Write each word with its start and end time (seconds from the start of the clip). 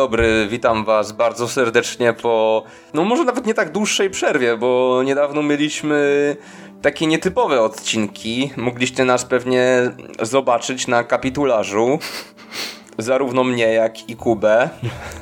dobry, 0.00 0.46
witam 0.50 0.84
was 0.84 1.12
bardzo 1.12 1.48
serdecznie 1.48 2.12
po, 2.12 2.62
no 2.94 3.04
może 3.04 3.24
nawet 3.24 3.46
nie 3.46 3.54
tak 3.54 3.72
dłuższej 3.72 4.10
przerwie, 4.10 4.56
bo 4.56 5.02
niedawno 5.04 5.42
mieliśmy 5.42 6.36
takie 6.82 7.06
nietypowe 7.06 7.62
odcinki. 7.62 8.50
Mogliście 8.56 9.04
nas 9.04 9.24
pewnie 9.24 9.92
zobaczyć 10.22 10.86
na 10.86 11.04
kapitularzu. 11.04 11.98
Zarówno 12.98 13.44
mnie, 13.44 13.64
jak 13.64 14.10
i 14.10 14.16
Kubę. 14.16 14.68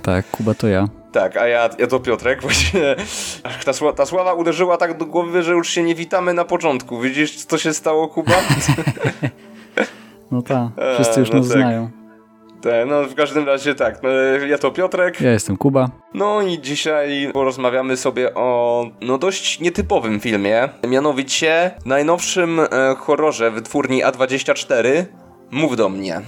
Tak, 0.03 0.31
Kuba 0.31 0.55
to 0.55 0.69
ja. 0.69 0.89
Tak, 1.13 1.37
a 1.37 1.47
ja, 1.47 1.71
ja 1.79 1.87
to 1.87 2.01
Piotrek. 2.01 2.43
Właśnie 2.43 2.97
ta, 3.65 3.93
ta 3.93 4.07
sława 4.07 4.33
uderzyła 4.33 4.77
tak 4.77 4.99
do 4.99 5.07
głowy, 5.07 5.43
że 5.43 5.53
już 5.53 5.69
się 5.69 5.83
nie 5.83 5.95
witamy 5.95 6.35
na 6.35 6.45
początku. 6.45 7.01
Widzisz, 7.01 7.45
co 7.45 7.59
się 7.59 7.75
stało, 7.75 8.09
Kuba? 8.09 8.35
No 10.31 10.43
tak, 10.43 10.69
wszyscy 10.95 11.21
już 11.21 11.31
no 11.31 11.39
nas 11.39 11.49
tak. 11.49 11.57
znają. 11.59 11.98
Te, 12.61 12.87
no 12.87 13.05
w 13.05 13.15
każdym 13.15 13.47
razie 13.47 13.75
tak, 13.75 14.03
no, 14.03 14.09
ja 14.47 14.59
to 14.59 14.71
Piotrek. 14.71 15.21
Ja 15.21 15.31
jestem 15.31 15.57
Kuba. 15.57 15.91
No 16.15 16.43
i 16.43 16.61
dzisiaj 16.61 17.31
porozmawiamy 17.33 17.97
sobie 17.97 18.35
o 18.35 18.87
no 19.01 19.19
dość 19.19 19.61
nietypowym 19.61 20.21
filmie, 20.21 20.69
mianowicie 20.89 21.71
najnowszym 21.85 22.61
e, 22.61 22.67
horrorze 22.99 23.51
wytwórni 23.51 24.05
A24 24.05 25.05
Mów 25.51 25.77
do 25.77 25.89
mnie. 25.89 26.21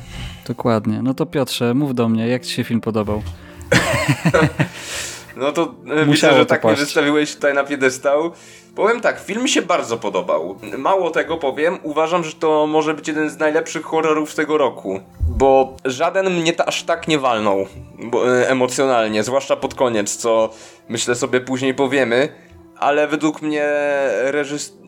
Dokładnie. 0.46 1.02
No 1.02 1.14
to 1.14 1.26
Piotrze, 1.26 1.74
mów 1.74 1.94
do 1.94 2.08
mnie, 2.08 2.28
jak 2.28 2.46
ci 2.46 2.54
się 2.54 2.64
film 2.64 2.80
podobał? 2.80 3.22
no 5.40 5.52
to 5.52 5.74
Musiało 5.84 6.06
widzę, 6.06 6.36
że 6.36 6.46
tak 6.46 6.64
mnie 6.64 6.74
wystawiłeś 6.74 7.34
tutaj 7.34 7.54
na 7.54 7.64
piedestał. 7.64 8.30
Powiem 8.74 9.00
tak, 9.00 9.20
film 9.20 9.42
mi 9.42 9.48
się 9.48 9.62
bardzo 9.62 9.96
podobał. 9.96 10.58
Mało 10.78 11.10
tego 11.10 11.36
powiem, 11.36 11.78
uważam, 11.82 12.24
że 12.24 12.32
to 12.32 12.66
może 12.66 12.94
być 12.94 13.08
jeden 13.08 13.30
z 13.30 13.38
najlepszych 13.38 13.84
horrorów 13.84 14.34
tego 14.34 14.58
roku. 14.58 15.00
Bo 15.28 15.76
żaden 15.84 16.30
mnie 16.30 16.68
aż 16.68 16.82
tak 16.82 17.08
nie 17.08 17.18
walnął 17.18 17.66
bo, 18.02 18.38
e, 18.38 18.48
emocjonalnie, 18.48 19.22
zwłaszcza 19.22 19.56
pod 19.56 19.74
koniec, 19.74 20.16
co 20.16 20.50
myślę 20.88 21.14
sobie 21.14 21.40
później 21.40 21.74
powiemy. 21.74 22.28
Ale 22.80 23.08
według 23.08 23.42
mnie 23.42 23.68
reżys 24.24 24.80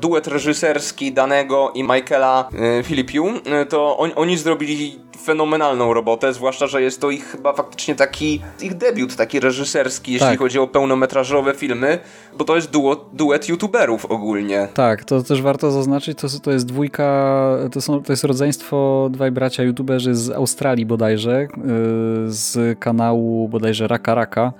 duet 0.00 0.26
reżyserski 0.26 1.12
Danego 1.12 1.72
i 1.74 1.82
Michaela 1.82 2.48
y, 2.80 2.82
Filipiu, 2.82 3.26
y, 3.62 3.66
to 3.66 3.98
on, 3.98 4.10
oni 4.16 4.36
zrobili 4.36 5.00
fenomenalną 5.24 5.94
robotę, 5.94 6.32
zwłaszcza, 6.32 6.66
że 6.66 6.82
jest 6.82 7.00
to 7.00 7.10
ich 7.10 7.24
chyba 7.24 7.52
faktycznie 7.52 7.94
taki 7.94 8.40
ich 8.62 8.74
debiut 8.74 9.16
taki 9.16 9.40
reżyserski, 9.40 10.12
jeśli 10.12 10.28
tak. 10.28 10.38
chodzi 10.38 10.58
o 10.58 10.66
pełnometrażowe 10.66 11.54
filmy, 11.54 11.98
bo 12.38 12.44
to 12.44 12.56
jest 12.56 12.70
duo, 12.70 13.10
duet 13.12 13.48
youtuberów 13.48 14.04
ogólnie. 14.04 14.68
Tak, 14.74 15.04
to 15.04 15.22
też 15.22 15.42
warto 15.42 15.70
zaznaczyć, 15.70 16.18
to, 16.18 16.28
to 16.42 16.52
jest 16.52 16.66
dwójka, 16.66 17.42
to, 17.72 17.80
są, 17.80 18.02
to 18.02 18.12
jest 18.12 18.24
rodzeństwo 18.24 19.08
dwaj 19.10 19.30
bracia 19.30 19.62
youtuberzy 19.62 20.14
z 20.14 20.30
Australii 20.30 20.86
bodajże, 20.86 21.40
yy, 21.40 21.48
z 22.26 22.78
kanału 22.78 23.48
bodajże 23.48 23.88
Raka 23.88 24.14
Raka. 24.14 24.52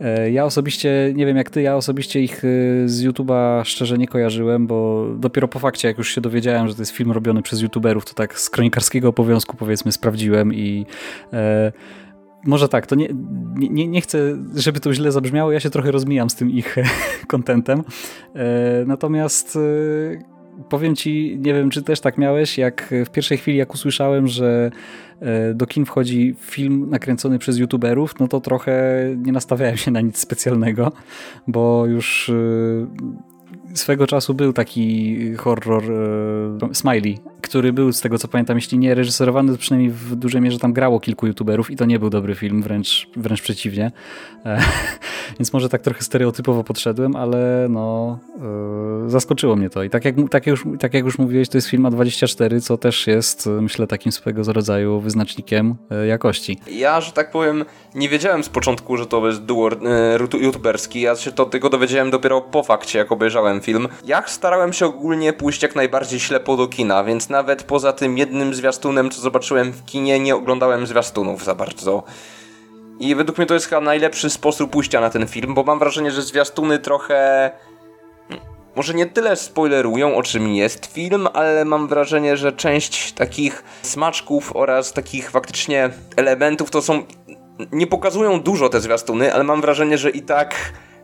E, 0.00 0.30
ja 0.30 0.44
osobiście, 0.44 1.12
nie 1.14 1.26
wiem 1.26 1.36
jak 1.36 1.50
ty, 1.50 1.62
ja 1.62 1.76
osobiście 1.76 2.20
ich 2.20 2.44
y, 2.44 2.82
z 2.86 3.04
YouTube'a 3.04 3.64
szczerze 3.64 3.98
nie 3.98 4.08
kojarzyłem, 4.08 4.66
bo 4.66 5.06
dopiero 5.18 5.48
po 5.48 5.58
fakcie, 5.58 5.88
jak 5.88 5.98
już 5.98 6.14
się 6.14 6.20
dowiedziałem, 6.20 6.68
że 6.68 6.74
to 6.74 6.82
jest 6.82 6.92
film 6.92 7.12
robiony 7.12 7.42
przez 7.42 7.60
YouTuberów, 7.60 8.04
to 8.04 8.14
tak 8.14 8.38
z 8.38 8.50
kronikarskiego 8.50 9.08
obowiązku 9.08 9.56
powiedzmy 9.56 9.92
sprawdziłem 9.92 10.54
i 10.54 10.86
e, 11.32 11.72
może 12.44 12.68
tak, 12.68 12.86
to 12.86 12.94
nie, 12.94 13.08
nie, 13.56 13.88
nie 13.88 14.00
chcę, 14.00 14.18
żeby 14.54 14.80
to 14.80 14.94
źle 14.94 15.12
zabrzmiało, 15.12 15.52
ja 15.52 15.60
się 15.60 15.70
trochę 15.70 15.90
rozmijam 15.90 16.30
z 16.30 16.34
tym 16.34 16.50
ich 16.50 16.76
kontentem. 17.26 17.82
E, 18.34 18.84
natomiast 18.86 19.56
e, 19.56 19.60
powiem 20.68 20.96
ci, 20.96 21.38
nie 21.40 21.54
wiem 21.54 21.70
czy 21.70 21.82
też 21.82 22.00
tak 22.00 22.18
miałeś, 22.18 22.58
jak 22.58 22.94
w 23.06 23.10
pierwszej 23.10 23.38
chwili 23.38 23.58
jak 23.58 23.74
usłyszałem, 23.74 24.28
że 24.28 24.70
e, 24.70 24.70
do 25.54 25.66
kin 25.66 25.84
wchodzi 25.84 26.34
film 26.40 26.90
nakręcony 26.90 27.38
przez 27.38 27.58
youtuberów, 27.58 28.14
no 28.20 28.28
to 28.28 28.40
trochę 28.40 29.04
nie 29.16 29.32
nastawiałem 29.32 29.76
się 29.76 29.90
na 29.90 30.00
nic 30.00 30.18
specjalnego, 30.18 30.92
bo 31.46 31.86
już 31.86 32.28
e, 32.28 33.76
swego 33.76 34.06
czasu 34.06 34.34
był 34.34 34.52
taki 34.52 35.16
horror 35.36 35.84
e, 36.70 36.74
Smiley, 36.74 37.18
który 37.40 37.72
był 37.72 37.92
z 37.92 38.00
tego 38.00 38.18
co 38.18 38.28
pamiętam, 38.28 38.56
jeśli 38.56 38.78
nie 38.78 38.94
reżyserowany, 38.94 39.52
to 39.52 39.58
przynajmniej 39.58 39.90
w 39.90 40.16
dużej 40.16 40.40
mierze 40.40 40.58
tam 40.58 40.72
grało 40.72 41.00
kilku 41.00 41.26
youtuberów 41.26 41.70
i 41.70 41.76
to 41.76 41.84
nie 41.84 41.98
był 41.98 42.10
dobry 42.10 42.34
film, 42.34 42.62
wręcz, 42.62 43.08
wręcz 43.16 43.42
przeciwnie. 43.42 43.92
E, 44.46 44.60
więc 45.38 45.52
może 45.52 45.68
tak 45.68 45.82
trochę 45.82 46.02
stereotypowo 46.02 46.64
podszedłem, 46.64 47.16
ale 47.16 47.66
no 47.70 48.18
e, 49.06 49.10
zaskoczyło 49.10 49.56
mnie 49.56 49.70
to. 49.70 49.82
I 49.82 49.90
tak 49.90 50.04
jak, 50.04 50.14
tak, 50.30 50.46
już, 50.46 50.64
tak 50.80 50.94
jak 50.94 51.04
już 51.04 51.18
mówiłeś, 51.18 51.48
to 51.48 51.58
jest 51.58 51.68
film 51.68 51.82
A24, 51.82 52.60
co 52.60 52.78
też 52.78 53.06
jest, 53.06 53.46
myślę, 53.46 53.86
takim 53.86 54.12
swego 54.12 54.42
rodzaju 54.52 55.00
wyznacznikiem 55.00 55.76
e, 55.90 56.06
jakości. 56.06 56.60
Ja, 56.70 57.00
że 57.00 57.12
tak 57.12 57.30
powiem, 57.30 57.64
nie 57.94 58.08
wiedziałem 58.08 58.44
z 58.44 58.48
początku, 58.48 58.96
że 58.96 59.06
to 59.06 59.26
jest 59.26 59.42
duo 59.42 59.70
e, 59.70 60.38
youtuberski. 60.40 61.00
Ja 61.00 61.16
się 61.16 61.32
to 61.32 61.46
tego 61.46 61.70
dowiedziałem 61.70 62.10
dopiero 62.10 62.40
po 62.40 62.62
fakcie, 62.62 62.98
jak 62.98 63.12
obejrzałem 63.12 63.60
film. 63.60 63.88
Ja 64.04 64.22
starałem 64.26 64.72
się 64.72 64.86
ogólnie 64.86 65.32
pójść 65.32 65.62
jak 65.62 65.76
najbardziej 65.76 66.20
ślepo 66.20 66.56
do 66.56 66.68
kina, 66.68 67.04
więc 67.04 67.28
nawet 67.28 67.62
poza 67.62 67.92
tym 67.92 68.18
jednym 68.18 68.54
zwiastunem, 68.54 69.10
co 69.10 69.20
zobaczyłem 69.20 69.72
w 69.72 69.84
kinie, 69.84 70.20
nie 70.20 70.36
oglądałem 70.36 70.86
zwiastunów 70.86 71.44
za 71.44 71.54
bardzo. 71.54 72.02
I 73.00 73.14
według 73.14 73.38
mnie 73.38 73.46
to 73.46 73.54
jest 73.54 73.66
chyba 73.66 73.80
najlepszy 73.80 74.30
sposób 74.30 74.70
pójścia 74.70 75.00
na 75.00 75.10
ten 75.10 75.26
film, 75.26 75.54
bo 75.54 75.62
mam 75.62 75.78
wrażenie, 75.78 76.10
że 76.10 76.22
zwiastuny 76.22 76.78
trochę. 76.78 77.50
Może 78.76 78.94
nie 78.94 79.06
tyle 79.06 79.36
spoilerują, 79.36 80.16
o 80.16 80.22
czym 80.22 80.48
jest 80.48 80.86
film, 80.86 81.28
ale 81.34 81.64
mam 81.64 81.88
wrażenie, 81.88 82.36
że 82.36 82.52
część 82.52 83.12
takich 83.12 83.64
smaczków 83.82 84.56
oraz 84.56 84.92
takich 84.92 85.30
faktycznie 85.30 85.90
elementów 86.16 86.70
to 86.70 86.82
są. 86.82 87.02
Nie 87.72 87.86
pokazują 87.86 88.40
dużo 88.40 88.68
te 88.68 88.80
zwiastuny, 88.80 89.34
ale 89.34 89.44
mam 89.44 89.60
wrażenie, 89.60 89.98
że 89.98 90.10
i 90.10 90.22
tak 90.22 90.54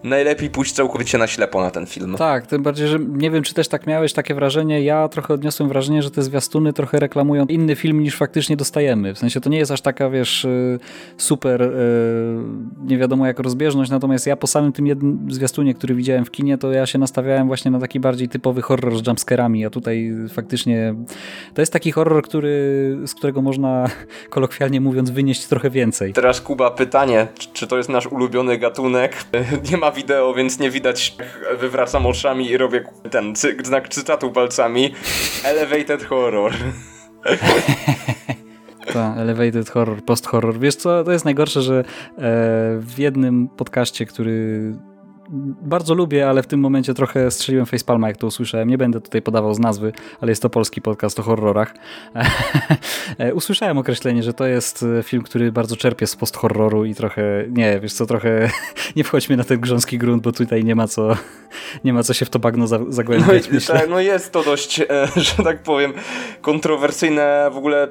najlepiej 0.05 0.51
pójść 0.51 0.73
całkowicie 0.73 1.19
na 1.19 1.27
ślepo 1.27 1.63
na 1.63 1.71
ten 1.71 1.87
film. 1.87 2.15
Tak, 2.19 2.47
tym 2.47 2.63
bardziej, 2.63 2.89
że 2.89 2.99
nie 2.99 3.31
wiem, 3.31 3.43
czy 3.43 3.55
też 3.55 3.69
tak 3.69 3.87
miałeś 3.87 4.13
takie 4.13 4.35
wrażenie, 4.35 4.83
ja 4.83 5.09
trochę 5.09 5.35
odniosłem 5.35 5.69
wrażenie, 5.69 6.03
że 6.03 6.11
te 6.11 6.23
zwiastuny 6.23 6.73
trochę 6.73 7.01
reklamują 7.01 7.47
inny 7.47 7.77
film 7.77 8.01
niż 8.01 8.17
faktycznie 8.17 8.57
dostajemy. 8.57 9.15
W 9.15 9.19
sensie 9.19 9.41
to 9.41 9.51
nie 9.51 9.59
jest 9.59 9.71
aż 9.71 9.81
taka, 9.81 10.11
wiesz, 10.11 10.45
y, 10.45 10.79
super 11.17 11.63
y, 11.63 11.69
nie 12.85 12.99
wiadomo 12.99 13.27
jak 13.27 13.39
rozbieżność, 13.39 13.91
natomiast 13.91 14.27
ja 14.27 14.37
po 14.37 14.47
samym 14.47 14.73
tym 14.73 14.87
jednym 14.87 15.27
zwiastunie, 15.31 15.75
który 15.75 15.95
widziałem 15.95 16.25
w 16.25 16.31
kinie, 16.31 16.59
to 16.59 16.73
ja 16.73 16.87
się 16.87 16.99
nastawiałem 16.99 17.47
właśnie 17.47 17.71
na 17.71 17.81
taki 17.81 18.01
bardziej 18.01 18.29
typowy 18.29 18.63
horror 18.63 18.99
z 18.99 19.07
jumpscarami, 19.07 19.67
a 19.67 19.71
tutaj 19.71 20.13
faktycznie 20.33 20.95
to 21.55 21.63
jest 21.63 21.73
taki 21.73 21.93
horror, 21.93 22.23
który, 22.23 22.49
z 23.07 23.15
którego 23.15 23.43
można 23.43 23.87
kolokwialnie 24.31 24.81
mówiąc 24.81 25.11
wynieść 25.11 25.47
trochę 25.47 25.71
więcej. 25.71 26.13
Teraz 26.13 26.41
Kuba, 26.41 26.71
pytanie, 26.71 27.27
czy 27.53 27.67
to 27.67 27.77
jest 27.77 27.89
nasz 27.89 28.07
ulubiony 28.07 28.59
gatunek? 28.59 29.25
Nie 29.71 29.77
ma 29.77 29.94
wideo, 29.95 30.35
więc 30.35 30.59
nie 30.59 30.71
widać, 30.71 31.17
wywracam 31.59 32.07
oczami 32.07 32.51
i 32.51 32.57
robię 32.57 32.85
ten 33.11 33.37
cy 33.37 33.57
znak 33.65 33.89
cytatu 33.89 34.31
palcami. 34.31 34.95
Elevated 35.45 36.05
horror. 36.05 36.53
Tak, 38.93 39.19
elevated 39.19 39.71
horror, 39.71 40.05
post-horror. 40.05 40.59
Wiesz 40.59 40.77
co, 40.77 41.05
to 41.05 41.13
jest 41.13 41.25
najgorsze, 41.25 41.63
że 41.63 41.79
e, 41.79 41.85
w 42.79 42.95
jednym 42.99 43.49
podcaście, 43.49 44.07
który 44.07 44.73
bardzo 45.63 45.95
lubię, 45.95 46.29
ale 46.29 46.43
w 46.43 46.47
tym 46.47 46.61
momencie 46.61 46.95
trochę 46.95 47.31
strzeliłem 47.31 47.67
facepalma, 47.67 48.09
jak 48.09 48.17
to 48.17 48.27
usłyszałem. 48.27 48.69
Nie 48.69 48.79
będę 48.79 49.01
tutaj 49.01 49.23
podawał 49.23 49.55
z 49.55 49.59
nazwy, 49.59 49.93
ale 50.21 50.33
jest 50.33 50.43
to 50.43 50.51
polski 50.51 50.83
podcast 50.83 51.21
o 51.21 51.23
horrorach. 51.23 51.75
Usłyszałem 53.35 53.79
określenie, 53.79 54.23
że 54.23 54.35
to 54.35 54.47
jest 54.47 54.85
e, 54.99 55.03
film, 55.03 55.23
który 55.23 55.53
bardzo 55.53 55.77
czerpie 55.77 56.07
z 56.07 56.17
post-horroru 56.17 56.85
i 56.85 56.95
trochę, 56.95 57.45
nie, 57.49 57.81
wiesz 57.81 57.93
co, 57.93 58.07
trochę 58.07 58.51
nie 58.97 59.05
wchodźmy 59.05 59.37
na 59.37 59.45
ten 59.45 59.61
grząski 59.61 59.99
grunt, 59.99 60.23
bo 60.23 60.33
tutaj 60.33 60.65
nie 60.65 60.75
ma 60.75 60.89
co, 60.89 61.17
nie 61.85 61.93
ma 61.93 62.03
co 62.03 62.15
się 62.15 62.25
w 62.25 62.31
to 62.31 62.39
bagno 62.39 62.67
zagłębiać, 62.67 63.51
no, 63.53 63.61
tak, 63.67 63.91
no 63.91 64.01
jest 64.01 64.33
to 64.33 64.43
dość, 64.43 64.81
e, 64.81 64.87
że 65.37 65.43
tak 65.45 65.63
powiem, 65.63 65.93
kontrowersyjna 66.41 67.51
w 67.51 67.57
ogóle 67.57 67.89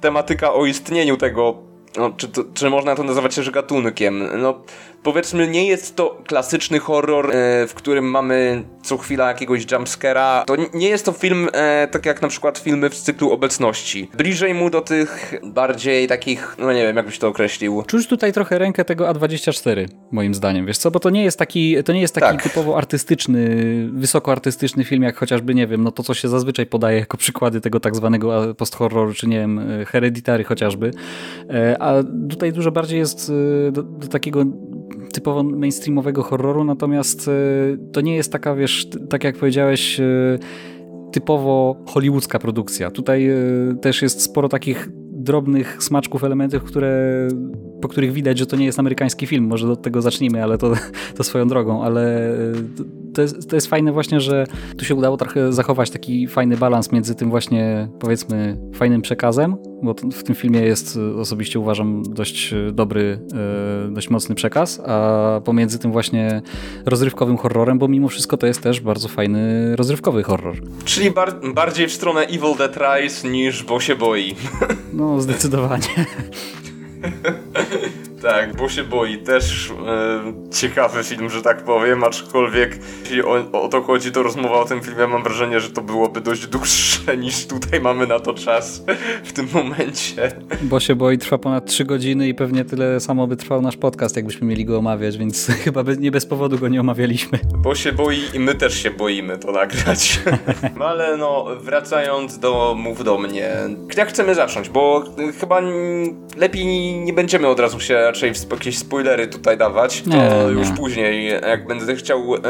tematyka 0.00 0.52
o 0.52 0.66
istnieniu 0.66 1.16
tego 1.16 1.66
no, 1.96 2.10
czy, 2.16 2.28
to, 2.28 2.44
czy 2.54 2.70
można 2.70 2.96
to 2.96 3.02
nazywać 3.02 3.34
też 3.34 3.50
gatunkiem? 3.50 4.24
No, 4.38 4.62
powiedzmy, 5.06 5.48
nie 5.48 5.66
jest 5.66 5.96
to 5.96 6.22
klasyczny 6.26 6.78
horror, 6.78 7.30
e, 7.30 7.66
w 7.66 7.74
którym 7.74 8.10
mamy 8.10 8.64
co 8.82 8.98
chwila 8.98 9.28
jakiegoś 9.28 9.66
jumpscare'a. 9.66 10.44
To 10.44 10.56
nie 10.74 10.88
jest 10.88 11.04
to 11.04 11.12
film 11.12 11.48
e, 11.52 11.88
tak 11.88 12.06
jak 12.06 12.22
na 12.22 12.28
przykład 12.28 12.58
filmy 12.58 12.90
w 12.90 12.94
cyklu 12.94 13.32
obecności. 13.32 14.10
Bliżej 14.16 14.54
mu 14.54 14.70
do 14.70 14.80
tych 14.80 15.34
bardziej 15.44 16.06
takich, 16.06 16.56
no 16.58 16.72
nie 16.72 16.82
wiem, 16.82 16.96
jakbyś 16.96 17.18
to 17.18 17.28
określił. 17.28 17.82
Czuć 17.86 18.06
tutaj 18.06 18.32
trochę 18.32 18.58
rękę 18.58 18.84
tego 18.84 19.04
A24, 19.12 19.86
moim 20.10 20.34
zdaniem, 20.34 20.66
wiesz 20.66 20.78
co? 20.78 20.90
Bo 20.90 21.00
to 21.00 21.10
nie 21.10 21.24
jest 21.24 21.38
taki, 21.38 21.84
to 21.84 21.92
nie 21.92 22.00
jest 22.00 22.14
taki 22.14 22.26
tak. 22.26 22.42
typowo 22.42 22.78
artystyczny, 22.78 23.56
wysoko 23.92 24.32
artystyczny 24.32 24.84
film, 24.84 25.02
jak 25.02 25.16
chociażby, 25.16 25.54
nie 25.54 25.66
wiem, 25.66 25.82
no 25.82 25.92
to 25.92 26.02
co 26.02 26.14
się 26.14 26.28
zazwyczaj 26.28 26.66
podaje 26.66 26.98
jako 26.98 27.16
przykłady 27.16 27.60
tego 27.60 27.80
tak 27.80 27.96
zwanego 27.96 28.54
post-horroru, 28.54 29.14
czy 29.14 29.26
nie 29.26 29.38
wiem, 29.38 29.58
e, 29.58 29.84
Hereditary 29.84 30.44
chociażby. 30.44 30.90
A 31.80 31.94
tutaj 32.30 32.52
dużo 32.52 32.70
bardziej 32.70 32.98
jest 32.98 33.32
do, 33.72 33.82
do 33.82 34.08
takiego 34.08 34.44
typowo 35.16 35.42
mainstreamowego 35.42 36.22
horroru, 36.22 36.64
natomiast 36.64 37.28
e, 37.28 37.32
to 37.92 38.00
nie 38.00 38.16
jest 38.16 38.32
taka, 38.32 38.54
wiesz, 38.54 38.88
tak 39.10 39.24
jak 39.24 39.36
powiedziałeś, 39.36 40.00
e, 40.00 40.38
typowo 41.12 41.76
hollywoodzka 41.86 42.38
produkcja. 42.38 42.90
Tutaj 42.90 43.28
e, 43.28 43.36
też 43.82 44.02
jest 44.02 44.22
sporo 44.22 44.48
takich 44.48 44.88
drobnych 45.12 45.82
smaczków, 45.82 46.24
elementów, 46.24 46.62
które, 46.62 47.28
po 47.80 47.88
których 47.88 48.12
widać, 48.12 48.38
że 48.38 48.46
to 48.46 48.56
nie 48.56 48.64
jest 48.64 48.78
amerykański 48.78 49.26
film. 49.26 49.46
Może 49.46 49.70
od 49.70 49.82
tego 49.82 50.02
zacznijmy, 50.02 50.42
ale 50.42 50.58
to, 50.58 50.72
to 51.16 51.24
swoją 51.24 51.48
drogą. 51.48 51.82
Ale 51.82 52.32
to 53.14 53.22
jest, 53.22 53.50
to 53.50 53.56
jest 53.56 53.66
fajne 53.66 53.92
właśnie, 53.92 54.20
że 54.20 54.46
tu 54.78 54.84
się 54.84 54.94
udało 54.94 55.16
trochę 55.16 55.52
zachować 55.52 55.90
taki 55.90 56.28
fajny 56.28 56.56
balans 56.56 56.92
między 56.92 57.14
tym 57.14 57.30
właśnie, 57.30 57.88
powiedzmy, 57.98 58.58
fajnym 58.74 59.02
przekazem, 59.02 59.56
bo 59.86 59.94
w 60.12 60.22
tym 60.22 60.34
filmie 60.34 60.60
jest 60.60 60.98
osobiście 61.20 61.60
uważam 61.60 62.02
dość 62.02 62.54
dobry, 62.72 63.18
e, 63.88 63.90
dość 63.90 64.10
mocny 64.10 64.34
przekaz, 64.34 64.80
a 64.86 65.40
pomiędzy 65.44 65.78
tym 65.78 65.92
właśnie 65.92 66.42
rozrywkowym 66.86 67.36
horrorem, 67.36 67.78
bo 67.78 67.88
mimo 67.88 68.08
wszystko 68.08 68.36
to 68.36 68.46
jest 68.46 68.62
też 68.62 68.80
bardzo 68.80 69.08
fajny 69.08 69.76
rozrywkowy 69.76 70.22
horror. 70.22 70.56
Czyli 70.84 71.10
bar 71.10 71.40
bardziej 71.54 71.88
w 71.88 71.92
stronę 71.92 72.20
Evil 72.20 72.56
Dead 72.58 72.76
Rise 72.76 73.28
niż 73.28 73.64
Bo 73.64 73.80
się 73.80 73.96
boi. 73.96 74.36
No, 74.92 75.20
zdecydowanie. 75.20 75.88
Tak, 78.30 78.56
bo 78.56 78.68
się 78.68 78.84
boi. 78.84 79.18
Też 79.18 79.70
e, 79.70 80.52
ciekawy 80.52 81.04
film, 81.04 81.30
że 81.30 81.42
tak 81.42 81.64
powiem, 81.64 82.04
aczkolwiek 82.04 82.78
jeśli 83.00 83.22
o, 83.22 83.62
o, 83.62 83.68
to 83.68 83.82
chodzi, 83.82 84.12
to 84.12 84.22
rozmowa 84.22 84.54
o 84.54 84.64
tym 84.64 84.82
filmie 84.82 85.06
mam 85.06 85.22
wrażenie, 85.22 85.60
że 85.60 85.70
to 85.70 85.82
byłoby 85.82 86.20
dość 86.20 86.46
dłuższe 86.46 87.16
niż 87.24 87.46
tutaj 87.46 87.80
mamy 87.80 88.06
na 88.06 88.20
to 88.20 88.34
czas 88.34 88.84
w 89.24 89.32
tym 89.32 89.48
momencie. 89.54 90.32
Bo 90.62 90.80
się 90.80 90.94
boi 90.94 91.18
trwa 91.18 91.38
ponad 91.38 91.66
3 91.66 91.84
godziny 91.84 92.28
i 92.28 92.34
pewnie 92.34 92.64
tyle 92.64 93.00
samo 93.00 93.26
by 93.26 93.36
trwał 93.36 93.62
nasz 93.62 93.76
podcast, 93.76 94.16
jakbyśmy 94.16 94.46
mieli 94.46 94.64
go 94.64 94.78
omawiać, 94.78 95.18
więc 95.18 95.46
chyba 95.64 95.82
nie 95.98 96.10
bez 96.10 96.26
powodu 96.26 96.58
go 96.58 96.68
nie 96.68 96.80
omawialiśmy. 96.80 97.38
Bo 97.56 97.74
się 97.74 97.92
boi 97.92 98.20
i 98.34 98.40
my 98.40 98.54
też 98.54 98.82
się 98.82 98.90
boimy 98.90 99.38
to 99.38 99.52
nagrać. 99.52 100.20
No 100.78 100.84
ale 100.84 101.16
no, 101.16 101.46
wracając 101.60 102.38
do 102.38 102.74
Mów 102.78 103.04
do 103.04 103.18
mnie. 103.18 103.52
Jak 103.96 104.08
chcemy 104.08 104.34
zacząć? 104.34 104.68
Bo 104.68 105.04
chyba 105.40 105.60
lepiej 106.36 106.66
nie 107.00 107.12
będziemy 107.12 107.48
od 107.48 107.60
razu 107.60 107.80
się 107.80 107.98
raczej 108.16 108.32
jakieś 108.50 108.78
spoilery 108.78 109.26
tutaj 109.26 109.58
dawać, 109.58 110.02
to 110.02 110.10
nie, 110.10 110.52
już 110.52 110.68
nie. 110.68 110.76
później, 110.76 111.26
jak 111.28 111.66
będę 111.66 111.96
chciał 111.96 112.28
um, 112.28 112.40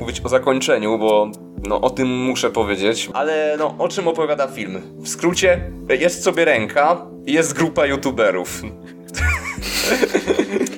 mówić 0.00 0.20
o 0.24 0.28
zakończeniu, 0.28 0.98
bo 0.98 1.30
no 1.66 1.80
o 1.80 1.90
tym 1.90 2.08
muszę 2.08 2.50
powiedzieć. 2.50 3.08
Ale 3.14 3.56
no, 3.58 3.74
o 3.78 3.88
czym 3.88 4.08
opowiada 4.08 4.48
film? 4.48 4.80
W 4.96 5.08
skrócie, 5.08 5.70
jest 6.00 6.22
sobie 6.22 6.44
ręka, 6.44 7.06
jest 7.26 7.52
grupa 7.52 7.86
youtuberów. 7.86 8.62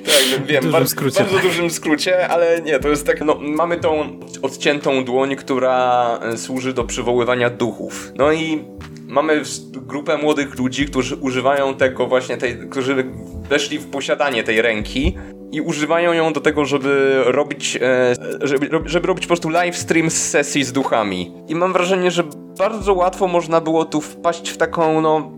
tak, 0.05 0.45
wiem, 0.45 0.71
bardzo, 0.71 0.89
skrócie. 0.89 1.23
bardzo 1.23 1.39
dużym 1.39 1.69
skrócie, 1.69 2.27
ale 2.27 2.61
nie, 2.61 2.79
to 2.79 2.89
jest 2.89 3.07
tak, 3.07 3.21
no, 3.25 3.37
mamy 3.41 3.77
tą 3.77 4.19
odciętą 4.41 5.05
dłoń, 5.05 5.35
która 5.35 6.19
e, 6.21 6.37
służy 6.37 6.73
do 6.73 6.83
przywoływania 6.83 7.49
duchów. 7.49 8.11
No 8.15 8.31
i 8.31 8.63
mamy 9.07 9.41
grupę 9.71 10.17
młodych 10.17 10.57
ludzi, 10.57 10.85
którzy 10.85 11.15
używają 11.15 11.75
tego 11.75 12.07
właśnie, 12.07 12.37
tej, 12.37 12.69
którzy 12.69 13.05
weszli 13.49 13.79
w 13.79 13.85
posiadanie 13.85 14.43
tej 14.43 14.61
ręki 14.61 15.17
i 15.51 15.61
używają 15.61 16.13
ją 16.13 16.33
do 16.33 16.41
tego, 16.41 16.65
żeby 16.65 17.21
robić, 17.25 17.77
e, 17.81 18.15
żeby, 18.41 18.69
żeby 18.85 19.07
robić 19.07 19.25
po 19.25 19.27
prostu 19.27 19.49
live 19.49 19.77
stream 19.77 20.09
z 20.09 20.29
sesji 20.29 20.63
z 20.63 20.71
duchami. 20.71 21.33
I 21.47 21.55
mam 21.55 21.73
wrażenie, 21.73 22.11
że 22.11 22.23
bardzo 22.57 22.93
łatwo 22.93 23.27
można 23.27 23.61
było 23.61 23.85
tu 23.85 24.01
wpaść 24.01 24.49
w 24.49 24.57
taką, 24.57 25.01
no, 25.01 25.31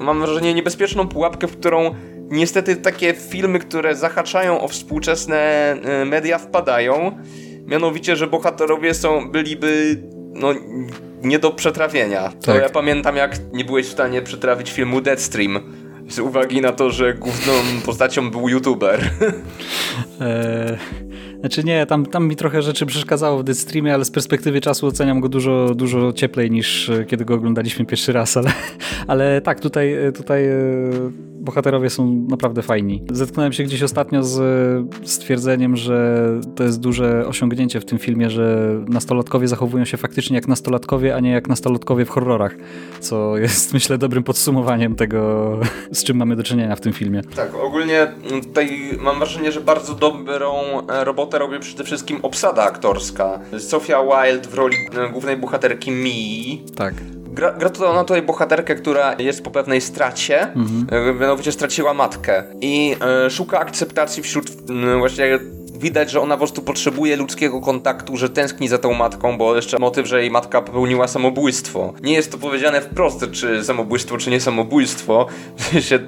mam 0.00 0.20
wrażenie, 0.20 0.54
niebezpieczną 0.54 1.08
pułapkę, 1.08 1.46
w 1.46 1.56
którą 1.56 1.94
niestety 2.30 2.76
takie 2.76 3.14
filmy, 3.14 3.58
które 3.58 3.96
zahaczają 3.96 4.60
o 4.60 4.68
współczesne 4.68 5.36
e, 5.72 6.04
media 6.04 6.38
wpadają. 6.38 7.18
Mianowicie, 7.66 8.16
że 8.16 8.26
bohaterowie 8.26 8.94
są, 8.94 9.30
byliby, 9.30 10.02
no, 10.32 10.54
nie 11.24 11.38
do 11.38 11.50
przetrawienia. 11.50 12.28
To 12.28 12.52
tak. 12.52 12.62
ja 12.62 12.68
pamiętam, 12.68 13.16
jak 13.16 13.36
nie 13.52 13.64
byłeś 13.64 13.86
w 13.86 13.92
stanie 13.92 14.22
przetrawić 14.22 14.72
filmu 14.72 15.00
Deadstream 15.00 15.60
z 16.08 16.18
uwagi 16.18 16.60
na 16.60 16.72
to, 16.72 16.90
że 16.90 17.14
główną 17.14 17.52
postacią 17.86 18.30
był 18.30 18.48
youtuber. 18.48 19.10
Eee, 20.20 20.78
znaczy 21.40 21.64
nie, 21.64 21.86
tam, 21.86 22.06
tam 22.06 22.28
mi 22.28 22.36
trochę 22.36 22.62
rzeczy 22.62 22.86
przeszkadzało 22.86 23.38
w 23.38 23.44
Deadstreamie, 23.44 23.94
ale 23.94 24.04
z 24.04 24.10
perspektywy 24.10 24.60
czasu 24.60 24.86
oceniam 24.86 25.20
go 25.20 25.28
dużo, 25.28 25.74
dużo 25.74 26.12
cieplej 26.12 26.50
niż 26.50 26.88
e, 26.88 27.04
kiedy 27.04 27.24
go 27.24 27.34
oglądaliśmy 27.34 27.86
pierwszy 27.86 28.12
raz, 28.12 28.36
ale, 28.36 28.52
ale 29.06 29.40
tak, 29.40 29.60
tutaj, 29.60 29.92
e, 29.92 30.12
tutaj 30.12 30.46
e, 30.46 30.54
bohaterowie 31.44 31.90
są 31.90 32.26
naprawdę 32.28 32.62
fajni. 32.62 33.02
Zetknąłem 33.12 33.52
się 33.52 33.62
gdzieś 33.64 33.82
ostatnio 33.82 34.22
z 34.22 34.38
stwierdzeniem, 35.04 35.76
że 35.76 36.28
to 36.56 36.64
jest 36.64 36.80
duże 36.80 37.26
osiągnięcie 37.26 37.80
w 37.80 37.84
tym 37.84 37.98
filmie, 37.98 38.30
że 38.30 38.74
nastolatkowie 38.88 39.48
zachowują 39.48 39.84
się 39.84 39.96
faktycznie 39.96 40.36
jak 40.36 40.48
nastolatkowie, 40.48 41.14
a 41.14 41.20
nie 41.20 41.30
jak 41.30 41.48
nastolatkowie 41.48 42.04
w 42.04 42.08
horrorach, 42.08 42.56
co 43.00 43.36
jest 43.36 43.72
myślę 43.74 43.98
dobrym 43.98 44.22
podsumowaniem 44.22 44.96
tego, 44.96 45.60
z 45.92 46.04
czym 46.04 46.16
mamy 46.16 46.36
do 46.36 46.42
czynienia 46.42 46.76
w 46.76 46.80
tym 46.80 46.92
filmie. 46.92 47.22
Tak, 47.36 47.54
ogólnie 47.54 48.06
tutaj 48.42 48.90
mam 49.00 49.18
wrażenie, 49.18 49.52
że 49.52 49.60
bardzo 49.60 49.94
dobrą 49.94 50.52
robotę 50.88 51.38
robi 51.38 51.58
przede 51.60 51.84
wszystkim 51.84 52.18
obsada 52.22 52.62
aktorska. 52.62 53.40
Sofia 53.58 53.98
Wilde 54.02 54.48
w 54.48 54.54
roli 54.54 54.76
głównej 55.12 55.36
bohaterki 55.36 55.90
Mii. 55.90 56.62
Tak 56.76 56.94
gra, 57.34 57.52
gra 57.52 57.70
to 57.70 58.04
tutaj 58.04 58.22
bohaterkę, 58.22 58.74
która 58.74 59.14
jest 59.18 59.44
po 59.44 59.50
pewnej 59.50 59.80
stracie, 59.80 60.42
mhm. 60.42 61.18
mianowicie 61.20 61.52
straciła 61.52 61.94
matkę 61.94 62.44
i 62.60 62.96
e, 63.26 63.30
szuka 63.30 63.60
akceptacji 63.60 64.22
wśród 64.22 64.50
e, 64.50 64.98
właśnie 64.98 65.38
widać, 65.74 66.10
że 66.10 66.20
ona 66.20 66.34
po 66.34 66.38
prostu 66.38 66.62
potrzebuje 66.62 67.16
ludzkiego 67.16 67.60
kontaktu, 67.60 68.16
że 68.16 68.30
tęskni 68.30 68.68
za 68.68 68.78
tą 68.78 68.92
matką, 68.92 69.38
bo 69.38 69.56
jeszcze 69.56 69.78
motyw, 69.78 70.06
że 70.06 70.20
jej 70.20 70.30
matka 70.30 70.62
popełniła 70.62 71.08
samobójstwo. 71.08 71.92
Nie 72.02 72.12
jest 72.12 72.32
to 72.32 72.38
powiedziane 72.38 72.80
wprost, 72.80 73.30
czy 73.32 73.64
samobójstwo, 73.64 74.18
czy 74.18 74.30
nie 74.30 74.40
samobójstwo. 74.40 75.26
się 75.88 75.98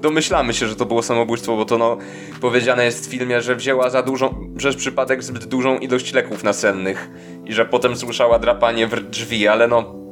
domyślamy 0.00 0.54
się, 0.54 0.66
że 0.68 0.76
to 0.76 0.86
było 0.86 1.02
samobójstwo, 1.02 1.56
bo 1.56 1.64
to 1.64 1.78
no 1.78 1.96
powiedziane 2.40 2.84
jest 2.84 3.06
w 3.06 3.10
filmie, 3.10 3.42
że 3.42 3.56
wzięła 3.56 3.90
za 3.90 4.02
dużą, 4.02 4.52
przez 4.56 4.76
przypadek 4.76 5.22
zbyt 5.22 5.44
dużą 5.44 5.78
ilość 5.78 6.12
leków 6.12 6.44
nasennych 6.44 7.10
i 7.44 7.52
że 7.52 7.64
potem 7.64 7.96
słyszała 7.96 8.38
drapanie 8.38 8.86
w 8.86 9.10
drzwi, 9.10 9.48
ale 9.48 9.68
no 9.68 10.03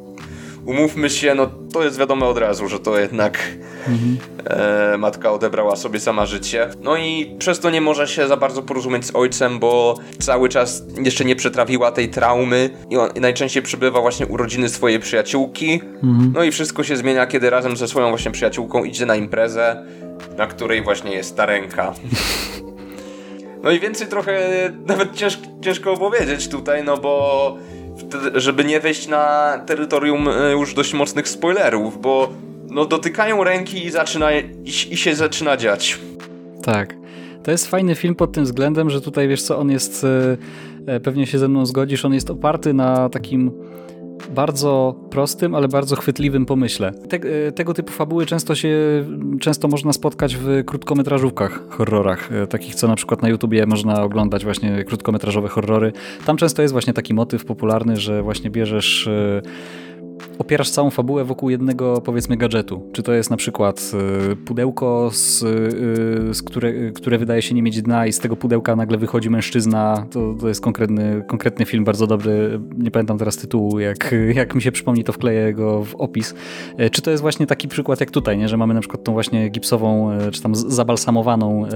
umówmy 0.66 1.10
się, 1.10 1.34
no 1.34 1.50
to 1.72 1.84
jest 1.84 1.98
wiadomo 1.98 2.28
od 2.28 2.38
razu, 2.38 2.68
że 2.68 2.78
to 2.78 2.98
jednak 2.98 3.38
mhm. 3.88 4.18
e, 4.44 4.98
matka 4.98 5.32
odebrała 5.32 5.76
sobie 5.76 6.00
sama 6.00 6.26
życie. 6.26 6.68
No 6.82 6.96
i 6.96 7.36
przez 7.38 7.60
to 7.60 7.70
nie 7.70 7.80
może 7.80 8.08
się 8.08 8.28
za 8.28 8.36
bardzo 8.36 8.62
porozumieć 8.62 9.06
z 9.06 9.16
ojcem, 9.16 9.58
bo 9.58 9.98
cały 10.18 10.48
czas 10.48 10.82
jeszcze 11.04 11.24
nie 11.24 11.36
przetrawiła 11.36 11.92
tej 11.92 12.08
traumy 12.08 12.70
i, 12.90 12.96
on, 12.96 13.10
najczęściej 13.20 13.62
przybywa 13.62 14.00
właśnie 14.00 14.26
u 14.26 14.36
rodziny 14.36 14.68
swojej 14.68 15.00
przyjaciółki. 15.00 15.80
Mhm. 16.02 16.32
No 16.34 16.44
i 16.44 16.50
wszystko 16.50 16.84
się 16.84 16.96
zmienia, 16.96 17.26
kiedy 17.26 17.50
razem 17.50 17.76
ze 17.76 17.88
swoją 17.88 18.08
właśnie 18.08 18.30
przyjaciółką 18.30 18.84
idzie 18.84 19.06
na 19.06 19.16
imprezę, 19.16 19.86
na 20.38 20.46
której 20.46 20.82
właśnie 20.82 21.14
jest 21.14 21.36
ta 21.36 21.46
ręka. 21.46 21.92
No 23.62 23.70
i 23.70 23.80
więcej 23.80 24.06
trochę 24.06 24.40
nawet 24.86 25.14
ciężko, 25.14 25.42
ciężko 25.60 25.92
opowiedzieć 25.92 26.48
tutaj, 26.48 26.84
no 26.84 26.96
bo 26.96 27.56
żeby 28.34 28.64
nie 28.64 28.80
wejść 28.80 29.08
na 29.08 29.58
terytorium 29.66 30.28
e, 30.28 30.52
już 30.52 30.74
dość 30.74 30.94
mocnych 30.94 31.28
spoilerów, 31.28 32.00
bo 32.00 32.32
no 32.70 32.84
dotykają 32.84 33.44
ręki 33.44 33.86
i, 33.86 33.90
zaczyna, 33.90 34.32
i, 34.32 34.44
i 34.90 34.96
się 34.96 35.14
zaczyna 35.14 35.56
dziać. 35.56 35.98
Tak. 36.62 36.94
To 37.42 37.50
jest 37.50 37.66
fajny 37.66 37.94
film 37.94 38.14
pod 38.14 38.32
tym 38.32 38.44
względem, 38.44 38.90
że 38.90 39.00
tutaj 39.00 39.28
wiesz 39.28 39.42
co, 39.42 39.58
on 39.58 39.70
jest, 39.70 40.04
e, 40.04 40.36
e, 40.86 41.00
pewnie 41.00 41.26
się 41.26 41.38
ze 41.38 41.48
mną 41.48 41.66
zgodzisz, 41.66 42.04
on 42.04 42.14
jest 42.14 42.30
oparty 42.30 42.74
na 42.74 43.08
takim 43.08 43.52
bardzo 44.30 44.94
prostym, 45.10 45.54
ale 45.54 45.68
bardzo 45.68 45.96
chwytliwym 45.96 46.46
pomyśle. 46.46 46.92
Te, 46.92 47.16
e, 47.16 47.52
tego 47.52 47.74
typu 47.74 47.92
fabuły 47.92 48.26
często 48.26 48.54
się, 48.54 48.78
często 49.40 49.68
można 49.68 49.92
spotkać 49.92 50.36
w 50.36 50.64
krótkometrażówkach, 50.64 51.68
horrorach, 51.68 52.32
e, 52.32 52.46
takich 52.46 52.74
co 52.74 52.88
na 52.88 52.96
przykład 52.96 53.22
na 53.22 53.28
YouTubie 53.28 53.66
można 53.66 54.02
oglądać 54.02 54.44
właśnie 54.44 54.84
krótkometrażowe 54.84 55.48
horrory. 55.48 55.92
Tam 56.26 56.36
często 56.36 56.62
jest 56.62 56.72
właśnie 56.72 56.92
taki 56.92 57.14
motyw 57.14 57.44
popularny, 57.44 57.96
że 57.96 58.22
właśnie 58.22 58.50
bierzesz 58.50 59.06
e, 59.06 59.42
opierasz 60.38 60.70
całą 60.70 60.90
fabułę 60.90 61.24
wokół 61.24 61.50
jednego, 61.50 62.00
powiedzmy, 62.00 62.36
gadżetu. 62.36 62.82
Czy 62.92 63.02
to 63.02 63.12
jest 63.12 63.30
na 63.30 63.36
przykład 63.36 63.92
y, 64.32 64.36
pudełko, 64.36 65.10
z, 65.12 65.42
y, 65.42 66.34
z 66.34 66.42
które, 66.42 66.90
które 66.90 67.18
wydaje 67.18 67.42
się 67.42 67.54
nie 67.54 67.62
mieć 67.62 67.82
dna 67.82 68.06
i 68.06 68.12
z 68.12 68.18
tego 68.18 68.36
pudełka 68.36 68.76
nagle 68.76 68.98
wychodzi 68.98 69.30
mężczyzna. 69.30 70.06
To, 70.10 70.34
to 70.40 70.48
jest 70.48 70.60
konkretny, 70.60 71.24
konkretny 71.28 71.64
film, 71.64 71.84
bardzo 71.84 72.06
dobry. 72.06 72.60
Nie 72.78 72.90
pamiętam 72.90 73.18
teraz 73.18 73.36
tytułu. 73.36 73.78
Jak, 73.80 74.14
jak 74.34 74.54
mi 74.54 74.62
się 74.62 74.72
przypomni, 74.72 75.04
to 75.04 75.12
wkleję 75.12 75.54
go 75.54 75.84
w 75.84 75.94
opis. 75.94 76.34
E, 76.76 76.90
czy 76.90 77.02
to 77.02 77.10
jest 77.10 77.20
właśnie 77.20 77.46
taki 77.46 77.68
przykład 77.68 78.00
jak 78.00 78.10
tutaj, 78.10 78.38
nie? 78.38 78.48
że 78.48 78.56
mamy 78.56 78.74
na 78.74 78.80
przykład 78.80 79.04
tą 79.04 79.12
właśnie 79.12 79.48
gipsową, 79.48 80.12
e, 80.12 80.30
czy 80.30 80.42
tam 80.42 80.54
zabalsamowaną 80.54 81.66
e, 81.66 81.70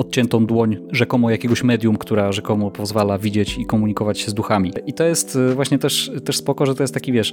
odciętą 0.00 0.46
dłoń 0.46 0.76
rzekomo 0.92 1.30
jakiegoś 1.30 1.64
medium, 1.64 1.96
która 1.96 2.32
rzekomo 2.32 2.70
pozwala 2.70 3.18
widzieć 3.18 3.58
i 3.58 3.66
komunikować 3.66 4.18
się 4.18 4.30
z 4.30 4.34
duchami. 4.34 4.72
I 4.86 4.92
to 4.92 5.04
jest 5.04 5.38
właśnie 5.54 5.78
też, 5.78 6.10
też 6.24 6.36
spoko, 6.36 6.66
że 6.66 6.74
to 6.74 6.82
jest 6.82 6.94
taki, 6.94 7.12
wiesz, 7.12 7.32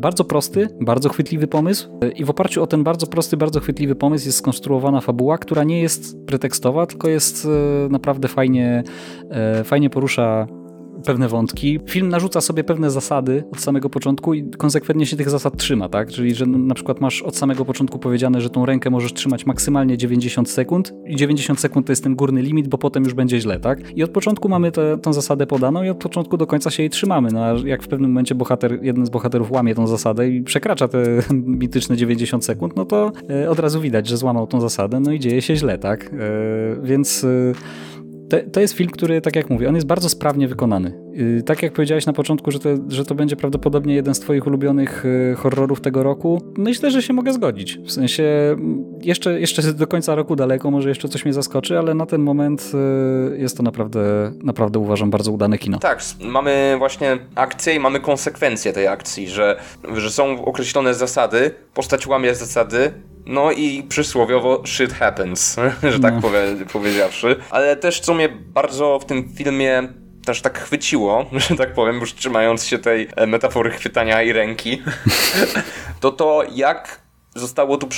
bardzo 0.00 0.24
prosty, 0.24 0.68
bardzo 0.80 1.08
chwytliwy 1.08 1.46
pomysł 1.46 1.88
i 2.16 2.24
w 2.24 2.30
oparciu 2.30 2.62
o 2.62 2.66
ten 2.66 2.84
bardzo 2.84 3.06
prosty, 3.06 3.36
bardzo 3.36 3.60
chwytliwy 3.60 3.94
pomysł 3.94 4.26
jest 4.26 4.38
skonstruowana 4.38 5.00
fabuła, 5.00 5.38
która 5.38 5.64
nie 5.64 5.80
jest 5.80 6.26
pretekstowa, 6.26 6.86
tylko 6.86 7.08
jest 7.08 7.44
e, 7.46 7.88
naprawdę 7.88 8.28
fajnie, 8.28 8.82
fajnie 9.64 9.90
porusza 9.90 10.46
pewne 11.04 11.28
wątki. 11.28 11.80
Film 11.86 12.08
narzuca 12.08 12.40
sobie 12.40 12.64
pewne 12.64 12.90
zasady 12.90 13.44
od 13.52 13.60
samego 13.60 13.90
początku 13.90 14.34
i 14.34 14.50
konsekwentnie 14.50 15.06
się 15.06 15.16
tych 15.16 15.30
zasad 15.30 15.56
trzyma, 15.56 15.88
tak? 15.88 16.10
Czyli, 16.10 16.34
że 16.34 16.46
na 16.46 16.74
przykład 16.74 17.00
masz 17.00 17.22
od 17.22 17.36
samego 17.36 17.64
początku 17.64 17.98
powiedziane, 17.98 18.40
że 18.40 18.50
tą 18.50 18.66
rękę 18.66 18.90
możesz 18.90 19.12
trzymać 19.12 19.46
maksymalnie 19.46 19.96
90 19.98 20.50
sekund 20.50 20.94
i 21.06 21.16
90 21.16 21.60
sekund 21.60 21.86
to 21.86 21.92
jest 21.92 22.02
ten 22.02 22.16
górny 22.16 22.42
limit, 22.42 22.68
bo 22.68 22.78
potem 22.78 23.04
już 23.04 23.14
będzie 23.14 23.40
źle, 23.40 23.60
tak? 23.60 23.96
I 23.96 24.02
od 24.02 24.10
początku 24.10 24.48
mamy 24.48 24.72
tę 25.02 25.12
zasadę 25.12 25.46
podaną 25.46 25.82
i 25.82 25.88
od 25.88 25.98
początku 25.98 26.36
do 26.36 26.46
końca 26.46 26.70
się 26.70 26.82
jej 26.82 26.90
trzymamy. 26.90 27.28
No 27.32 27.44
a 27.44 27.54
jak 27.64 27.82
w 27.82 27.88
pewnym 27.88 28.10
momencie 28.10 28.34
bohater, 28.34 28.78
jeden 28.82 29.06
z 29.06 29.10
bohaterów 29.10 29.50
łamie 29.50 29.74
tą 29.74 29.86
zasadę 29.86 30.28
i 30.28 30.42
przekracza 30.42 30.88
te 30.88 30.98
mityczne 31.62 31.96
90 31.96 32.44
sekund, 32.44 32.76
no 32.76 32.84
to 32.84 33.12
e, 33.30 33.50
od 33.50 33.58
razu 33.58 33.80
widać, 33.80 34.08
że 34.08 34.16
złamał 34.16 34.46
tą 34.46 34.60
zasadę, 34.60 35.00
no 35.00 35.12
i 35.12 35.20
dzieje 35.20 35.42
się 35.42 35.56
źle, 35.56 35.78
tak? 35.78 36.04
E, 36.04 36.18
więc 36.82 37.24
e, 37.24 37.52
to, 38.28 38.36
to 38.52 38.60
jest 38.60 38.74
film, 38.74 38.90
który, 38.90 39.20
tak 39.20 39.36
jak 39.36 39.50
mówię, 39.50 39.68
on 39.68 39.74
jest 39.74 39.86
bardzo 39.86 40.08
sprawnie 40.08 40.48
wykonany. 40.48 41.06
Y, 41.20 41.42
tak 41.42 41.62
jak 41.62 41.72
powiedziałeś 41.72 42.06
na 42.06 42.12
początku, 42.12 42.50
że 42.50 42.58
to, 42.58 42.68
że 42.88 43.04
to 43.04 43.14
będzie 43.14 43.36
prawdopodobnie 43.36 43.94
jeden 43.94 44.14
z 44.14 44.20
twoich 44.20 44.46
ulubionych 44.46 45.04
y, 45.04 45.34
horrorów 45.38 45.80
tego 45.80 46.02
roku, 46.02 46.42
myślę, 46.56 46.90
że 46.90 47.02
się 47.02 47.12
mogę 47.12 47.32
zgodzić. 47.32 47.78
W 47.78 47.92
sensie 47.92 48.56
jeszcze, 49.02 49.40
jeszcze 49.40 49.62
do 49.72 49.86
końca 49.86 50.14
roku 50.14 50.36
daleko, 50.36 50.70
może 50.70 50.88
jeszcze 50.88 51.08
coś 51.08 51.24
mnie 51.24 51.34
zaskoczy, 51.34 51.78
ale 51.78 51.94
na 51.94 52.06
ten 52.06 52.22
moment 52.22 52.72
y, 53.34 53.38
jest 53.38 53.56
to 53.56 53.62
naprawdę, 53.62 54.32
naprawdę 54.42 54.78
uważam 54.78 55.10
bardzo 55.10 55.32
udane 55.32 55.58
kino. 55.58 55.78
Tak, 55.78 56.02
mamy 56.20 56.74
właśnie 56.78 57.18
akcję 57.34 57.74
i 57.74 57.80
mamy 57.80 58.00
konsekwencje 58.00 58.72
tej 58.72 58.86
akcji, 58.86 59.28
że, 59.28 59.60
że 59.94 60.10
są 60.10 60.44
określone 60.44 60.94
zasady, 60.94 61.50
postać 61.74 62.06
łamie 62.06 62.34
zasady, 62.34 62.92
no 63.26 63.52
i 63.52 63.82
przysłowiowo 63.82 64.62
shit 64.66 64.92
happens, 64.92 65.56
że 65.92 66.00
tak 66.00 66.14
no. 66.14 66.20
powie, 66.20 66.40
powiedziawszy. 66.72 67.36
Ale 67.50 67.76
też 67.76 68.00
co 68.00 68.14
mnie 68.14 68.28
bardzo 68.28 68.98
w 68.98 69.04
tym 69.04 69.28
filmie 69.34 69.88
też 70.24 70.42
tak 70.42 70.58
chwyciło, 70.58 71.26
że 71.48 71.56
tak 71.56 71.74
powiem, 71.74 72.00
już 72.00 72.14
trzymając 72.14 72.64
się 72.64 72.78
tej 72.78 73.08
e, 73.16 73.26
metafory 73.26 73.70
chwytania 73.70 74.22
i 74.22 74.32
ręki, 74.32 74.82
to 76.00 76.12
to 76.12 76.42
jak 76.54 77.06
zostało 77.34 77.76
tu 77.76 77.88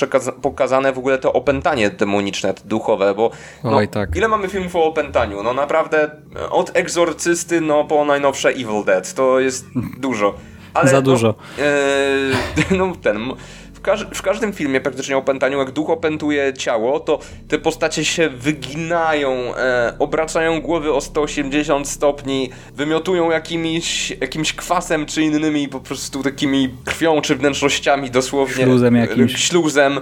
pokazane 0.41 0.93
w 0.93 0.97
ogóle 0.97 1.17
to 1.17 1.33
opętanie 1.33 1.89
demoniczne, 1.89 2.53
duchowe, 2.65 3.13
bo 3.15 3.31
no, 3.63 3.75
Oj, 3.77 3.87
tak. 3.87 4.15
ile 4.15 4.27
mamy 4.27 4.47
filmów 4.47 4.75
o 4.75 4.85
opętaniu? 4.85 5.43
No 5.43 5.53
naprawdę 5.53 6.11
od 6.49 6.77
Egzorcysty 6.77 7.61
no 7.61 7.83
po 7.83 8.05
najnowsze 8.05 8.49
Evil 8.49 8.83
Dead, 8.85 9.13
to 9.13 9.39
jest 9.39 9.65
dużo. 9.99 10.33
Ale, 10.73 10.89
Za 10.89 11.01
dużo. 11.01 11.35
No, 11.57 11.63
e, 11.63 12.77
no 12.77 12.95
ten 13.01 13.33
w, 13.79 13.81
każ 13.81 14.05
w, 14.13 14.21
każdym 14.21 14.53
filmie 14.53 14.81
praktycznie 14.81 15.17
o 15.17 15.21
pętaniu, 15.21 15.59
jak 15.59 15.71
duch 15.71 15.89
opętuje 15.89 16.53
ciało, 16.53 16.99
to 16.99 17.19
te 17.47 17.59
postacie 17.59 18.05
się 18.05 18.29
wyginają, 18.29 19.55
e, 19.55 19.93
obracają 19.99 20.61
głowy 20.61 20.93
o 20.93 21.01
180 21.01 21.87
stopni, 21.87 22.49
wymiotują 22.75 23.31
jakimiś, 23.31 24.11
jakimś 24.21 24.53
kwasem 24.53 25.05
czy 25.05 25.21
innymi 25.21 25.67
po 25.67 25.79
prostu 25.79 26.23
takimi 26.23 26.69
krwią 26.85 27.21
czy 27.21 27.35
wnętrznościami 27.35 28.11
dosłownie. 28.11 28.63
Śluzem 28.63 28.95
jakimś. 28.95 29.47
Śluzem. 29.47 29.99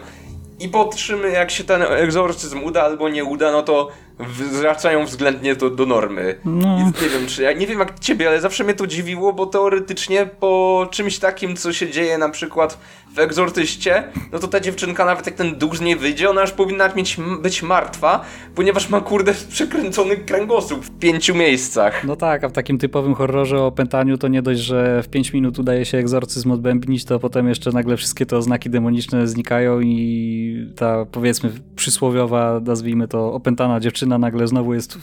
I 0.59 0.69
patrzymy, 0.69 1.31
jak 1.31 1.51
się 1.51 1.63
ten 1.63 1.81
egzorcyzm 1.81 2.63
uda 2.63 2.83
albo 2.83 3.09
nie 3.09 3.25
uda, 3.25 3.51
no 3.51 3.63
to 3.63 3.91
wracają 4.19 5.05
względnie 5.05 5.55
do, 5.55 5.69
do 5.69 5.85
normy. 5.85 6.39
No. 6.45 6.77
nie 6.77 7.09
wiem, 7.09 7.27
czy 7.27 7.43
ja 7.43 7.53
nie 7.53 7.67
wiem 7.67 7.79
jak 7.79 7.99
ciebie, 7.99 8.27
ale 8.27 8.41
zawsze 8.41 8.63
mnie 8.63 8.73
to 8.73 8.87
dziwiło, 8.87 9.33
bo 9.33 9.45
teoretycznie 9.45 10.29
po 10.39 10.87
czymś 10.91 11.19
takim, 11.19 11.55
co 11.55 11.73
się 11.73 11.89
dzieje 11.89 12.17
na 12.17 12.29
przykład 12.29 12.77
w 13.17 13.19
egzortyście, 13.19 14.03
no 14.31 14.39
to 14.39 14.47
ta 14.47 14.59
dziewczynka, 14.59 15.05
nawet 15.05 15.25
jak 15.25 15.35
ten 15.35 15.55
duch 15.55 15.77
z 15.77 15.81
niej 15.81 15.95
wyjdzie, 15.95 16.29
ona 16.29 16.41
już 16.41 16.51
powinna 16.51 16.95
mieć, 16.95 17.17
być 17.41 17.63
martwa, 17.63 18.25
ponieważ 18.55 18.89
ma 18.89 19.01
kurde 19.01 19.33
przekręcony 19.49 20.17
kręgosłup 20.17 20.85
w 20.85 20.99
pięciu 20.99 21.35
miejscach. 21.35 22.03
No 22.03 22.15
tak, 22.15 22.43
a 22.43 22.49
w 22.49 22.51
takim 22.51 22.77
typowym 22.77 23.13
horrorze 23.15 23.61
o 23.61 23.71
pętaniu 23.71 24.17
to 24.17 24.27
nie 24.27 24.41
dość, 24.41 24.59
że 24.59 25.03
w 25.03 25.07
pięć 25.07 25.33
minut 25.33 25.59
udaje 25.59 25.85
się 25.85 25.97
egzorcyzm 25.97 26.51
odbębnić, 26.51 27.05
to 27.05 27.19
potem 27.19 27.49
jeszcze 27.49 27.71
nagle 27.71 27.97
wszystkie 27.97 28.25
te 28.25 28.37
oznaki 28.37 28.69
demoniczne 28.69 29.27
znikają 29.27 29.79
i 29.79 30.73
ta 30.75 31.05
powiedzmy 31.05 31.51
przysłowiowa, 31.75 32.61
nazwijmy 32.65 33.07
to 33.07 33.33
opętana 33.33 33.79
dziewczyna 33.79 34.17
nagle 34.17 34.47
znowu 34.47 34.73
jest 34.73 34.97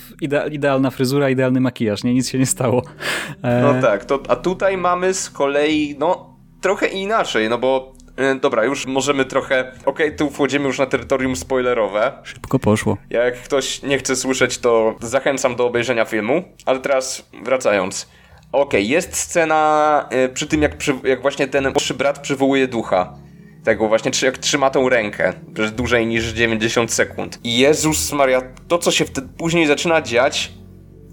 idealna 0.53 0.91
fryzura, 0.91 1.31
idealny 1.31 1.61
makijaż, 1.61 2.05
nie? 2.05 2.15
Nic 2.15 2.29
się 2.29 2.39
nie 2.39 2.47
stało. 2.47 2.83
E... 3.43 3.63
No 3.63 3.83
tak, 3.83 4.05
to, 4.05 4.21
a 4.29 4.37
tutaj 4.37 4.77
mamy 4.77 5.15
z 5.15 5.31
kolei, 5.31 5.97
no 5.99 6.35
trochę 6.61 6.87
inaczej, 6.87 7.49
no 7.49 7.59
bo 7.59 7.95
dobra, 8.41 8.65
już 8.65 8.87
możemy 8.87 9.25
trochę. 9.25 9.61
Okej, 9.61 10.07
okay, 10.07 10.13
tu 10.13 10.31
wchodzimy 10.31 10.67
już 10.67 10.79
na 10.79 10.87
terytorium 10.87 11.37
spoilerowe. 11.37 12.13
Szybko 12.23 12.59
poszło. 12.59 12.97
Jak 13.11 13.43
ktoś 13.43 13.83
nie 13.83 13.99
chce 13.99 14.17
słyszeć, 14.17 14.59
to 14.59 14.95
zachęcam 15.01 15.57
do 15.57 15.67
obejrzenia 15.67 16.05
filmu. 16.05 16.43
Ale 16.67 16.81
teraz 16.81 17.29
wracając. 17.45 18.09
Okej, 18.53 18.81
okay, 18.81 18.83
jest 18.83 19.17
scena 19.17 20.09
y, 20.27 20.29
przy 20.29 20.47
tym, 20.47 20.63
jak, 20.63 20.77
przy, 20.77 20.95
jak 21.05 21.23
właśnie 21.23 21.49
ten 21.49 21.65
młodszy 21.65 21.95
brat 21.95 22.19
przywołuje 22.19 22.69
ducha. 22.69 23.15
Tego 23.65 23.89
właśnie, 23.89 24.11
jak 24.23 24.39
trzyma 24.39 24.71
tą 24.71 24.89
rękę 24.89 25.33
przez 25.55 25.73
dłużej 25.73 26.07
niż 26.07 26.25
90 26.25 26.93
sekund. 26.93 27.41
I 27.45 27.59
Jezus 27.59 28.13
Maria, 28.13 28.43
to 28.69 28.79
co 28.79 28.91
się 28.91 29.05
wtedy 29.05 29.29
później 29.39 29.67
zaczyna 29.67 30.03
dziać, 30.03 30.53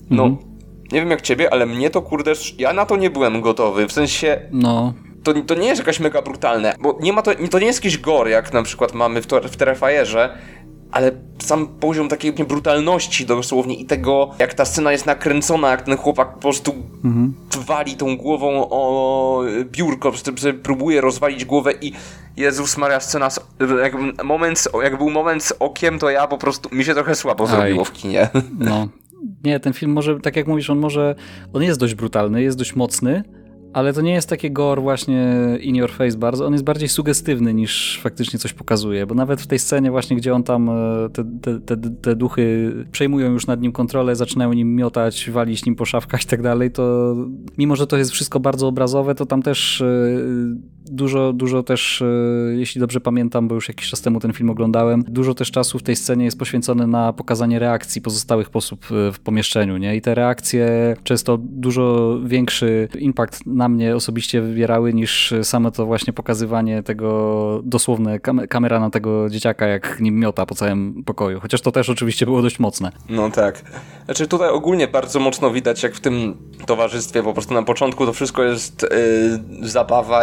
no, 0.10 0.24
mhm. 0.24 0.52
nie 0.92 1.00
wiem 1.00 1.12
jak 1.12 1.22
ciebie, 1.22 1.54
ale 1.54 1.66
mnie 1.66 1.90
to 1.90 2.02
kurde, 2.02 2.34
ja 2.58 2.74
na 2.74 2.86
to 2.86 2.98
nie 2.98 3.10
byłem 3.10 3.42
gotowy. 3.42 3.88
W 3.88 3.92
sensie. 3.92 4.42
No 4.52 4.94
to, 5.24 5.34
to 5.34 5.56
nie 5.56 5.68
jest 5.68 5.80
jakaś 5.80 6.00
mega 6.00 6.22
brutalne, 6.22 6.76
bo 6.80 6.98
nie 7.02 7.14
ma 7.14 7.22
to, 7.22 7.32
to 7.52 7.60
nie 7.60 7.66
jest 7.66 7.80
jakiś 7.80 7.98
gore, 7.98 8.32
jak 8.32 8.54
na 8.54 8.64
przykład 8.64 8.94
mamy 8.94 9.22
w, 9.22 9.28
w 9.28 9.56
Terrifierze, 9.56 10.38
ale 10.92 11.12
sam 11.40 11.68
poziom 11.68 12.10
takiej 12.10 12.34
brutalności 12.34 13.26
dosłownie 13.26 13.76
i 13.76 13.86
tego, 13.86 14.32
jak 14.40 14.54
ta 14.54 14.66
scena 14.66 14.92
jest 14.92 15.06
nakręcona, 15.06 15.72
jak 15.72 15.82
ten 15.82 15.98
chłopak 15.98 16.34
po 16.34 16.40
prostu 16.40 16.74
mhm. 17.04 17.34
wali 17.66 17.96
tą 17.96 18.18
głową 18.18 18.68
o 18.70 19.44
biurko, 19.64 20.12
próbuje 20.64 21.02
rozwalić 21.02 21.46
głowę 21.46 21.74
i 21.82 21.94
Jezus 22.38 22.78
Maria, 22.78 23.00
scena, 23.00 23.28
jak, 23.84 23.94
moment, 24.24 24.68
jak 24.84 24.98
był 24.98 25.10
moment 25.10 25.44
z 25.44 25.54
okiem, 25.60 26.00
to 26.00 26.10
ja 26.10 26.28
po 26.28 26.38
prostu, 26.38 26.76
mi 26.76 26.86
się 26.86 26.94
trochę 26.94 27.16
słabo 27.16 27.44
Aj. 27.44 27.50
zrobiło 27.50 27.86
w 27.86 27.92
kinie. 27.92 28.30
No. 28.60 28.88
Nie, 29.44 29.60
ten 29.60 29.74
film 29.74 29.92
może, 29.92 30.20
tak 30.20 30.36
jak 30.36 30.48
mówisz, 30.48 30.70
on 30.70 30.80
może, 30.80 31.16
on 31.54 31.64
jest 31.64 31.80
dość 31.80 31.96
brutalny, 31.96 32.42
jest 32.42 32.58
dość 32.58 32.76
mocny, 32.76 33.24
ale 33.74 33.94
to 33.94 34.02
nie 34.02 34.12
jest 34.12 34.30
takie 34.30 34.52
gore 34.52 34.82
właśnie 34.82 35.36
in 35.62 35.76
your 35.76 35.92
face 35.92 36.18
bardzo, 36.18 36.46
on 36.46 36.54
jest 36.54 36.66
bardziej 36.66 36.90
sugestywny 36.90 37.54
niż 37.54 38.00
faktycznie 38.04 38.40
coś 38.40 38.54
pokazuje, 38.54 39.06
bo 39.06 39.16
nawet 39.16 39.42
w 39.42 39.48
tej 39.48 39.60
scenie 39.60 39.92
właśnie, 39.92 40.18
gdzie 40.18 40.34
on 40.34 40.44
tam, 40.44 40.70
e, 40.70 41.10
te, 41.14 41.24
te, 41.42 41.60
te, 41.60 41.78
te 42.02 42.16
duchy 42.16 42.74
przejmują 42.92 43.32
już 43.32 43.48
nad 43.48 43.62
nim 43.62 43.72
kontrolę, 43.72 44.16
zaczynają 44.16 44.54
nim 44.54 44.76
miotać, 44.76 45.30
walić 45.30 45.66
nim 45.66 45.76
po 45.76 45.86
szafkach 45.86 46.24
i 46.24 46.28
tak 46.28 46.42
dalej, 46.42 46.72
to 46.72 47.16
mimo, 47.58 47.76
że 47.76 47.88
to 47.88 47.98
jest 47.98 48.12
wszystko 48.12 48.40
bardzo 48.40 48.68
obrazowe, 48.68 49.16
to 49.16 49.26
tam 49.26 49.42
też 49.42 49.82
e, 49.82 49.86
dużo, 50.86 51.34
dużo 51.34 51.64
też, 51.64 52.02
e, 52.02 52.06
jeśli 52.56 52.82
dobrze 52.82 53.02
pamiętam, 53.02 53.48
bo 53.48 53.56
już 53.56 53.68
jakiś 53.68 53.90
czas 53.90 54.02
temu 54.02 54.20
ten 54.20 54.34
film 54.34 54.50
oglądałem, 54.50 55.04
dużo 55.08 55.34
też 55.34 55.52
czasu 55.52 55.80
w 55.80 55.84
tej 55.84 55.96
scenie 55.96 56.26
jest 56.26 56.40
poświęcone 56.40 56.88
na 56.88 57.14
pokazanie 57.14 57.60
reakcji 57.60 58.02
pozostałych 58.02 58.50
osób 58.54 58.86
w 58.90 59.20
pomieszczeniu, 59.24 59.78
nie? 59.78 59.96
I 59.96 60.02
te 60.02 60.16
reakcje 60.16 60.96
często 61.04 61.38
dużo 61.42 62.18
większy 62.26 62.88
impact 63.00 63.46
na 63.46 63.70
mnie 63.70 63.96
osobiście 63.96 64.42
wybierały 64.42 64.94
niż 64.94 65.34
same 65.44 65.72
to 65.72 65.86
właśnie 65.86 66.14
pokazywanie 66.14 66.84
tego 66.84 67.62
dosłowne 67.64 68.20
kam 68.20 68.48
kamera 68.48 68.80
na 68.80 68.90
tego 68.90 69.30
dzieciaka 69.30 69.68
jak 69.68 70.00
nim 70.00 70.20
miota 70.20 70.46
po 70.46 70.56
całym 70.56 71.04
pokoju. 71.04 71.40
Chociaż 71.40 71.62
to 71.62 71.72
też 71.72 71.90
oczywiście 71.90 72.26
było 72.26 72.42
dość 72.42 72.60
mocne. 72.60 72.92
No 73.10 73.32
tak. 73.32 73.62
Znaczy 74.06 74.28
tutaj 74.28 74.50
ogólnie 74.50 74.88
bardzo 74.88 75.20
mocno 75.20 75.52
widać 75.52 75.84
jak 75.84 75.96
w 75.96 76.00
tym 76.00 76.38
towarzystwie 76.66 77.24
po 77.24 77.34
prostu 77.34 77.54
na 77.54 77.64
początku 77.64 78.06
to 78.06 78.14
wszystko 78.14 78.44
jest 78.44 78.86
yy, 79.62 79.70
zabawa, 79.70 80.22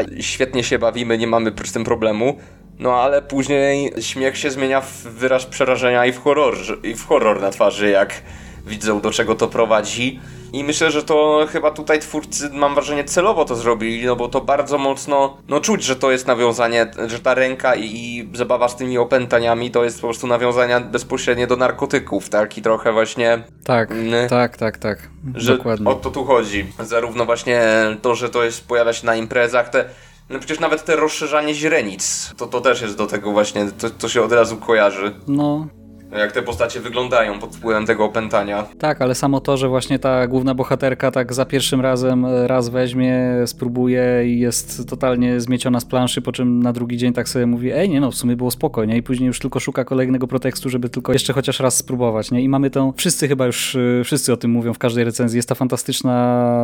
świetnie 0.48 0.64
się 0.64 0.78
bawimy, 0.78 1.18
nie 1.18 1.26
mamy 1.26 1.52
z 1.64 1.72
tym 1.72 1.84
problemu. 1.84 2.38
No 2.78 2.94
ale 2.94 3.22
później 3.22 3.92
śmiech 4.00 4.36
się 4.38 4.50
zmienia 4.50 4.80
w 4.80 5.02
wyraz 5.02 5.46
przerażenia 5.46 6.06
i 6.06 6.12
w 6.12 6.22
horror, 6.22 6.54
i 6.82 6.94
w 6.94 7.06
horror 7.06 7.40
na 7.40 7.50
twarzy, 7.50 7.90
jak 7.90 8.22
widzą 8.66 9.00
do 9.00 9.10
czego 9.10 9.34
to 9.34 9.48
prowadzi. 9.48 10.20
I 10.52 10.64
myślę, 10.64 10.90
że 10.90 11.02
to 11.02 11.46
chyba 11.50 11.70
tutaj 11.70 12.00
twórcy, 12.00 12.50
mam 12.52 12.74
wrażenie, 12.74 13.04
celowo 13.04 13.44
to 13.44 13.56
zrobili, 13.56 14.06
no 14.06 14.16
bo 14.16 14.28
to 14.28 14.40
bardzo 14.40 14.78
mocno, 14.78 15.36
no 15.48 15.60
czuć, 15.60 15.84
że 15.84 15.96
to 15.96 16.10
jest 16.10 16.26
nawiązanie, 16.26 16.90
że 17.06 17.20
ta 17.20 17.34
ręka 17.34 17.74
i, 17.74 17.84
i 17.84 18.28
zabawa 18.34 18.68
z 18.68 18.76
tymi 18.76 18.98
opętaniami 18.98 19.70
to 19.70 19.84
jest 19.84 20.00
po 20.00 20.06
prostu 20.06 20.26
nawiązania 20.26 20.80
bezpośrednio 20.80 21.46
do 21.46 21.56
narkotyków, 21.56 22.28
tak? 22.28 22.58
I 22.58 22.62
trochę 22.62 22.92
właśnie... 22.92 23.42
Tak, 23.64 23.90
mm, 23.90 24.28
tak, 24.28 24.56
tak, 24.56 24.78
tak. 24.78 24.98
Że 25.34 25.56
Dokładnie. 25.56 25.86
o 25.86 25.94
to 25.94 26.10
tu 26.10 26.24
chodzi. 26.24 26.66
Zarówno 26.80 27.24
właśnie 27.24 27.60
to, 28.02 28.14
że 28.14 28.28
to 28.28 28.44
jest, 28.44 28.68
pojawia 28.68 28.92
się 28.92 29.06
na 29.06 29.16
imprezach, 29.16 29.68
te 29.68 29.84
no 30.30 30.38
przecież 30.38 30.60
nawet 30.60 30.84
te 30.84 30.96
rozszerzanie 30.96 31.54
źrenic, 31.54 32.34
to, 32.36 32.46
to 32.46 32.60
też 32.60 32.80
jest 32.80 32.96
do 32.96 33.06
tego 33.06 33.32
właśnie, 33.32 33.70
to, 33.78 33.90
to 33.90 34.08
się 34.08 34.22
od 34.22 34.32
razu 34.32 34.56
kojarzy. 34.56 35.14
No, 35.28 35.66
jak 36.12 36.32
te 36.32 36.42
postacie 36.42 36.80
wyglądają 36.80 37.38
pod 37.38 37.56
wpływem 37.56 37.86
tego 37.86 38.04
opętania. 38.04 38.66
Tak, 38.78 39.02
ale 39.02 39.14
samo 39.14 39.40
to, 39.40 39.56
że 39.56 39.68
właśnie 39.68 39.98
ta 39.98 40.26
główna 40.26 40.54
bohaterka 40.54 41.10
tak 41.10 41.34
za 41.34 41.44
pierwszym 41.44 41.80
razem 41.80 42.24
e, 42.24 42.48
raz 42.48 42.68
weźmie, 42.68 43.28
spróbuje 43.46 44.24
i 44.26 44.40
jest 44.40 44.88
totalnie 44.88 45.40
zmieciona 45.40 45.80
z 45.80 45.84
planszy, 45.84 46.22
po 46.22 46.32
czym 46.32 46.62
na 46.62 46.72
drugi 46.72 46.96
dzień 46.96 47.12
tak 47.12 47.28
sobie 47.28 47.46
mówi, 47.46 47.72
ej 47.72 47.88
nie 47.88 48.00
no, 48.00 48.10
w 48.10 48.14
sumie 48.14 48.36
było 48.36 48.50
spokojnie 48.50 48.96
i 48.96 49.02
później 49.02 49.26
już 49.26 49.38
tylko 49.38 49.60
szuka 49.60 49.84
kolejnego 49.84 50.26
pretekstu, 50.26 50.68
żeby 50.68 50.88
tylko 50.88 51.12
jeszcze 51.12 51.32
chociaż 51.32 51.60
raz 51.60 51.76
spróbować, 51.76 52.30
nie? 52.30 52.42
I 52.42 52.48
mamy 52.48 52.70
tą, 52.70 52.92
wszyscy 52.96 53.28
chyba 53.28 53.46
już, 53.46 53.76
e, 53.76 54.04
wszyscy 54.04 54.32
o 54.32 54.36
tym 54.36 54.50
mówią 54.50 54.74
w 54.74 54.78
każdej 54.78 55.04
recenzji, 55.04 55.36
jest 55.36 55.48
ta 55.48 55.54
fantastyczna 55.54 56.58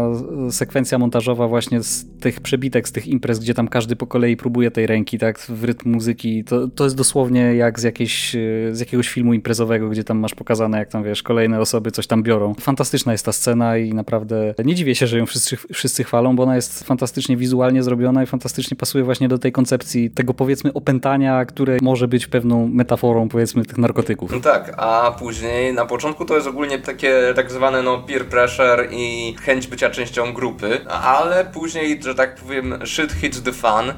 sekwencja 0.51 0.99
montażowa 0.99 1.49
właśnie 1.49 1.83
z 1.83 2.07
tych 2.21 2.41
przebitek, 2.41 2.89
z 2.89 2.93
tych 2.93 3.07
imprez, 3.07 3.39
gdzie 3.39 3.55
tam 3.55 3.69
każdy 3.69 3.97
po 3.97 4.07
kolei 4.07 4.37
próbuje 4.37 4.71
tej 4.71 4.87
ręki, 4.87 5.19
tak, 5.19 5.39
w 5.39 5.65
rytm 5.65 5.93
muzyki. 5.93 6.45
To, 6.45 6.69
to 6.69 6.85
jest 6.85 6.97
dosłownie 6.97 7.55
jak 7.55 7.81
z, 7.81 7.83
jakiejś, 7.83 8.35
e, 8.35 8.39
z 8.73 8.81
jakiegoś 8.81 9.09
filmu 9.09 9.34
imprezowego, 9.35 9.89
gdzie 9.89 10.05
tam 10.05 10.19
masz 10.19 10.35
pokazane, 10.35 10.79
jak 10.79 10.89
tam 10.89 11.05
wiesz, 11.05 11.23
kolejne 11.23 11.61
osoby 11.61 11.91
coś 11.91 12.07
tam 12.07 12.23
biorą. 12.23 12.55
Fantastyczna 12.61 13.13
jest 13.13 13.25
ta 13.25 13.33
scena 13.33 13.77
i 13.77 13.95
naprawdę 13.95 14.55
nie 14.65 14.75
dziwię 14.75 14.95
się, 14.95 15.07
że 15.07 15.19
ją 15.19 15.27
wszyscy, 15.27 15.57
wszyscy 15.73 16.05
chwalą, 16.05 16.37
bo 16.37 16.43
ona 16.43 16.57
jest 16.57 16.85
fantastycznie 16.85 17.37
wizualnie 17.37 17.83
zrobiona 17.83 18.23
i 18.23 18.27
fantastycznie 18.27 18.77
pasuje 18.77 19.05
właśnie 19.05 19.29
do 19.29 19.39
tej 19.39 19.53
koncepcji 19.53 20.11
tego 20.11 20.35
powiedzmy 20.35 20.73
opętania, 20.73 21.45
które 21.45 21.77
może 21.83 22.09
być 22.09 22.27
pewną 22.27 22.69
metaforą 22.69 23.29
powiedzmy 23.29 23.65
tych 23.65 23.79
narkotyków. 23.79 24.33
No 24.33 24.41
tak, 24.41 24.75
a 24.77 25.17
później 25.19 25.75
na 25.75 25.87
początku 25.87 26.25
to 26.25 26.35
jest 26.35 26.47
ogólnie 26.47 26.79
takie 26.79 27.33
tak 27.37 27.53
zwane 27.53 27.83
no 27.83 27.99
peer 27.99 28.27
pressure 28.27 28.89
i 28.93 29.35
chęć 29.43 29.67
bycia 29.67 29.91
częścią 29.91 30.33
grupy, 30.33 30.87
ale 30.87 31.45
później, 31.45 32.03
że 32.03 32.15
tak 32.15 32.35
powiem, 32.35 32.75
shit 32.85 33.13
hits 33.13 33.43
the 33.43 33.53
fan 33.53 33.93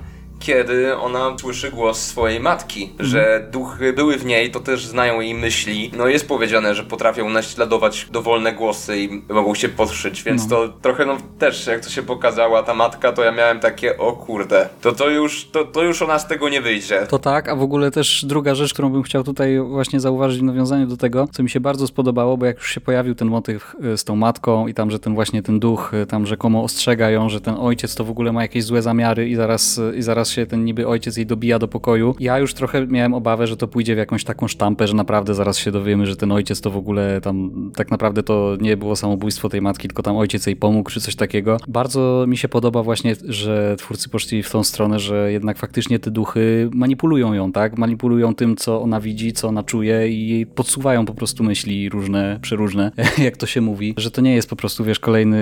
kiedy 0.47 0.97
ona 0.97 1.37
słyszy 1.41 1.71
głos 1.71 2.03
swojej 2.03 2.41
matki, 2.41 2.85
mhm. 2.85 3.09
że 3.09 3.49
duchy 3.53 3.93
były 3.93 4.17
w 4.19 4.25
niej, 4.25 4.51
to 4.51 4.61
też 4.61 4.87
znają 4.87 5.21
jej 5.21 5.35
myśli. 5.35 5.91
No 5.97 6.07
jest 6.07 6.29
powiedziane, 6.29 6.75
że 6.75 6.85
potrafią 6.85 7.31
naśladować 7.31 8.07
dowolne 8.13 8.53
głosy 8.53 8.99
i 8.99 9.23
mogą 9.29 9.55
się 9.55 9.69
podszyć, 9.69 10.23
więc 10.23 10.49
no. 10.49 10.57
to 10.57 10.69
trochę 10.69 11.07
no 11.07 11.17
też 11.39 11.67
jak 11.67 11.81
to 11.81 11.91
się 11.91 12.03
pokazała 12.03 12.63
ta 12.63 12.75
matka, 12.75 13.13
to 13.13 13.25
ja 13.25 13.33
miałem 13.33 13.61
takie 13.61 13.99
o 13.99 14.13
kurde, 14.13 14.69
to 14.81 14.93
to 14.93 15.11
już, 15.11 15.49
to, 15.53 15.65
to 15.65 15.83
już 15.83 16.03
ona 16.03 16.19
z 16.19 16.29
tego 16.29 16.49
nie 16.49 16.61
wyjdzie. 16.61 17.07
To 17.07 17.19
tak, 17.19 17.49
a 17.49 17.57
w 17.57 17.63
ogóle 17.63 17.91
też 17.91 18.25
druga 18.25 18.55
rzecz, 18.55 18.73
którą 18.73 18.91
bym 18.91 19.03
chciał 19.03 19.25
tutaj 19.25 19.61
właśnie 19.61 20.01
zauważyć 20.01 20.41
w 20.41 20.43
nawiązaniu 20.43 20.87
do 20.87 20.97
tego, 20.97 21.29
co 21.33 21.43
mi 21.43 21.51
się 21.51 21.61
bardzo 21.61 21.87
spodobało, 21.87 22.37
bo 22.37 22.47
jak 22.47 22.57
już 22.57 22.75
się 22.75 22.81
pojawił 22.81 23.15
ten 23.15 23.29
motyw 23.29 23.77
y, 23.85 23.97
z 23.97 24.05
tą 24.05 24.17
matką 24.17 24.67
i 24.67 24.75
tam, 24.75 24.91
że 24.91 24.99
ten 24.99 25.15
właśnie 25.15 25.43
ten 25.43 25.61
duch 25.61 25.95
y, 25.95 26.07
tam 26.07 26.27
rzekomo 26.27 26.63
ostrzega 26.63 27.11
ją, 27.11 27.29
że 27.29 27.41
ten 27.41 27.55
ojciec 27.59 27.95
to 27.95 28.05
w 28.05 28.11
ogóle 28.11 28.33
ma 28.33 28.43
jakieś 28.43 28.65
złe 28.65 28.83
zamiary 28.83 29.29
i 29.29 29.35
zaraz, 29.35 29.79
y, 29.79 29.93
i 29.97 30.03
zaraz 30.03 30.36
ten 30.47 30.65
niby 30.65 30.87
ojciec 30.87 31.17
jej 31.17 31.27
dobija 31.27 31.59
do 31.59 31.69
pokoju. 31.69 32.15
Ja 32.21 32.39
już 32.39 32.55
trochę 32.55 32.87
miałem 32.87 33.15
obawę, 33.15 33.47
że 33.47 33.57
to 33.57 33.69
pójdzie 33.69 33.95
w 33.95 33.99
jakąś 33.99 34.25
taką 34.25 34.49
sztampę, 34.49 34.89
że 34.89 34.95
naprawdę 34.95 35.35
zaraz 35.35 35.59
się 35.59 35.71
dowiemy, 35.71 36.07
że 36.07 36.17
ten 36.17 36.33
ojciec 36.33 36.61
to 36.61 36.71
w 36.71 36.77
ogóle 36.77 37.21
tam 37.21 37.71
tak 37.77 37.91
naprawdę 37.91 38.23
to 38.23 38.57
nie 38.61 38.77
było 38.77 38.97
samobójstwo 38.97 39.49
tej 39.49 39.63
matki, 39.63 39.89
tylko 39.89 40.03
tam 40.03 40.17
ojciec 40.17 40.47
jej 40.47 40.57
pomógł, 40.57 40.91
czy 40.91 41.01
coś 41.01 41.17
takiego. 41.17 41.57
Bardzo 41.69 42.25
mi 42.29 42.37
się 42.37 42.49
podoba 42.49 42.83
właśnie, 42.83 43.17
że 43.25 43.77
twórcy 43.79 44.09
poszli 44.09 44.43
w 44.43 44.51
tą 44.51 44.65
stronę, 44.65 44.99
że 44.99 45.33
jednak 45.33 45.59
faktycznie 45.59 45.99
te 45.99 46.11
duchy 46.11 46.71
manipulują 46.73 47.33
ją, 47.33 47.53
tak? 47.53 47.79
Manipulują 47.79 48.35
tym, 48.35 48.57
co 48.57 48.83
ona 48.83 49.01
widzi, 49.01 49.33
co 49.33 49.49
ona 49.49 49.63
czuje 49.63 50.09
i 50.09 50.29
jej 50.29 50.47
podsuwają 50.47 51.07
po 51.07 51.15
prostu 51.15 51.45
myśli 51.45 51.89
różne, 51.89 52.39
przeróżne, 52.43 52.93
jak 53.25 53.37
to 53.37 53.47
się 53.47 53.61
mówi, 53.61 53.95
że 53.97 54.11
to 54.11 54.21
nie 54.21 54.35
jest 54.35 54.51
po 54.51 54.57
prostu, 54.57 54.85
wiesz, 54.85 54.99
kolejny 54.99 55.37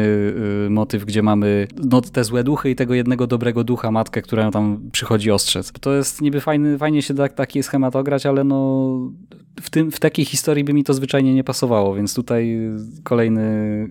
y, 0.67 0.71
motyw, 0.71 1.05
gdzie 1.05 1.23
mamy 1.23 1.69
no, 1.91 2.01
te 2.01 2.25
złe 2.25 2.45
duchy 2.45 2.71
i 2.71 2.75
tego 2.75 2.95
jednego 2.95 3.27
dobrego 3.27 3.65
ducha, 3.65 3.91
matkę, 3.91 4.23
która 4.23 4.51
tam 4.51 4.84
przychodzi 4.93 5.15
chodzi 5.15 5.31
ostrzec. 5.31 5.73
To 5.81 5.95
jest 5.95 6.21
niby 6.21 6.41
fajny, 6.41 6.79
fajnie 6.79 7.03
się 7.03 7.15
tak, 7.15 7.33
taki 7.33 7.63
schemat 7.63 7.97
ograć, 7.97 8.27
ale 8.27 8.45
no 8.45 8.91
w, 9.63 9.71
tym, 9.71 9.93
w 9.93 10.01
takiej 10.01 10.25
historii 10.25 10.65
by 10.65 10.73
mi 10.73 10.85
to 10.85 10.95
zwyczajnie 10.95 11.35
nie 11.35 11.45
pasowało, 11.45 11.95
więc 11.95 12.15
tutaj 12.15 12.59
kolejny 13.05 13.45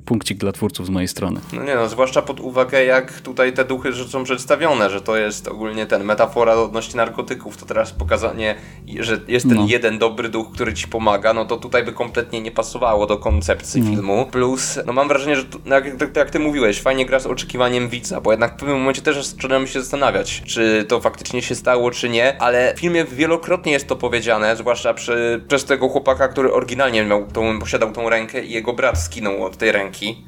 punkcik 0.06 0.38
dla 0.38 0.52
twórców 0.52 0.86
z 0.86 0.90
mojej 0.90 1.08
strony. 1.08 1.40
No 1.54 1.64
nie 1.64 1.76
no, 1.76 1.90
zwłaszcza 1.90 2.22
pod 2.22 2.40
uwagę 2.40 2.86
jak 2.86 3.22
tutaj 3.22 3.54
te 3.54 3.66
duchy 3.66 3.94
są 3.94 4.24
przedstawione, 4.24 4.90
że 4.90 5.02
to 5.02 5.18
jest 5.18 5.48
ogólnie 5.48 5.86
ten 5.86 6.04
metafora 6.04 6.54
odnośnie 6.54 6.98
narkotyków, 6.98 7.58
to 7.58 7.66
teraz 7.66 7.92
pokazanie, 7.92 8.56
że 9.00 9.20
jest 9.28 9.50
ten 9.50 9.58
no. 9.58 9.66
jeden 9.68 10.00
dobry 10.00 10.30
duch, 10.30 10.52
który 10.52 10.74
ci 10.74 10.88
pomaga, 10.88 11.34
no 11.34 11.46
to 11.46 11.58
tutaj 11.58 11.84
by 11.84 11.92
kompletnie 11.92 12.42
nie 12.42 12.52
pasowało 12.52 13.08
do 13.08 13.18
koncepcji 13.18 13.82
no. 13.82 13.90
filmu. 13.90 14.26
Plus, 14.32 14.80
no 14.86 14.94
mam 14.94 15.08
wrażenie, 15.08 15.36
że 15.36 15.44
no 15.66 15.76
jak, 15.76 16.16
jak 16.16 16.30
ty 16.30 16.40
mówiłeś, 16.40 16.82
fajnie 16.82 17.06
gra 17.06 17.20
z 17.20 17.26
oczekiwaniem 17.26 17.90
widza, 17.90 18.22
bo 18.22 18.32
jednak 18.32 18.54
w 18.54 18.56
pewnym 18.56 18.78
momencie 18.78 19.02
też 19.02 19.26
zaczynamy 19.26 19.68
się 19.68 19.80
zastanawiać, 19.80 20.44
czy 20.46 20.73
to 20.88 21.00
faktycznie 21.00 21.42
się 21.42 21.56
stało, 21.56 21.92
czy 21.92 22.10
nie, 22.10 22.42
ale 22.42 22.74
w 22.76 22.80
filmie 22.80 23.06
wielokrotnie 23.06 23.72
jest 23.72 23.88
to 23.88 23.96
powiedziane, 23.96 24.56
zwłaszcza 24.56 24.94
przy 24.94 25.44
przez 25.48 25.66
tego 25.66 25.90
chłopaka, 25.90 26.28
który 26.28 26.54
oryginalnie 26.54 27.06
miał 27.06 27.28
tą, 27.28 27.60
posiadał 27.60 27.92
tą 27.92 28.10
rękę 28.10 28.44
i 28.46 28.52
jego 28.52 28.74
brat 28.74 29.00
skinął 29.00 29.46
od 29.46 29.58
tej 29.58 29.72
ręki 29.72 30.26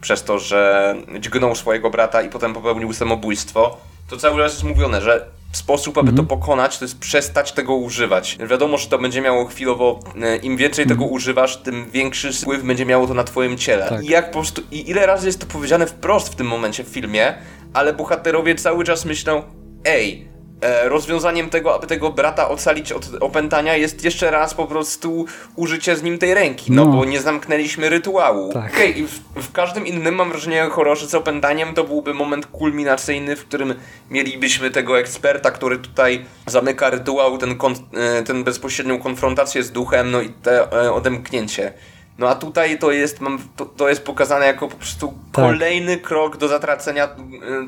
przez 0.00 0.24
to, 0.24 0.38
że 0.38 0.94
dźgnął 1.20 1.54
swojego 1.54 1.90
brata 1.90 2.22
i 2.22 2.28
potem 2.28 2.54
popełnił 2.54 2.92
samobójstwo, 2.92 3.76
to 4.08 4.16
cały 4.16 4.42
czas 4.42 4.52
jest 4.52 4.64
mówione, 4.64 5.00
że 5.00 5.26
sposób, 5.52 5.98
aby 5.98 6.06
to 6.06 6.22
mhm. 6.22 6.28
pokonać, 6.28 6.78
to 6.78 6.84
jest 6.84 6.98
przestać 6.98 7.52
tego 7.52 7.74
używać. 7.74 8.38
Wiadomo, 8.50 8.78
że 8.78 8.88
to 8.88 8.98
będzie 8.98 9.20
miało 9.20 9.44
chwilowo, 9.44 10.00
e, 10.22 10.36
im 10.36 10.56
więcej 10.56 10.84
tego 10.86 11.02
mhm. 11.02 11.12
używasz, 11.12 11.56
tym 11.56 11.90
większy 11.90 12.32
wpływ 12.32 12.62
będzie 12.62 12.86
miało 12.86 13.06
to 13.06 13.14
na 13.14 13.24
twoim 13.24 13.58
ciele. 13.58 13.88
Tak. 13.88 14.04
I 14.04 14.08
jak 14.08 14.26
po 14.26 14.32
prostu, 14.32 14.62
i 14.70 14.90
ile 14.90 15.06
razy 15.06 15.26
jest 15.26 15.40
to 15.40 15.46
powiedziane 15.46 15.86
wprost 15.86 16.32
w 16.32 16.36
tym 16.36 16.46
momencie 16.46 16.84
w 16.84 16.88
filmie, 16.88 17.34
ale 17.74 17.92
bohaterowie 17.92 18.54
cały 18.54 18.84
czas 18.84 19.04
myślą, 19.04 19.42
ej, 19.84 20.30
E, 20.60 20.88
rozwiązaniem 20.88 21.50
tego, 21.50 21.74
aby 21.74 21.86
tego 21.86 22.10
brata 22.10 22.48
ocalić 22.48 22.92
od 22.92 23.08
opętania 23.20 23.76
jest 23.76 24.04
jeszcze 24.04 24.30
raz 24.30 24.54
po 24.54 24.66
prostu 24.66 25.26
użycie 25.56 25.96
z 25.96 26.02
nim 26.02 26.18
tej 26.18 26.34
ręki, 26.34 26.72
no, 26.72 26.84
no 26.84 26.90
bo 26.92 27.04
nie 27.04 27.20
zamknęliśmy 27.20 27.88
rytuału. 27.88 28.52
Tak. 28.52 28.72
Okay, 28.72 28.88
i 28.88 29.02
w, 29.02 29.20
w, 29.36 29.52
każdym 29.52 29.86
innym 29.86 30.14
mam 30.14 30.30
wrażenie 30.30 30.68
horrorze 30.70 31.06
z 31.06 31.14
opętaniem 31.14 31.74
to 31.74 31.84
byłby 31.84 32.14
moment 32.14 32.46
kulminacyjny, 32.46 33.36
w 33.36 33.44
którym 33.44 33.74
mielibyśmy 34.10 34.70
tego 34.70 34.98
eksperta, 34.98 35.50
który 35.50 35.78
tutaj 35.78 36.24
zamyka 36.46 36.90
rytuał, 36.90 37.38
ten, 37.38 37.56
kon, 37.56 37.74
e, 37.94 38.22
ten 38.22 38.44
bezpośrednią 38.44 38.98
konfrontację 38.98 39.62
z 39.62 39.72
duchem, 39.72 40.10
no 40.10 40.20
i 40.20 40.28
te 40.28 40.72
e, 40.72 40.92
odemknięcie. 40.92 41.72
No 42.18 42.28
a 42.28 42.34
tutaj 42.34 42.78
to 42.78 42.92
jest, 42.92 43.20
mam, 43.20 43.38
to, 43.56 43.66
to 43.66 43.88
jest 43.88 44.04
pokazane 44.04 44.46
jako 44.46 44.68
po 44.68 44.76
prostu 44.76 45.14
tak. 45.32 45.44
kolejny 45.44 45.96
krok 45.96 46.36
do 46.36 46.48
zatracenia 46.48 47.04
e, 47.04 47.08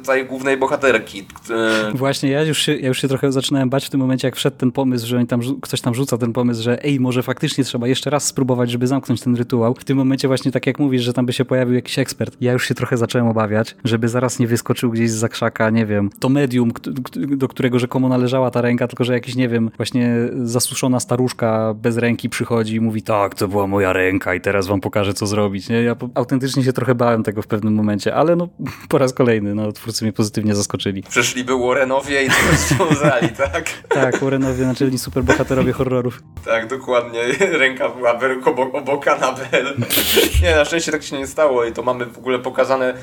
tej 0.07 0.27
głównej 0.27 0.57
bohaterki. 0.57 1.27
E, 1.51 1.93
Właśnie, 1.95 2.31
ja 2.31 2.43
już, 2.43 2.59
się, 2.59 2.77
ja 2.77 2.89
już 2.89 3.01
się 3.01 3.09
trochę 3.09 3.33
zaczynałem 3.33 3.71
bać 3.71 3.87
w 3.87 3.91
tym 3.91 4.01
momencie, 4.01 4.29
jak 4.29 4.37
wszedł 4.37 4.57
ten 4.57 4.73
pomysł, 4.73 5.07
że 5.07 5.27
tam, 5.27 5.41
ktoś 5.63 5.81
tam 5.81 5.95
rzuca 5.95 6.19
ten 6.19 6.33
pomysł, 6.33 6.63
że 6.63 6.85
ej, 6.85 7.01
może 7.01 7.23
faktycznie 7.23 7.65
trzeba 7.65 7.89
jeszcze 7.89 8.11
raz 8.11 8.25
spróbować, 8.25 8.71
żeby 8.71 8.87
zamknąć 8.87 9.21
ten 9.21 9.37
rytuał. 9.37 9.75
W 9.75 9.85
tym 9.85 9.97
momencie 9.97 10.29
właśnie 10.29 10.53
tak 10.53 10.67
jak 10.67 10.79
mówisz, 10.79 11.03
że 11.03 11.13
tam 11.13 11.27
by 11.27 11.33
się 11.33 11.45
pojawił 11.45 11.75
jakiś 11.75 11.99
ekspert. 11.99 12.37
Ja 12.41 12.53
już 12.53 12.69
się 12.69 12.75
trochę 12.75 12.97
zacząłem 12.97 13.29
obawiać, 13.29 13.77
żeby 13.85 14.09
zaraz 14.09 14.39
nie 14.39 14.47
wyskoczył 14.47 14.91
gdzieś 14.91 15.11
z 15.11 15.15
zakrzaka, 15.15 15.71
nie 15.71 15.87
wiem, 15.87 16.11
to 16.21 16.29
medium, 16.29 16.73
do 17.17 17.49
którego 17.49 17.79
rzekomo 17.79 18.09
należała 18.09 18.51
ta 18.51 18.61
ręka, 18.61 18.89
tylko 18.89 19.05
że 19.05 19.13
jakiś, 19.13 19.35
nie 19.35 19.49
wiem, 19.49 19.71
właśnie 19.77 20.15
zasuszona 20.43 21.01
staruszka 21.01 21.75
bez 21.75 21.97
ręki 21.97 22.29
przychodzi 22.29 22.75
i 22.75 22.81
mówi 22.81 23.03
tak, 23.03 23.35
to 23.35 23.49
była 23.49 23.67
moja 23.67 23.93
ręka 23.93 24.35
i 24.35 24.41
teraz 24.43 24.67
wam 24.67 24.81
pokażę, 24.81 25.15
co 25.15 25.27
zrobić. 25.27 25.69
Nie? 25.69 25.83
Ja 25.83 25.97
autentycznie 26.15 26.65
się 26.65 26.73
trochę 26.73 26.95
bałem 26.95 27.23
tego 27.23 27.43
w 27.43 27.47
pewnym 27.47 27.75
momencie, 27.75 28.15
ale 28.15 28.37
no 28.37 28.49
po 28.89 28.99
raz 28.99 29.13
kolejny, 29.13 29.55
no 29.55 29.73
twórcy 29.73 30.05
mnie 30.05 30.13
pozytywnie 30.13 30.55
zaskoczyli. 30.55 31.03
Przyszliby 31.03 31.59
Warrenowie 31.59 32.25
i 32.25 32.27
to 32.29 32.35
rozwiązali, 32.51 33.29
tak? 33.53 33.71
tak, 33.89 34.19
Warrenowie, 34.21 34.67
naczelni 34.67 34.99
superbohaterowie 34.99 35.73
horrorów. 35.73 36.23
Tak, 36.45 36.67
dokładnie. 36.67 37.21
Ręka 37.63 37.89
była 37.89 38.19
obok, 38.47 38.75
obok 38.75 39.09
Annabelle. 39.09 39.75
Nie, 40.43 40.57
na 40.57 40.65
szczęście 40.65 40.93
tak 40.93 41.03
się 41.03 41.19
nie 41.19 41.27
stało 41.27 41.65
i 41.65 41.73
to 41.73 41.83
mamy 41.83 42.07
w 42.07 42.19
ogóle 42.19 42.39
pokazane 42.39 42.95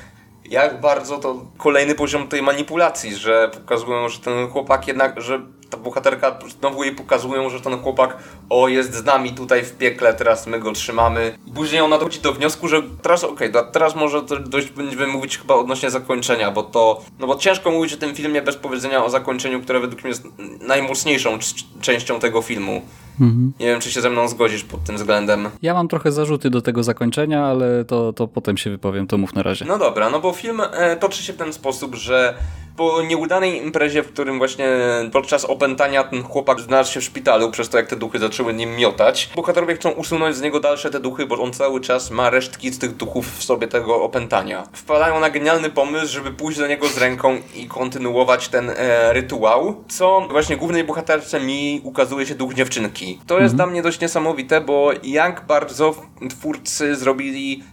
jak 0.49 0.81
bardzo 0.81 1.17
to 1.17 1.45
kolejny 1.57 1.95
poziom 1.95 2.27
tej 2.27 2.41
manipulacji, 2.41 3.15
że 3.15 3.51
pokazują, 3.53 4.09
że 4.09 4.19
ten 4.19 4.47
chłopak 4.47 4.87
jednak, 4.87 5.21
że 5.21 5.41
bohaterka 5.89 6.39
znowu 6.59 6.83
jej 6.83 6.95
pokazują, 6.95 7.49
że 7.49 7.61
ten 7.61 7.77
chłopak 7.77 8.17
o 8.49 8.67
jest 8.67 8.95
z 8.95 9.05
nami 9.05 9.33
tutaj 9.33 9.63
w 9.63 9.77
piekle, 9.77 10.13
teraz 10.13 10.47
my 10.47 10.59
go 10.59 10.71
trzymamy. 10.71 11.37
Później 11.55 11.81
ona 11.81 11.97
dochodzi 11.97 12.19
do 12.19 12.33
wniosku, 12.33 12.67
że 12.67 12.81
teraz 13.01 13.23
okej, 13.23 13.49
okay, 13.49 13.71
teraz 13.71 13.95
może 13.95 14.21
dość 14.45 14.69
będziemy 14.69 15.07
mówić 15.07 15.37
chyba 15.37 15.55
odnośnie 15.55 15.89
zakończenia, 15.89 16.51
bo 16.51 16.63
to, 16.63 17.01
no 17.19 17.27
bo 17.27 17.35
ciężko 17.35 17.71
mówić 17.71 17.93
o 17.93 17.97
tym 17.97 18.15
filmie 18.15 18.41
bez 18.41 18.55
powiedzenia 18.55 19.05
o 19.05 19.09
zakończeniu, 19.09 19.61
które 19.61 19.79
według 19.79 20.03
mnie 20.03 20.09
jest 20.09 20.23
najmocniejszą 20.61 21.39
częścią 21.81 22.19
tego 22.19 22.41
filmu. 22.41 22.81
Mhm. 23.21 23.53
Nie 23.59 23.65
wiem, 23.65 23.79
czy 23.79 23.91
się 23.91 24.01
ze 24.01 24.09
mną 24.09 24.27
zgodzisz 24.27 24.63
pod 24.63 24.83
tym 24.83 24.95
względem. 24.95 25.49
Ja 25.61 25.73
mam 25.73 25.87
trochę 25.87 26.11
zarzuty 26.11 26.49
do 26.49 26.61
tego 26.61 26.83
zakończenia, 26.83 27.45
ale 27.45 27.85
to, 27.85 28.13
to 28.13 28.27
potem 28.27 28.57
się 28.57 28.69
wypowiem, 28.69 29.07
to 29.07 29.17
mów 29.17 29.33
na 29.33 29.43
razie. 29.43 29.65
No 29.65 29.77
dobra, 29.77 30.09
no 30.09 30.19
bo 30.19 30.33
film 30.33 30.61
e, 30.71 30.95
toczy 30.95 31.23
się 31.23 31.33
w 31.33 31.37
ten 31.37 31.53
sposób, 31.53 31.95
że 31.95 32.33
po 32.79 33.01
nieudanej 33.01 33.57
imprezie, 33.57 34.03
w 34.03 34.07
którym 34.13 34.37
właśnie 34.37 34.67
podczas 35.11 35.45
opętania 35.45 36.03
ten 36.03 36.23
chłopak 36.23 36.59
znalazł 36.59 36.93
się 36.93 36.99
w 36.99 37.03
szpitalu 37.03 37.51
przez 37.51 37.69
to, 37.69 37.77
jak 37.77 37.87
te 37.87 37.95
duchy 37.95 38.19
zaczęły 38.19 38.53
nim 38.53 38.75
miotać, 38.75 39.29
bohaterowie 39.35 39.75
chcą 39.75 39.89
usunąć 39.89 40.35
z 40.35 40.41
niego 40.41 40.59
dalsze 40.59 40.89
te 40.89 40.99
duchy, 40.99 41.25
bo 41.25 41.41
on 41.41 41.53
cały 41.53 41.81
czas 41.81 42.11
ma 42.11 42.29
resztki 42.29 42.69
z 42.69 42.79
tych 42.79 42.95
duchów 42.95 43.37
w 43.37 43.43
sobie 43.43 43.67
tego 43.67 44.03
opętania. 44.03 44.63
Wpadają 44.73 45.19
na 45.19 45.29
genialny 45.29 45.69
pomysł, 45.69 46.13
żeby 46.13 46.31
pójść 46.31 46.59
do 46.59 46.67
niego 46.67 46.87
z 46.87 46.97
ręką 46.97 47.37
i 47.55 47.67
kontynuować 47.67 48.47
ten 48.47 48.69
e, 48.69 49.13
rytuał, 49.13 49.83
co 49.87 50.27
właśnie 50.31 50.57
głównej 50.57 50.83
bohaterce 50.83 51.39
mi 51.39 51.81
ukazuje 51.83 52.25
się 52.25 52.35
duch 52.35 52.53
dziewczynki. 52.53 53.19
To 53.27 53.39
jest 53.39 53.55
dla 53.55 53.65
mnie 53.65 53.81
dość 53.81 53.99
niesamowite, 53.99 54.61
bo 54.61 54.91
jak 55.03 55.45
bardzo 55.45 55.95
twórcy 56.29 56.95
zrobili 56.95 57.63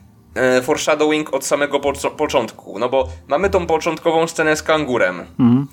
foreshadowing 0.63 1.35
od 1.35 1.45
samego 1.45 1.81
po 1.81 1.93
początku. 2.11 2.79
No 2.79 2.89
bo 2.89 3.09
mamy 3.29 3.51
tą 3.51 3.67
początkową 3.67 4.27
scenę 4.27 4.57
z 4.57 4.63
kangurem. 4.63 5.21
Mhm. 5.39 5.67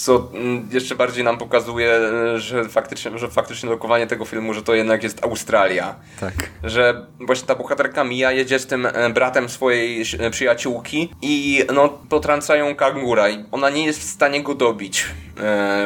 Co 0.00 0.28
mm, 0.34 0.68
jeszcze 0.72 0.94
bardziej 0.94 1.24
nam 1.24 1.38
pokazuje, 1.38 1.90
e, 1.90 2.38
że 2.38 2.68
faktycznie, 2.68 3.18
że 3.18 3.28
faktycznie 3.28 3.70
lokowanie 3.70 4.06
tego 4.06 4.24
filmu, 4.24 4.54
że 4.54 4.62
to 4.62 4.74
jednak 4.74 5.02
jest 5.02 5.24
Australia. 5.24 5.94
Tak. 6.20 6.34
Że 6.64 7.06
właśnie 7.20 7.46
ta 7.46 7.54
bohaterka 7.54 8.04
Mia 8.04 8.32
jedzie 8.32 8.58
z 8.58 8.66
tym 8.66 8.86
e, 8.86 9.10
bratem 9.10 9.48
swojej 9.48 10.04
e, 10.18 10.30
przyjaciółki 10.30 11.08
i 11.22 11.64
no 11.74 11.88
potrącają 11.88 12.74
kangura 12.74 13.28
i 13.28 13.44
ona 13.52 13.70
nie 13.70 13.86
jest 13.86 14.00
w 14.00 14.04
stanie 14.04 14.42
go 14.42 14.54
dobić, 14.54 15.06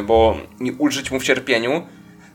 bo 0.06 0.36
nie 0.60 0.72
ulżyć 0.72 1.10
mu 1.10 1.20
w 1.20 1.24
cierpieniu. 1.24 1.82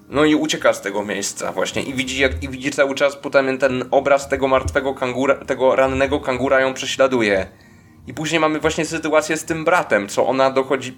No 0.10 0.26
i 0.26 0.36
ucieka 0.36 0.74
z 0.74 0.82
tego 0.82 1.06
miejsca 1.06 1.52
właśnie 1.52 1.84
i 1.84 1.94
widzi, 1.94 2.22
jak, 2.22 2.44
i 2.44 2.50
widzi 2.50 2.72
cały 2.72 2.96
czas 2.96 3.16
potem 3.16 3.58
ten 3.58 3.84
obraz 3.92 4.30
tego 4.30 4.48
martwego 4.48 4.94
kangura, 4.94 5.36
tego 5.36 5.76
rannego 5.76 6.20
kangura 6.20 6.60
ją 6.60 6.74
prześladuje. 6.74 7.48
I 8.08 8.14
później 8.14 8.40
mamy 8.40 8.60
właśnie 8.60 8.86
sytuację 8.86 9.38
z 9.38 9.46
tym 9.46 9.66
bratem, 9.66 10.08
co 10.08 10.28
ona 10.28 10.52
dochodzi 10.52 10.98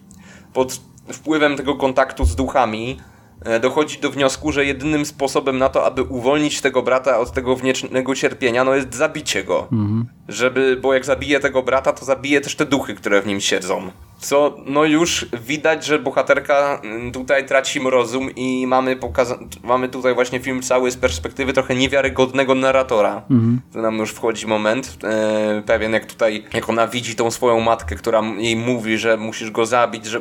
pod 0.54 0.82
wpływem 1.14 1.58
tego 1.58 1.76
kontaktu 1.76 2.26
z 2.26 2.36
duchami, 2.36 3.00
e, 3.46 3.60
dochodzi 3.60 4.00
do 4.00 4.12
wniosku, 4.12 4.52
że 4.52 4.66
jedynym 4.66 5.06
sposobem 5.06 5.58
na 5.58 5.70
to, 5.70 5.86
aby 5.86 6.04
uwolnić 6.04 6.62
tego 6.62 6.82
brata 6.82 7.20
od 7.20 7.32
tego 7.32 7.56
wniecznego 7.56 8.16
cierpienia, 8.16 8.64
no 8.64 8.76
jest 8.76 8.96
zabicie 8.96 9.44
go. 9.44 9.68
Mhm. 9.72 10.06
Żeby, 10.32 10.78
bo 10.82 10.94
jak 10.94 11.06
zabije 11.06 11.40
tego 11.40 11.64
brata, 11.64 11.94
to 11.94 12.06
zabije 12.06 12.42
też 12.42 12.56
te 12.56 12.66
duchy, 12.66 12.96
które 12.96 13.22
w 13.22 13.28
nim 13.28 13.42
siedzą. 13.42 13.92
Co, 14.20 14.58
no 14.66 14.86
już 14.86 15.26
widać, 15.46 15.86
że 15.86 16.00
bohaterka 16.00 16.82
mm, 16.84 17.12
tutaj 17.12 17.46
traci 17.46 17.80
rozum 17.84 18.36
i 18.36 18.68
mamy, 18.68 18.96
pokaza- 18.96 19.38
mamy 19.64 19.90
tutaj 19.90 20.14
właśnie 20.14 20.40
film 20.40 20.62
cały 20.62 20.92
z 20.92 20.98
perspektywy 20.98 21.54
trochę 21.54 21.76
niewiarygodnego 21.76 22.56
narratora. 22.56 23.22
Mhm. 23.30 23.62
Tu 23.74 23.82
nam 23.82 23.98
już 23.98 24.12
wchodzi 24.12 24.48
moment 24.48 24.98
e, 25.04 25.64
pewien, 25.66 25.94
jak 25.94 26.06
tutaj, 26.06 26.44
jak 26.54 26.70
ona 26.70 26.88
widzi 26.88 27.16
tą 27.16 27.32
swoją 27.32 27.60
matkę, 27.60 27.96
która 27.96 28.22
jej 28.38 28.56
mówi, 28.56 28.98
że 28.98 29.18
musisz 29.18 29.52
go 29.52 29.66
zabić, 29.66 30.06
że 30.06 30.20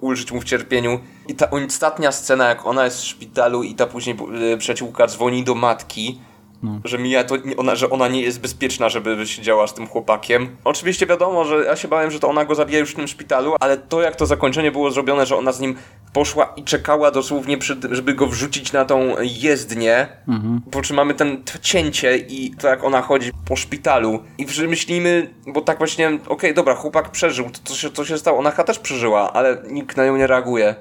ulżyć 0.00 0.32
mu 0.32 0.40
w 0.40 0.44
cierpieniu. 0.44 1.00
I 1.28 1.34
ta 1.34 1.50
ostatnia 1.50 2.12
scena, 2.12 2.48
jak 2.48 2.66
ona 2.66 2.84
jest 2.84 2.98
w 2.98 3.04
szpitalu 3.04 3.62
i 3.62 3.74
ta 3.74 3.86
później 3.86 4.16
e, 4.52 4.56
przyjaciółka 4.56 5.06
dzwoni 5.06 5.44
do 5.44 5.54
matki, 5.54 6.20
no. 6.64 6.80
Że 6.84 6.98
Mia 6.98 7.24
to 7.24 7.36
ona, 7.56 7.74
że 7.74 7.90
ona 7.90 8.08
nie 8.08 8.22
jest 8.22 8.40
bezpieczna, 8.40 8.88
żeby 8.88 9.26
siedziała 9.26 9.66
z 9.66 9.74
tym 9.74 9.86
chłopakiem. 9.86 10.56
Oczywiście 10.64 11.06
wiadomo, 11.06 11.44
że 11.44 11.64
ja 11.64 11.76
się 11.76 11.88
bałem, 11.88 12.10
że 12.10 12.20
to 12.20 12.28
ona 12.28 12.44
go 12.44 12.54
zabija 12.54 12.78
już 12.78 12.92
w 12.92 12.94
tym 12.96 13.08
szpitalu, 13.08 13.56
ale 13.60 13.76
to 13.76 14.02
jak 14.02 14.16
to 14.16 14.26
zakończenie 14.26 14.72
było 14.72 14.90
zrobione, 14.90 15.26
że 15.26 15.36
ona 15.36 15.52
z 15.52 15.60
nim 15.60 15.76
poszła 16.12 16.52
i 16.56 16.64
czekała 16.64 17.10
dosłownie, 17.10 17.58
przy, 17.58 17.76
żeby 17.90 18.14
go 18.14 18.26
wrzucić 18.26 18.72
na 18.72 18.84
tą 18.84 19.14
jezdnię. 19.20 20.06
Mhm. 20.28 20.60
Po 20.70 20.82
czym 20.82 20.96
mamy 20.96 21.14
ten 21.14 21.42
cięcie 21.62 22.16
i 22.16 22.50
to 22.50 22.68
jak 22.68 22.84
ona 22.84 23.02
chodzi 23.02 23.30
po 23.44 23.56
szpitalu. 23.56 24.22
I 24.38 24.46
myślimy, 24.68 25.34
bo 25.46 25.60
tak 25.60 25.78
właśnie, 25.78 26.08
okej, 26.08 26.28
okay, 26.28 26.54
dobra, 26.54 26.74
chłopak 26.74 27.10
przeżył, 27.10 27.50
to 27.50 27.58
co 27.64 27.74
się, 27.74 27.90
co 27.90 28.04
się 28.04 28.18
stało? 28.18 28.38
Ona 28.38 28.50
też 28.52 28.78
przeżyła, 28.78 29.32
ale 29.32 29.62
nikt 29.70 29.96
na 29.96 30.06
nią 30.06 30.16
nie 30.16 30.26
reaguje. 30.26 30.74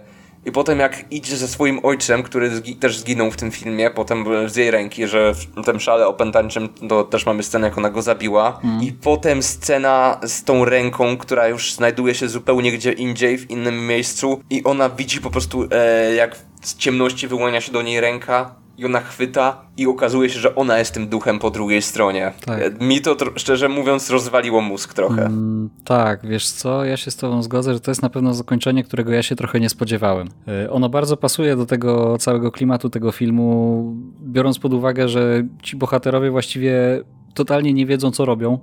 I 0.46 0.52
potem 0.52 0.80
jak 0.80 1.12
idzie 1.12 1.38
ze 1.38 1.48
swoim 1.48 1.80
ojcem, 1.84 2.24
który 2.24 2.56
zgi 2.56 2.76
też 2.76 2.98
zginął 2.98 3.32
w 3.32 3.36
tym 3.36 3.52
filmie, 3.52 3.90
potem 3.90 4.26
z 4.50 4.56
jej 4.56 4.72
ręki, 4.72 5.08
że 5.08 5.34
w 5.34 5.66
tym 5.66 5.80
szale 5.80 6.08
opętańczym 6.08 6.70
to 6.90 7.04
też 7.04 7.26
mamy 7.26 7.44
scenę, 7.44 7.68
jak 7.68 7.78
ona 7.78 7.90
go 7.90 8.02
zabiła. 8.02 8.60
Mm. 8.64 8.84
I 8.84 8.92
potem 8.92 9.44
scena 9.44 10.20
z 10.24 10.44
tą 10.44 10.66
ręką, 10.66 11.18
która 11.18 11.48
już 11.48 11.74
znajduje 11.74 12.16
się 12.16 12.28
zupełnie 12.28 12.72
gdzie 12.72 12.92
indziej, 12.92 13.38
w 13.38 13.52
innym 13.52 13.88
miejscu. 13.88 14.42
I 14.50 14.64
ona 14.64 14.90
widzi 14.90 15.22
po 15.22 15.30
prostu, 15.30 15.68
e, 15.72 16.14
jak 16.16 16.36
z 16.62 16.76
ciemności 16.78 17.28
wyłania 17.28 17.62
się 17.62 17.72
do 17.72 17.82
niej 17.82 18.02
ręka 18.02 18.63
i 18.78 18.86
ona 18.86 19.00
chwyta 19.00 19.66
i 19.78 19.88
okazuje 19.88 20.30
się, 20.30 20.40
że 20.40 20.56
ona 20.56 20.80
jest 20.80 20.94
tym 20.94 21.08
duchem 21.08 21.40
po 21.40 21.52
drugiej 21.52 21.82
stronie. 21.82 22.32
Tak. 22.46 22.82
Mi 22.82 23.02
to 23.02 23.16
szczerze 23.36 23.70
mówiąc 23.70 24.10
rozwaliło 24.10 24.62
mózg 24.62 24.94
trochę. 24.94 25.26
Mm, 25.26 25.70
tak, 25.84 26.28
wiesz 26.28 26.50
co, 26.50 26.86
ja 26.86 26.98
się 26.98 27.12
z 27.12 27.16
tobą 27.16 27.44
zgodzę, 27.44 27.74
że 27.74 27.80
to 27.80 27.92
jest 27.92 28.02
na 28.02 28.10
pewno 28.10 28.34
zakończenie, 28.34 28.84
którego 28.84 29.12
ja 29.12 29.24
się 29.24 29.36
trochę 29.36 29.60
nie 29.60 29.70
spodziewałem. 29.70 30.30
E, 30.48 30.72
ono 30.72 30.90
bardzo 30.90 31.18
pasuje 31.18 31.56
do 31.56 31.66
tego 31.66 32.18
całego 32.18 32.52
klimatu 32.52 32.90
tego 32.90 33.12
filmu, 33.12 33.84
biorąc 34.22 34.60
pod 34.60 34.74
uwagę, 34.74 35.10
że 35.10 35.44
ci 35.64 35.78
bohaterowie 35.78 36.32
właściwie 36.32 37.04
totalnie 37.34 37.74
nie 37.74 37.86
wiedzą, 37.86 38.12
co 38.12 38.26
robią 38.26 38.60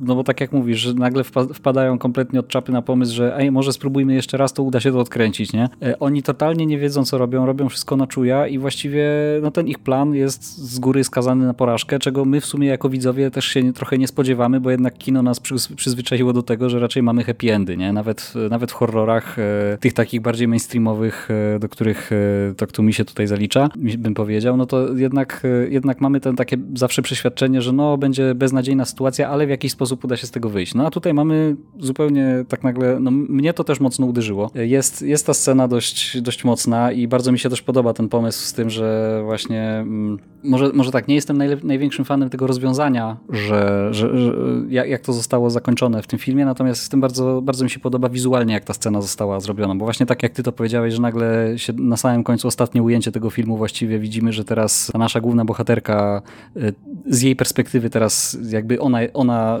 no 0.00 0.14
bo 0.14 0.24
tak 0.24 0.40
jak 0.40 0.52
mówisz, 0.52 0.78
że 0.78 0.94
nagle 0.94 1.24
wpadają 1.54 1.98
kompletnie 1.98 2.40
od 2.40 2.48
czapy 2.48 2.72
na 2.72 2.82
pomysł, 2.82 3.14
że 3.14 3.36
ej, 3.36 3.50
może 3.50 3.72
spróbujmy 3.72 4.14
jeszcze 4.14 4.36
raz, 4.36 4.52
to 4.52 4.62
uda 4.62 4.80
się 4.80 4.92
to 4.92 5.00
odkręcić, 5.00 5.52
nie? 5.52 5.68
E, 5.82 5.98
oni 5.98 6.22
totalnie 6.22 6.66
nie 6.66 6.78
wiedzą, 6.78 7.04
co 7.04 7.18
robią, 7.18 7.46
robią 7.46 7.68
wszystko 7.68 7.96
na 7.96 8.06
czuja 8.06 8.46
i 8.46 8.58
właściwie 8.58 9.08
no 9.42 9.50
ten 9.50 9.68
ich 9.68 9.78
plan 9.78 10.14
jest 10.14 10.58
z 10.58 10.78
góry 10.78 11.04
skazany 11.04 11.46
na 11.46 11.54
porażkę, 11.54 11.98
czego 11.98 12.24
my 12.24 12.40
w 12.40 12.46
sumie 12.46 12.68
jako 12.68 12.88
widzowie 12.88 13.30
też 13.30 13.44
się 13.44 13.72
trochę 13.72 13.98
nie 13.98 14.08
spodziewamy, 14.08 14.60
bo 14.60 14.70
jednak 14.70 14.98
kino 14.98 15.22
nas 15.22 15.40
przyzwyczaiło 15.76 16.32
do 16.32 16.42
tego, 16.42 16.70
że 16.70 16.80
raczej 16.80 17.02
mamy 17.02 17.24
happy 17.24 17.52
endy, 17.54 17.76
nie? 17.76 17.92
Nawet, 17.92 18.32
nawet 18.50 18.70
w 18.70 18.74
horrorach, 18.74 19.38
e, 19.38 19.78
tych 19.80 19.92
takich 19.92 20.20
bardziej 20.20 20.48
mainstreamowych, 20.48 21.28
e, 21.54 21.58
do 21.58 21.68
których 21.68 22.10
to, 22.56 22.66
kto 22.66 22.82
mi 22.82 22.92
się 22.92 23.04
tutaj 23.04 23.26
zalicza, 23.26 23.68
bym 23.76 24.14
powiedział, 24.14 24.56
no 24.56 24.66
to 24.66 24.94
jednak, 24.94 25.42
jednak 25.68 26.00
mamy 26.00 26.20
ten 26.20 26.36
takie 26.36 26.56
zawsze 26.74 27.02
przeświadczenie, 27.02 27.62
że 27.62 27.72
no 27.72 27.98
będzie 27.98 28.34
beznadziejna 28.34 28.84
sytuacja, 28.84 29.28
ale 29.28 29.46
w 29.46 29.50
jakiś 29.50 29.72
sposób 29.72 29.81
sposób 29.82 30.04
uda 30.04 30.16
się 30.16 30.26
z 30.26 30.30
tego 30.30 30.48
wyjść. 30.48 30.74
No 30.74 30.86
a 30.86 30.90
tutaj 30.90 31.14
mamy 31.14 31.56
zupełnie 31.78 32.44
tak 32.48 32.62
nagle, 32.64 33.00
no 33.00 33.10
mnie 33.10 33.52
to 33.52 33.64
też 33.64 33.80
mocno 33.80 34.06
uderzyło. 34.06 34.50
Jest, 34.54 35.02
jest 35.02 35.26
ta 35.26 35.34
scena 35.34 35.68
dość, 35.68 36.20
dość 36.20 36.44
mocna 36.44 36.92
i 36.92 37.08
bardzo 37.08 37.32
mi 37.32 37.38
się 37.38 37.50
też 37.50 37.62
podoba 37.62 37.92
ten 37.92 38.08
pomysł 38.08 38.46
z 38.46 38.52
tym, 38.52 38.70
że 38.70 39.20
właśnie 39.24 39.62
mm, 39.62 40.18
może, 40.44 40.70
może 40.74 40.90
tak, 40.90 41.08
nie 41.08 41.14
jestem 41.14 41.38
największym 41.62 42.04
fanem 42.04 42.30
tego 42.30 42.46
rozwiązania, 42.46 43.16
że, 43.30 43.88
że, 43.90 44.18
że 44.18 44.32
jak, 44.68 45.00
to 45.00 45.12
zostało 45.12 45.50
zakończone 45.50 46.02
w 46.02 46.06
tym 46.06 46.18
filmie, 46.18 46.44
natomiast 46.44 46.90
tym 46.90 47.00
bardzo, 47.00 47.42
bardzo 47.42 47.64
mi 47.64 47.70
się 47.70 47.80
podoba 47.80 48.08
wizualnie, 48.08 48.54
jak 48.54 48.64
ta 48.64 48.74
scena 48.74 49.00
została 49.00 49.40
zrobiona, 49.40 49.74
bo 49.74 49.84
właśnie 49.84 50.06
tak 50.06 50.22
jak 50.22 50.32
ty 50.32 50.42
to 50.42 50.52
powiedziałeś, 50.52 50.94
że 50.94 51.02
nagle 51.02 51.54
się 51.56 51.72
na 51.72 51.96
samym 51.96 52.24
końcu 52.24 52.48
ostatnie 52.48 52.82
ujęcie 52.82 53.12
tego 53.12 53.30
filmu 53.30 53.56
właściwie 53.56 53.98
widzimy, 53.98 54.32
że 54.32 54.44
teraz 54.44 54.90
ta 54.92 54.98
nasza 54.98 55.20
główna 55.20 55.44
bohaterka 55.44 56.22
y, 56.56 56.74
z 57.06 57.22
jej 57.22 57.36
perspektywy 57.36 57.90
teraz 57.90 58.38
jakby 58.50 58.80
ona, 58.80 58.98
ona 59.14 59.60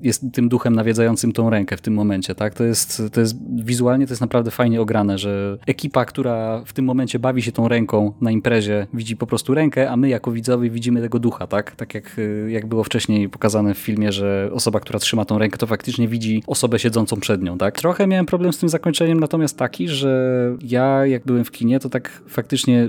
jest 0.00 0.24
tym 0.32 0.48
duchem 0.48 0.74
nawiedzającym 0.74 1.32
tą 1.32 1.50
rękę 1.50 1.76
w 1.76 1.80
tym 1.80 1.94
momencie, 1.94 2.34
tak? 2.34 2.54
To 2.54 2.64
jest, 2.64 3.02
to 3.12 3.20
jest 3.20 3.36
wizualnie 3.64 4.06
to 4.06 4.12
jest 4.12 4.20
naprawdę 4.20 4.50
fajnie 4.50 4.80
ograne, 4.80 5.18
że 5.18 5.58
ekipa, 5.66 6.04
która 6.04 6.62
w 6.64 6.72
tym 6.72 6.84
momencie 6.84 7.18
bawi 7.18 7.42
się 7.42 7.52
tą 7.52 7.68
ręką 7.68 8.12
na 8.20 8.30
imprezie, 8.30 8.86
widzi 8.94 9.16
po 9.16 9.26
prostu 9.26 9.54
rękę, 9.54 9.90
a 9.90 9.96
my 9.96 10.08
jako 10.08 10.32
widzowie 10.32 10.70
widzimy 10.70 11.00
tego 11.00 11.18
ducha, 11.18 11.46
tak? 11.46 11.76
Tak 11.76 11.94
jak, 11.94 12.16
jak 12.48 12.66
było 12.66 12.84
wcześniej 12.84 13.28
pokazane 13.28 13.74
w 13.74 13.78
filmie, 13.78 14.12
że 14.12 14.50
osoba, 14.52 14.80
która 14.80 14.98
trzyma 14.98 15.24
tą 15.24 15.38
rękę, 15.38 15.58
to 15.58 15.66
faktycznie 15.66 16.08
widzi 16.08 16.42
osobę 16.46 16.78
siedzącą 16.78 17.16
przed 17.20 17.42
nią, 17.42 17.58
tak? 17.58 17.78
Trochę 17.78 18.06
miałem 18.06 18.26
problem 18.26 18.52
z 18.52 18.58
tym 18.58 18.68
zakończeniem, 18.68 19.20
natomiast 19.20 19.58
taki, 19.58 19.88
że 19.88 20.38
ja 20.62 21.06
jak 21.06 21.24
byłem 21.24 21.44
w 21.44 21.50
kinie, 21.50 21.80
to 21.80 21.88
tak 21.88 22.22
faktycznie 22.28 22.88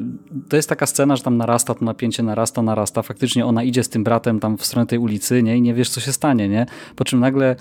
to 0.50 0.56
jest 0.56 0.70
taka 0.70 0.86
scena, 0.86 1.16
że 1.16 1.24
tam 1.24 1.38
narasta 1.38 1.76
to 1.76 1.86
napięcie, 1.86 2.24
narasta, 2.24 2.62
narasta, 2.62 3.02
faktycznie 3.02 3.46
ona 3.46 3.64
idzie 3.64 3.84
z 3.84 3.90
tym 3.90 4.04
bratem 4.04 4.40
tam 4.40 4.58
w 4.58 4.66
stronę 4.66 4.88
tej 4.88 5.00
ulicy, 5.00 5.44
nie? 5.44 5.58
I 5.58 5.62
nie 5.62 5.74
wiesz, 5.74 5.90
co 5.90 6.00
się 6.00 6.12
stanie, 6.12 6.50
nie? 6.50 6.66
Po 7.00 7.06
czym 7.06 7.20
nagle 7.20 7.56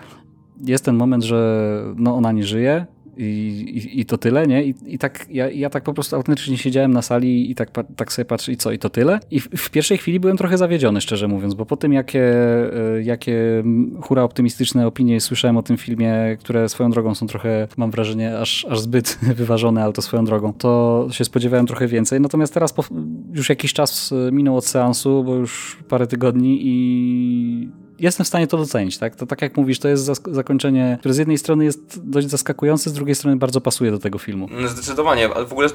jest 0.65 0.85
ten 0.85 0.97
moment, 0.97 1.25
że 1.25 1.65
no 1.97 2.15
ona 2.15 2.33
nie 2.33 2.45
żyje, 2.45 2.87
i, 3.19 3.25
i, 3.25 4.01
i, 4.01 4.05
to 4.05 4.19
tyle, 4.19 4.47
nie? 4.47 4.65
I, 4.65 4.75
i 4.87 4.99
tak 4.99 5.27
ja, 5.31 5.51
ja 5.51 5.71
tak 5.71 5.85
po 5.85 5.95
prostu 5.95 6.17
autentycznie 6.17 6.59
siedziałem 6.59 6.91
na 6.91 7.03
sali 7.03 7.51
i 7.51 7.55
tak, 7.55 7.71
tak 7.97 8.13
sobie 8.13 8.25
patrzę 8.27 8.53
i 8.53 8.57
co, 8.57 8.73
i 8.73 8.79
to 8.79 8.91
tyle? 8.91 9.21
I 9.31 9.41
w, 9.41 9.49
w, 9.49 9.71
pierwszej 9.71 9.99
chwili 9.99 10.21
byłem 10.21 10.37
trochę 10.37 10.59
zawiedziony, 10.59 11.01
szczerze 11.01 11.29
mówiąc, 11.29 11.55
bo 11.55 11.67
po 11.67 11.77
tym 11.77 11.93
jakie, 11.93 12.23
e, 12.97 13.03
jakie 13.03 13.65
hura 14.03 14.23
optymistyczne 14.23 14.87
opinie 14.87 15.21
słyszałem 15.21 15.57
o 15.57 15.63
tym 15.63 15.77
filmie, 15.77 16.37
które 16.41 16.69
swoją 16.69 16.91
drogą 16.91 17.15
są 17.15 17.27
trochę, 17.27 17.69
mam 17.77 17.91
wrażenie, 17.91 18.39
aż, 18.39 18.67
aż 18.71 18.81
zbyt 18.81 19.19
wyważone, 19.43 19.85
ale 19.85 19.93
to 19.93 20.03
swoją 20.03 20.25
drogą, 20.25 20.53
to 20.53 21.07
się 21.11 21.25
spodziewałem 21.25 21.67
trochę 21.67 21.87
więcej. 21.87 22.21
Natomiast 22.21 22.55
teraz 22.55 22.73
po, 22.73 22.85
już 23.33 23.49
jakiś 23.49 23.73
czas 23.73 24.15
minął 24.33 24.57
od 24.57 24.67
seansu, 24.67 25.25
bo 25.25 25.35
już 25.35 25.79
parę 25.89 26.07
tygodni 26.07 26.59
i 26.63 27.69
jestem 27.99 28.25
w 28.25 28.29
stanie 28.29 28.47
to 28.47 28.57
docenić, 28.57 28.99
tak? 28.99 29.17
To 29.17 29.27
tak 29.27 29.43
jak 29.43 29.57
mówisz, 29.57 29.79
to 29.79 29.89
jest 29.89 30.11
zakończenie, 30.31 30.97
które 31.01 31.15
z 31.15 31.19
jednej 31.19 31.39
strony 31.39 31.65
jest 31.65 32.11
dość 32.11 32.29
zaskakujące, 32.29 32.91
z 32.91 32.93
drugiej 32.93 33.15
strony 33.15 33.37
bardzo 33.37 33.61
pasuje 33.61 33.91
do 33.91 33.99
tego 33.99 34.19
filmu. 34.19 34.49
No, 34.51 34.69
zdecydowanie, 34.69 35.29
ale 35.35 35.47
w 35.47 35.53
ogóle 35.53 35.69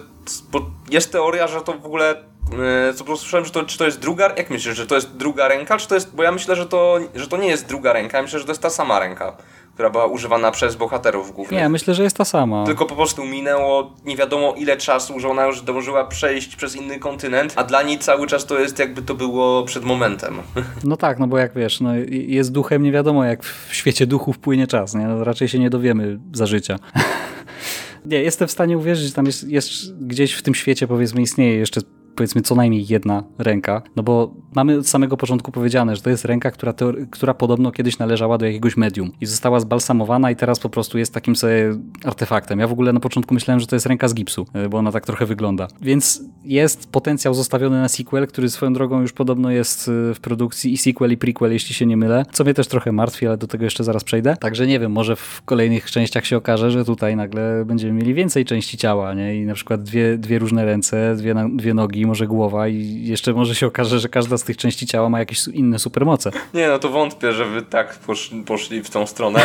jest 0.89 1.11
teoria, 1.11 1.47
że 1.47 1.61
to 1.61 1.73
w 1.73 1.85
ogóle 1.85 2.09
e, 2.09 2.93
co 2.93 2.99
po 2.99 3.05
prostu 3.05 3.23
słyszałem, 3.23 3.45
że 3.45 3.51
to, 3.51 3.63
czy 3.63 3.77
to 3.77 3.85
jest 3.85 3.99
druga, 3.99 4.33
jak 4.37 4.49
myślisz, 4.49 4.77
że 4.77 4.87
to 4.87 4.95
jest 4.95 5.17
druga 5.17 5.47
ręka, 5.47 5.77
czy 5.77 5.87
to 5.87 5.95
jest, 5.95 6.15
bo 6.15 6.23
ja 6.23 6.31
myślę, 6.31 6.55
że 6.55 6.65
to, 6.65 6.99
że 7.15 7.27
to 7.27 7.37
nie 7.37 7.47
jest 7.47 7.67
druga 7.67 7.93
ręka, 7.93 8.17
ja 8.17 8.23
myślę, 8.23 8.39
że 8.39 8.45
to 8.45 8.51
jest 8.51 8.61
ta 8.61 8.69
sama 8.69 8.99
ręka 8.99 9.37
która 9.73 9.89
była 9.89 10.05
używana 10.05 10.51
przez 10.51 10.75
bohaterów 10.75 11.33
głównych. 11.33 11.61
Nie, 11.61 11.69
myślę, 11.69 11.93
że 11.93 12.03
jest 12.03 12.17
ta 12.17 12.25
sama. 12.25 12.65
Tylko 12.65 12.85
po 12.85 12.95
prostu 12.95 13.25
minęło 13.25 13.93
nie 14.05 14.17
wiadomo 14.17 14.53
ile 14.57 14.77
czasu, 14.77 15.19
że 15.19 15.29
ona 15.29 15.45
już 15.45 15.61
dążyła 15.61 16.05
przejść 16.05 16.55
przez 16.55 16.75
inny 16.75 16.99
kontynent, 16.99 17.53
a 17.55 17.63
dla 17.63 17.83
niej 17.83 17.99
cały 17.99 18.27
czas 18.27 18.45
to 18.45 18.59
jest 18.59 18.79
jakby 18.79 19.01
to 19.01 19.13
było 19.13 19.63
przed 19.63 19.83
momentem. 19.85 20.35
No 20.83 20.97
tak, 20.97 21.19
no 21.19 21.27
bo 21.27 21.37
jak 21.37 21.55
wiesz, 21.55 21.81
no 21.81 21.89
jest 22.09 22.51
duchem, 22.51 22.83
nie 22.83 22.91
wiadomo 22.91 23.23
jak 23.25 23.43
w 23.43 23.69
świecie 23.75 24.07
duchów 24.07 24.39
płynie 24.39 24.67
czas, 24.67 24.95
nie? 24.95 25.07
No 25.07 25.23
raczej 25.23 25.47
się 25.47 25.59
nie 25.59 25.69
dowiemy 25.69 26.19
za 26.33 26.45
życia. 26.45 26.79
nie, 28.05 28.23
jestem 28.23 28.47
w 28.47 28.51
stanie 28.51 28.77
uwierzyć, 28.77 29.07
że 29.07 29.13
tam 29.13 29.25
jest, 29.25 29.49
jest 29.49 29.97
gdzieś 30.01 30.33
w 30.33 30.41
tym 30.41 30.55
świecie 30.55 30.87
powiedzmy 30.87 31.21
istnieje 31.21 31.55
jeszcze 31.55 31.81
powiedzmy 32.15 32.41
co 32.41 32.55
najmniej 32.55 32.85
jedna 32.89 33.23
ręka, 33.37 33.81
no 33.95 34.03
bo 34.03 34.33
mamy 34.55 34.77
od 34.77 34.87
samego 34.87 35.17
początku 35.17 35.51
powiedziane, 35.51 35.95
że 35.95 36.01
to 36.01 36.09
jest 36.09 36.25
ręka, 36.25 36.51
która, 36.51 36.73
która 37.11 37.33
podobno 37.33 37.71
kiedyś 37.71 37.99
należała 37.99 38.37
do 38.37 38.45
jakiegoś 38.45 38.77
medium 38.77 39.11
i 39.21 39.25
została 39.25 39.59
zbalsamowana 39.59 40.31
i 40.31 40.35
teraz 40.35 40.59
po 40.59 40.69
prostu 40.69 40.97
jest 40.97 41.13
takim 41.13 41.35
sobie 41.35 41.73
artefaktem. 42.03 42.59
Ja 42.59 42.67
w 42.67 42.71
ogóle 42.71 42.93
na 42.93 42.99
początku 42.99 43.33
myślałem, 43.33 43.59
że 43.59 43.67
to 43.67 43.75
jest 43.75 43.85
ręka 43.85 44.07
z 44.07 44.13
gipsu, 44.13 44.45
e, 44.53 44.69
bo 44.69 44.77
ona 44.77 44.91
tak 44.91 45.05
trochę 45.05 45.25
wygląda. 45.25 45.67
Więc 45.81 46.21
jest 46.45 46.91
potencjał 46.91 47.33
zostawiony 47.33 47.81
na 47.81 47.89
sequel, 47.89 48.27
który 48.27 48.49
swoją 48.49 48.73
drogą 48.73 49.01
już 49.01 49.13
podobno 49.13 49.51
jest 49.51 49.87
e, 49.87 50.13
w 50.13 50.19
produkcji 50.19 50.73
i 50.73 50.77
sequel 50.77 51.11
i 51.11 51.17
prequel, 51.17 51.51
jeśli 51.53 51.75
się 51.75 51.85
nie 51.85 51.97
mylę, 51.97 52.25
co 52.31 52.43
mnie 52.43 52.53
też 52.53 52.67
trochę 52.67 52.91
martwi, 52.91 53.27
ale 53.27 53.37
do 53.37 53.47
tego 53.47 53.63
jeszcze 53.63 53.83
zaraz 53.83 54.03
przejdę. 54.03 54.37
Także 54.37 54.67
nie 54.67 54.79
wiem, 54.79 54.91
może 54.91 55.15
w 55.15 55.41
kolejnych 55.45 55.91
częściach 55.91 56.25
się 56.25 56.37
okaże, 56.37 56.71
że 56.71 56.85
tutaj 56.85 57.15
nagle 57.15 57.65
będziemy 57.65 57.93
mieli 57.93 58.13
więcej 58.13 58.45
części 58.45 58.77
ciała, 58.77 59.13
nie? 59.13 59.35
I 59.35 59.45
na 59.45 59.53
przykład 59.53 59.83
dwie, 59.83 60.17
dwie 60.17 60.39
różne 60.39 60.65
ręce, 60.65 61.15
dwie, 61.15 61.35
dwie 61.55 61.73
nogi, 61.73 62.02
może 62.07 62.27
głowa 62.27 62.67
i 62.67 63.03
jeszcze 63.03 63.33
może 63.33 63.55
się 63.55 63.67
okaże, 63.67 63.99
że 63.99 64.09
każda 64.09 64.37
z 64.37 64.43
tych 64.43 64.57
części 64.57 64.87
ciała 64.87 65.09
ma 65.09 65.19
jakieś 65.19 65.47
inne 65.47 65.79
supermoce. 65.79 66.31
Nie, 66.53 66.67
no 66.67 66.79
to 66.79 66.89
wątpię, 66.89 67.33
że 67.33 67.45
wy 67.45 67.61
tak 67.61 67.99
poszli, 67.99 68.43
poszli 68.43 68.83
w 68.83 68.89
tą 68.89 69.07
stronę, 69.07 69.39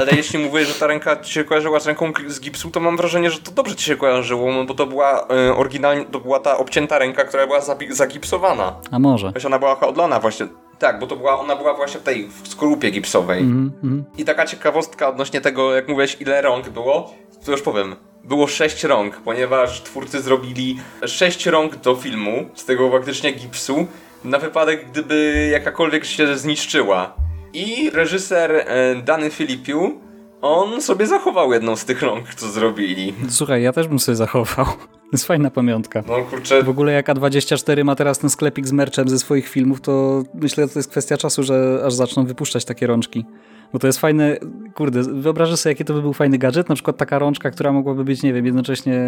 ale 0.00 0.12
jeśli 0.16 0.38
mówisz, 0.38 0.68
że 0.68 0.74
ta 0.74 0.86
ręka 0.86 1.16
ci 1.16 1.32
się 1.32 1.44
kojarzyła 1.44 1.80
z 1.80 1.86
ręką 1.86 2.12
z 2.26 2.40
gipsu, 2.40 2.70
to 2.70 2.80
mam 2.80 2.96
wrażenie, 2.96 3.30
że 3.30 3.38
to 3.38 3.50
dobrze 3.50 3.76
ci 3.76 3.84
się 3.84 3.96
kojarzyło, 3.96 4.52
no 4.52 4.64
bo 4.64 4.74
to 4.74 4.86
była 4.86 5.26
y, 5.48 5.54
oryginalnie, 5.54 6.04
to 6.04 6.20
była 6.20 6.40
ta 6.40 6.58
obcięta 6.58 6.98
ręka, 6.98 7.24
która 7.24 7.46
była 7.46 7.60
zagipsowana. 7.90 8.76
A 8.90 8.98
może. 8.98 9.30
Właśnie 9.30 9.48
ona 9.48 9.58
była 9.58 9.74
hodlana 9.74 10.20
właśnie 10.20 10.46
tak, 10.78 10.98
bo 10.98 11.06
to 11.06 11.16
była, 11.16 11.40
ona 11.40 11.56
była 11.56 11.74
właśnie 11.74 12.00
w 12.00 12.02
tej 12.02 12.28
w 12.42 12.48
skorupie 12.48 12.90
gipsowej. 12.90 13.40
Mm 13.40 13.72
-hmm. 13.84 14.02
I 14.18 14.24
taka 14.24 14.46
ciekawostka 14.46 15.08
odnośnie 15.08 15.40
tego, 15.40 15.74
jak 15.74 15.88
mówiłeś, 15.88 16.16
ile 16.20 16.42
rąk 16.42 16.68
było, 16.68 17.14
to 17.44 17.52
już 17.52 17.62
powiem 17.62 17.96
było 18.24 18.46
sześć 18.46 18.84
rąk, 18.84 19.16
ponieważ 19.16 19.82
twórcy 19.82 20.22
zrobili 20.22 20.78
sześć 21.06 21.46
rąk 21.46 21.76
do 21.76 21.94
filmu, 21.94 22.50
z 22.54 22.64
tego 22.64 22.90
faktycznie 22.90 23.32
gipsu, 23.32 23.86
na 24.24 24.38
wypadek 24.38 24.90
gdyby 24.90 25.48
jakakolwiek 25.52 26.04
się 26.04 26.36
zniszczyła. 26.38 27.14
I 27.52 27.90
reżyser 27.90 28.52
e, 28.52 28.94
Dany 29.02 29.30
Filipiu, 29.30 30.00
on 30.42 30.82
sobie 30.82 31.06
zachował 31.06 31.52
jedną 31.52 31.76
z 31.76 31.84
tych 31.84 32.02
rąk, 32.02 32.34
co 32.34 32.48
zrobili. 32.48 33.14
Słuchaj, 33.30 33.62
ja 33.62 33.72
też 33.72 33.88
bym 33.88 33.98
sobie 33.98 34.16
zachował. 34.16 34.66
To 35.10 35.12
jest 35.16 35.26
fajna 35.26 35.50
pamiątka. 35.50 36.02
No 36.08 36.22
kurczę. 36.30 36.62
W 36.62 36.68
ogóle 36.68 36.92
jak 36.92 37.08
A24 37.08 37.84
ma 37.84 37.94
teraz 37.94 38.18
ten 38.18 38.30
sklepik 38.30 38.66
z 38.66 38.72
merchem 38.72 39.08
ze 39.08 39.18
swoich 39.18 39.48
filmów, 39.48 39.80
to 39.80 40.22
myślę, 40.34 40.66
że 40.66 40.72
to 40.72 40.78
jest 40.78 40.90
kwestia 40.90 41.16
czasu, 41.16 41.42
że 41.42 41.82
aż 41.86 41.94
zaczną 41.94 42.24
wypuszczać 42.24 42.64
takie 42.64 42.86
rączki. 42.86 43.24
Bo 43.72 43.78
to 43.78 43.86
jest 43.86 43.98
fajne, 43.98 44.38
kurde, 44.74 45.02
wyobrażę 45.02 45.56
sobie, 45.56 45.72
jaki 45.72 45.84
to 45.84 45.94
by 45.94 46.02
był 46.02 46.12
fajny 46.12 46.38
gadżet, 46.38 46.68
na 46.68 46.74
przykład 46.74 46.96
taka 46.96 47.18
rączka, 47.18 47.50
która 47.50 47.72
mogłaby 47.72 48.04
być, 48.04 48.22
nie 48.22 48.32
wiem, 48.32 48.46
jednocześnie, 48.46 49.00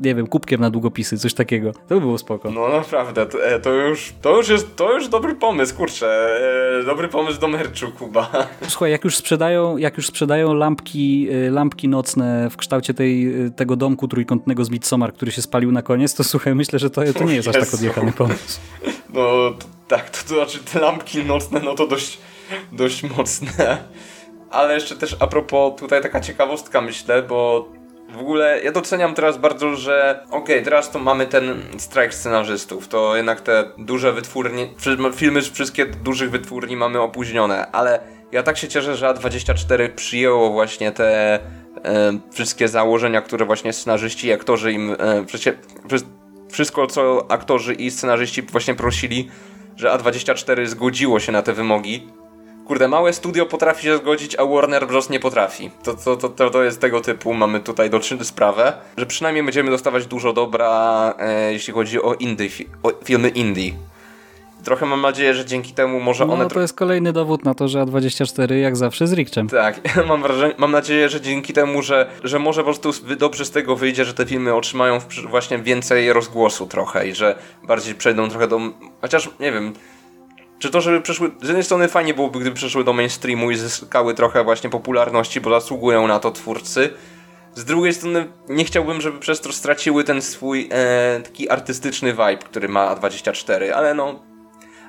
nie 0.00 0.14
wiem, 0.14 0.26
kubkiem 0.26 0.60
na 0.60 0.70
długopisy, 0.70 1.18
coś 1.18 1.34
takiego. 1.34 1.72
To 1.72 1.94
by 1.94 2.00
było 2.00 2.18
spoko. 2.18 2.50
No 2.50 2.68
naprawdę, 2.68 3.26
to, 3.26 3.44
e, 3.44 3.60
to 3.60 3.72
już, 3.72 4.12
to 4.22 4.36
już 4.36 4.48
jest, 4.48 4.76
to 4.76 4.94
już 4.94 5.08
dobry 5.08 5.34
pomysł, 5.34 5.76
kurczę, 5.76 6.38
e, 6.80 6.84
dobry 6.84 7.08
pomysł 7.08 7.40
do 7.40 7.48
merchu, 7.48 7.86
Kuba. 7.98 8.30
Słuchaj, 8.68 8.90
jak 8.90 9.04
już 9.04 9.16
sprzedają, 9.16 9.76
jak 9.76 9.96
już 9.96 10.06
sprzedają 10.06 10.54
lampki, 10.54 11.28
e, 11.30 11.50
lampki 11.50 11.88
nocne 11.88 12.50
w 12.50 12.56
kształcie 12.56 12.94
tej, 12.94 13.32
tego 13.56 13.76
domku 13.76 14.08
trójkątnego 14.08 14.64
z 14.64 14.70
Midsommar, 14.70 15.12
który 15.12 15.32
się 15.32 15.37
spalił 15.42 15.72
na 15.72 15.82
koniec, 15.82 16.14
to 16.14 16.24
słuchaj, 16.24 16.54
myślę, 16.54 16.78
że 16.78 16.90
to, 16.90 17.02
to 17.12 17.24
nie 17.24 17.34
jest 17.34 17.48
aż 17.48 17.54
tak 17.54 17.74
odjechany 17.74 18.12
pomysł. 18.12 18.60
No, 19.12 19.20
to, 19.58 19.66
tak, 19.88 20.10
to, 20.10 20.18
to 20.28 20.34
znaczy 20.34 20.58
te 20.72 20.78
lampki 20.78 21.24
nocne, 21.24 21.60
no 21.64 21.74
to 21.74 21.86
dość 21.86 22.18
dość 22.72 23.02
mocne. 23.02 23.78
Ale 24.50 24.74
jeszcze 24.74 24.96
też 24.96 25.16
a 25.20 25.26
propos 25.26 25.80
tutaj 25.80 26.02
taka 26.02 26.20
ciekawostka 26.20 26.80
myślę, 26.80 27.22
bo 27.22 27.68
w 28.08 28.18
ogóle 28.18 28.60
ja 28.64 28.72
doceniam 28.72 29.14
teraz 29.14 29.38
bardzo, 29.38 29.76
że 29.76 30.20
okej, 30.26 30.38
okay, 30.38 30.62
teraz 30.62 30.90
to 30.90 30.98
mamy 30.98 31.26
ten 31.26 31.62
strajk 31.78 32.14
scenarzystów, 32.14 32.88
to 32.88 33.16
jednak 33.16 33.40
te 33.40 33.64
duże 33.78 34.12
wytwórnie, 34.12 34.68
filmy 35.14 35.42
z 35.42 35.50
wszystkie 35.50 35.86
dużych 35.86 36.30
wytwórni 36.30 36.76
mamy 36.76 37.00
opóźnione, 37.00 37.70
ale 37.72 38.00
ja 38.32 38.42
tak 38.42 38.58
się 38.58 38.68
cieszę, 38.68 38.96
że 38.96 39.06
A24 39.06 39.88
przyjęło 39.94 40.50
właśnie 40.50 40.92
te 40.92 41.34
e, 41.34 41.40
wszystkie 42.30 42.68
założenia, 42.68 43.22
które 43.22 43.46
właśnie 43.46 43.72
scenarzyści 43.72 44.26
i 44.26 44.32
aktorzy 44.32 44.72
im, 44.72 44.96
e, 44.98 45.24
wszystko 46.50 46.86
co 46.86 47.26
aktorzy 47.30 47.74
i 47.74 47.90
scenarzyści 47.90 48.42
właśnie 48.42 48.74
prosili, 48.74 49.30
że 49.76 49.88
A24 49.88 50.66
zgodziło 50.66 51.20
się 51.20 51.32
na 51.32 51.42
te 51.42 51.52
wymogi 51.52 52.08
kurde, 52.68 52.88
małe 52.88 53.12
studio 53.12 53.46
potrafi 53.46 53.82
się 53.82 53.96
zgodzić, 53.96 54.36
a 54.36 54.44
Warner 54.44 54.86
Bros. 54.86 55.10
nie 55.10 55.20
potrafi. 55.20 55.70
To, 55.82 55.94
to, 55.94 56.16
to, 56.28 56.50
to 56.50 56.62
jest 56.62 56.80
tego 56.80 57.00
typu, 57.00 57.34
mamy 57.34 57.60
tutaj 57.60 57.90
do 57.90 58.00
sprawę, 58.22 58.72
że 58.96 59.06
przynajmniej 59.06 59.44
będziemy 59.44 59.70
dostawać 59.70 60.06
dużo 60.06 60.32
dobra, 60.32 61.14
e, 61.18 61.52
jeśli 61.52 61.72
chodzi 61.72 62.02
o 62.02 62.14
indie, 62.14 62.48
o 62.82 62.92
filmy 63.04 63.28
indie. 63.28 63.72
Trochę 64.64 64.86
mam 64.86 65.00
nadzieję, 65.00 65.34
że 65.34 65.44
dzięki 65.44 65.72
temu 65.72 66.00
może 66.00 66.26
no, 66.26 66.32
one... 66.32 66.44
No 66.44 66.50
to 66.50 66.60
jest 66.60 66.74
kolejny 66.74 67.12
dowód 67.12 67.44
na 67.44 67.54
to, 67.54 67.68
że 67.68 67.78
A24 67.78 68.54
jak 68.54 68.76
zawsze 68.76 69.06
z 69.06 69.12
Rikczem. 69.12 69.48
Tak, 69.48 69.80
mam, 70.08 70.22
wrażenie, 70.22 70.54
mam 70.58 70.72
nadzieję, 70.72 71.08
że 71.08 71.20
dzięki 71.20 71.52
temu, 71.52 71.82
że, 71.82 72.10
że 72.24 72.38
może 72.38 72.60
po 72.60 72.64
prostu 72.64 72.90
dobrze 73.18 73.44
z 73.44 73.50
tego 73.50 73.76
wyjdzie, 73.76 74.04
że 74.04 74.14
te 74.14 74.26
filmy 74.26 74.54
otrzymają 74.54 74.98
właśnie 75.28 75.58
więcej 75.58 76.12
rozgłosu 76.12 76.66
trochę 76.66 77.08
i 77.08 77.14
że 77.14 77.38
bardziej 77.62 77.94
przejdą 77.94 78.28
trochę 78.28 78.48
do... 78.48 78.60
Chociaż, 79.00 79.30
nie 79.40 79.52
wiem, 79.52 79.72
czy 80.58 80.70
to, 80.70 80.80
żeby 80.80 81.00
przeszły. 81.00 81.30
Z 81.42 81.46
jednej 81.46 81.64
strony 81.64 81.88
fajnie 81.88 82.14
byłoby, 82.14 82.40
gdyby 82.40 82.56
przeszły 82.56 82.84
do 82.84 82.92
mainstreamu 82.92 83.50
i 83.50 83.56
zyskały 83.56 84.14
trochę 84.14 84.44
właśnie 84.44 84.70
popularności, 84.70 85.40
bo 85.40 85.50
zasługują 85.50 86.06
na 86.06 86.18
to 86.18 86.30
twórcy. 86.30 86.90
Z 87.54 87.64
drugiej 87.64 87.94
strony 87.94 88.26
nie 88.48 88.64
chciałbym, 88.64 89.00
żeby 89.00 89.18
przez 89.18 89.40
to 89.40 89.52
straciły 89.52 90.04
ten 90.04 90.22
swój 90.22 90.68
e, 90.72 91.20
taki 91.20 91.50
artystyczny 91.50 92.12
vibe, 92.12 92.36
który 92.36 92.68
ma 92.68 92.94
24, 92.94 93.74
ale 93.74 93.94
no 93.94 94.27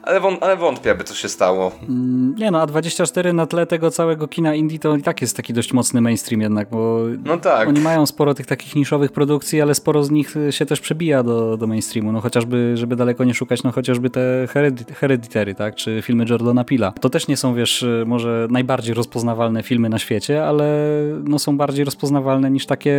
ale, 0.10 0.19
wąt, 0.19 0.43
ale 0.43 0.58
wątpię, 0.58 0.91
aby 0.91 1.04
to 1.04 1.13
się 1.13 1.30
stało. 1.30 1.72
Mm, 1.89 2.36
nie 2.38 2.52
no, 2.52 2.62
a 2.62 2.65
24 2.65 3.34
na 3.34 3.45
tle 3.45 3.65
tego 3.65 3.91
całego 3.91 4.28
kina 4.28 4.56
indie 4.56 4.80
to 4.80 4.95
i 4.95 5.02
tak 5.02 5.22
jest 5.22 5.38
taki 5.38 5.54
dość 5.54 5.74
mocny 5.74 6.02
mainstream 6.02 6.41
jednak, 6.41 6.69
bo 6.69 7.00
no 7.26 7.38
tak. 7.38 7.67
oni 7.67 7.80
mają 7.82 8.06
sporo 8.06 8.34
tych 8.34 8.45
takich 8.45 8.76
niszowych 8.76 9.12
produkcji, 9.12 9.62
ale 9.62 9.76
sporo 9.76 10.04
z 10.04 10.12
nich 10.12 10.36
się 10.50 10.65
też 10.65 10.80
przebija 10.80 11.24
do, 11.24 11.58
do 11.58 11.67
mainstreamu. 11.67 12.12
No 12.12 12.22
chociażby, 12.22 12.78
żeby 12.78 12.95
daleko 12.95 13.24
nie 13.24 13.34
szukać, 13.34 13.63
no 13.63 13.72
chociażby 13.72 14.10
te 14.10 14.48
Hereditary, 14.95 15.56
tak, 15.56 15.76
czy 15.76 16.02
filmy 16.02 16.26
Jordana 16.30 16.63
Pila. 16.63 16.91
To 16.91 17.10
też 17.10 17.28
nie 17.28 17.38
są, 17.38 17.56
wiesz, 17.56 17.86
może 18.06 18.48
najbardziej 18.52 18.93
rozpoznawalne 18.93 19.63
filmy 19.63 19.89
na 19.89 20.00
świecie, 20.00 20.45
ale 20.45 20.95
no 21.24 21.39
są 21.39 21.58
bardziej 21.58 21.86
rozpoznawalne 21.86 22.52
niż 22.52 22.65
takie 22.65 22.93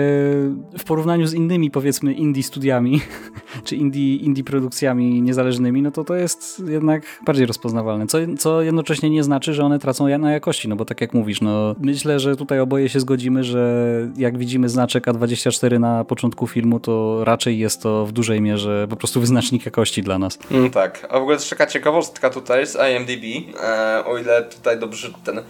w 0.78 0.84
porównaniu 0.86 1.26
z 1.26 1.34
innymi, 1.34 1.70
powiedzmy, 1.70 2.12
indie 2.12 2.42
studiami, 2.42 3.00
czy 3.64 3.76
indie, 3.76 4.16
indie 4.16 4.44
produkcjami 4.44 5.22
niezależnymi, 5.22 5.82
no 5.82 5.90
to 5.90 6.04
to 6.04 6.14
jest 6.14 6.62
jednak 6.68 6.99
jednak 7.00 7.24
bardziej 7.24 7.46
rozpoznawalne, 7.46 8.06
co, 8.06 8.18
co 8.38 8.62
jednocześnie 8.62 9.10
nie 9.10 9.24
znaczy, 9.24 9.54
że 9.54 9.64
one 9.64 9.78
tracą 9.78 10.18
na 10.18 10.32
jakości, 10.32 10.68
no 10.68 10.76
bo 10.76 10.84
tak 10.84 11.00
jak 11.00 11.14
mówisz, 11.14 11.40
no 11.40 11.74
myślę, 11.78 12.20
że 12.20 12.36
tutaj 12.36 12.60
oboje 12.60 12.88
się 12.88 13.00
zgodzimy, 13.00 13.44
że 13.44 13.84
jak 14.16 14.38
widzimy 14.38 14.68
znaczek 14.68 15.06
A24 15.06 15.80
na 15.80 16.04
początku 16.04 16.46
filmu, 16.46 16.80
to 16.80 17.24
raczej 17.24 17.58
jest 17.58 17.82
to 17.82 18.06
w 18.06 18.12
dużej 18.12 18.40
mierze 18.40 18.86
po 18.90 18.96
prostu 18.96 19.20
wyznacznik 19.20 19.64
jakości 19.64 20.02
dla 20.02 20.18
nas. 20.18 20.38
Mm, 20.50 20.70
tak, 20.70 21.06
a 21.10 21.18
w 21.18 21.22
ogóle 21.22 21.36
też 21.36 21.48
taka 21.48 21.66
ciekawostka 21.66 22.30
tutaj 22.30 22.66
z 22.66 22.76
IMDb, 22.76 23.52
e, 23.62 24.04
o 24.04 24.18
ile 24.18 24.42
tutaj 24.42 24.78
dobrze 24.78 25.08
ten, 25.24 25.40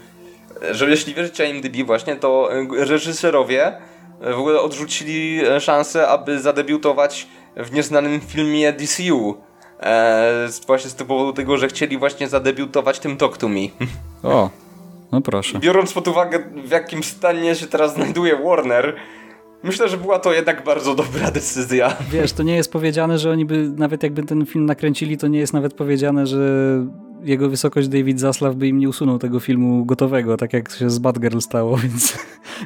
że 0.70 0.90
jeśli 0.90 1.14
wierzycie 1.14 1.50
IMDb 1.50 1.86
właśnie, 1.86 2.16
to 2.16 2.48
reżyserowie 2.76 3.72
w 4.20 4.38
ogóle 4.38 4.60
odrzucili 4.60 5.40
szansę, 5.60 6.08
aby 6.08 6.40
zadebiutować 6.40 7.26
w 7.56 7.72
nieznanym 7.72 8.20
filmie 8.20 8.72
DCU 8.72 9.49
E, 9.80 10.48
właśnie 10.66 10.90
z 10.90 10.94
powodu 10.94 11.32
tego, 11.32 11.56
że 11.56 11.68
chcieli 11.68 11.98
właśnie 11.98 12.28
zadebiutować 12.28 12.98
tym 12.98 13.16
Talk 13.16 13.36
to 13.36 13.48
Me. 13.48 13.60
O, 14.22 14.50
no 15.12 15.20
proszę. 15.20 15.58
Biorąc 15.58 15.92
pod 15.92 16.08
uwagę 16.08 16.38
w 16.64 16.70
jakim 16.70 17.02
stanie 17.02 17.54
się 17.54 17.66
teraz 17.66 17.94
znajduje 17.94 18.36
Warner, 18.44 18.96
Myślę, 19.62 19.88
że 19.88 19.96
była 19.96 20.18
to 20.18 20.32
jednak 20.32 20.64
bardzo 20.64 20.94
dobra 20.94 21.30
decyzja. 21.30 21.96
Wiesz, 22.10 22.32
to 22.32 22.42
nie 22.42 22.56
jest 22.56 22.72
powiedziane, 22.72 23.18
że 23.18 23.30
oni 23.30 23.44
by, 23.44 23.72
nawet 23.76 24.02
jakby 24.02 24.22
ten 24.22 24.46
film 24.46 24.66
nakręcili, 24.66 25.18
to 25.18 25.28
nie 25.28 25.38
jest 25.38 25.52
nawet 25.52 25.74
powiedziane, 25.74 26.26
że 26.26 26.38
jego 27.24 27.48
wysokość 27.48 27.88
David 27.88 28.20
Zaslav 28.20 28.54
by 28.54 28.68
im 28.68 28.78
nie 28.78 28.88
usunął 28.88 29.18
tego 29.18 29.40
filmu 29.40 29.84
gotowego, 29.84 30.36
tak 30.36 30.52
jak 30.52 30.70
się 30.70 30.90
z 30.90 30.98
Batgirl 30.98 31.38
stało, 31.38 31.76
więc 31.82 32.18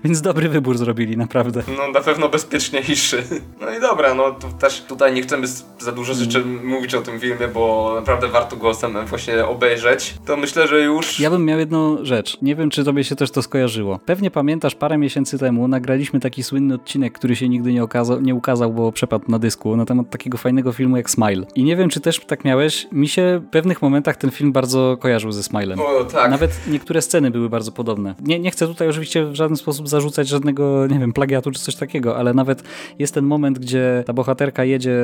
Więc 0.04 0.20
dobry 0.20 0.48
wybór 0.48 0.78
zrobili, 0.78 1.16
naprawdę. 1.16 1.62
No 1.76 1.92
na 1.92 2.00
pewno 2.00 2.28
bezpieczniejszy. 2.28 3.22
No 3.60 3.70
i 3.78 3.80
dobra, 3.80 4.14
no 4.14 4.30
to 4.30 4.48
też 4.48 4.82
tutaj 4.82 5.14
nie 5.14 5.22
chcemy 5.22 5.46
za 5.78 5.92
dużo 5.92 6.14
rzeczy 6.14 6.38
mm. 6.38 6.66
mówić 6.66 6.94
o 6.94 7.02
tym 7.02 7.20
filmie, 7.20 7.48
bo 7.48 7.92
naprawdę 7.96 8.28
warto 8.28 8.56
go 8.56 8.72
właśnie 9.06 9.46
obejrzeć. 9.46 10.14
To 10.26 10.36
myślę, 10.36 10.68
że 10.68 10.80
już... 10.80 11.20
Ja 11.20 11.30
bym 11.30 11.44
miał 11.44 11.58
jedną 11.58 12.04
rzecz. 12.04 12.42
Nie 12.42 12.56
wiem, 12.56 12.70
czy 12.70 12.84
tobie 12.84 13.04
się 13.04 13.16
też 13.16 13.30
to 13.30 13.42
skojarzyło. 13.42 14.00
Pewnie 14.06 14.30
pamiętasz, 14.30 14.74
parę 14.74 14.98
miesięcy 14.98 15.38
temu 15.38 15.68
nagraliśmy 15.68 16.20
taki 16.20 16.42
słynny 16.42 16.74
odcinek, 16.74 17.12
który 17.12 17.36
się 17.36 17.48
nigdy 17.48 17.72
nie, 17.72 17.82
okazał, 17.82 18.20
nie 18.20 18.34
ukazał, 18.34 18.72
bo 18.72 18.92
przepadł 18.92 19.24
na 19.28 19.38
dysku, 19.38 19.76
na 19.76 19.84
temat 19.84 20.10
takiego 20.10 20.38
fajnego 20.38 20.72
filmu 20.72 20.96
jak 20.96 21.10
Smile. 21.10 21.46
I 21.54 21.64
nie 21.64 21.76
wiem, 21.76 21.88
czy 21.88 22.00
też 22.00 22.20
tak 22.20 22.44
miałeś. 22.44 22.86
Mi 22.92 23.08
się 23.08 23.40
w 23.46 23.50
pewnych 23.50 23.82
momentach 23.82 24.16
ten 24.16 24.30
film 24.30 24.43
bardzo 24.52 24.96
kojarzył 25.00 25.32
ze 25.32 25.42
Smilem. 25.42 25.80
O, 25.80 26.04
tak. 26.04 26.30
Nawet 26.30 26.60
niektóre 26.68 27.02
sceny 27.02 27.30
były 27.30 27.48
bardzo 27.48 27.72
podobne. 27.72 28.14
Nie, 28.20 28.40
nie 28.40 28.50
chcę 28.50 28.66
tutaj 28.66 28.88
oczywiście 28.88 29.26
w 29.26 29.34
żaden 29.34 29.56
sposób 29.56 29.88
zarzucać 29.88 30.28
żadnego, 30.28 30.86
nie 30.86 30.98
wiem, 30.98 31.12
plagiatu 31.12 31.50
czy 31.50 31.60
coś 31.60 31.76
takiego, 31.76 32.16
ale 32.16 32.34
nawet 32.34 32.62
jest 32.98 33.14
ten 33.14 33.24
moment, 33.24 33.58
gdzie 33.58 34.04
ta 34.06 34.12
bohaterka 34.12 34.64
jedzie 34.64 35.00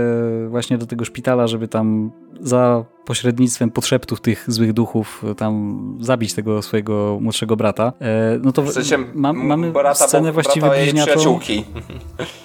właśnie 0.48 0.78
do 0.78 0.86
tego 0.86 1.04
szpitala, 1.04 1.46
żeby 1.46 1.68
tam 1.68 2.10
za 2.40 2.84
pośrednictwem 3.10 3.70
podszeptów 3.70 4.20
tych 4.20 4.44
złych 4.46 4.72
duchów 4.72 5.24
tam 5.36 5.80
zabić 6.00 6.34
tego 6.34 6.62
swojego 6.62 7.18
młodszego 7.20 7.56
brata. 7.56 7.92
E, 8.00 8.38
no 8.42 8.52
to 8.52 8.62
w 8.62 8.72
sensie 8.72 8.98
ma, 9.14 9.32
mamy 9.32 9.72
brata, 9.72 10.06
scenę 10.06 10.32
właściwie 10.32 10.60
brata 10.60 10.82
bliźniaczą. 10.82 11.10
Przyjaciółki. 11.10 11.64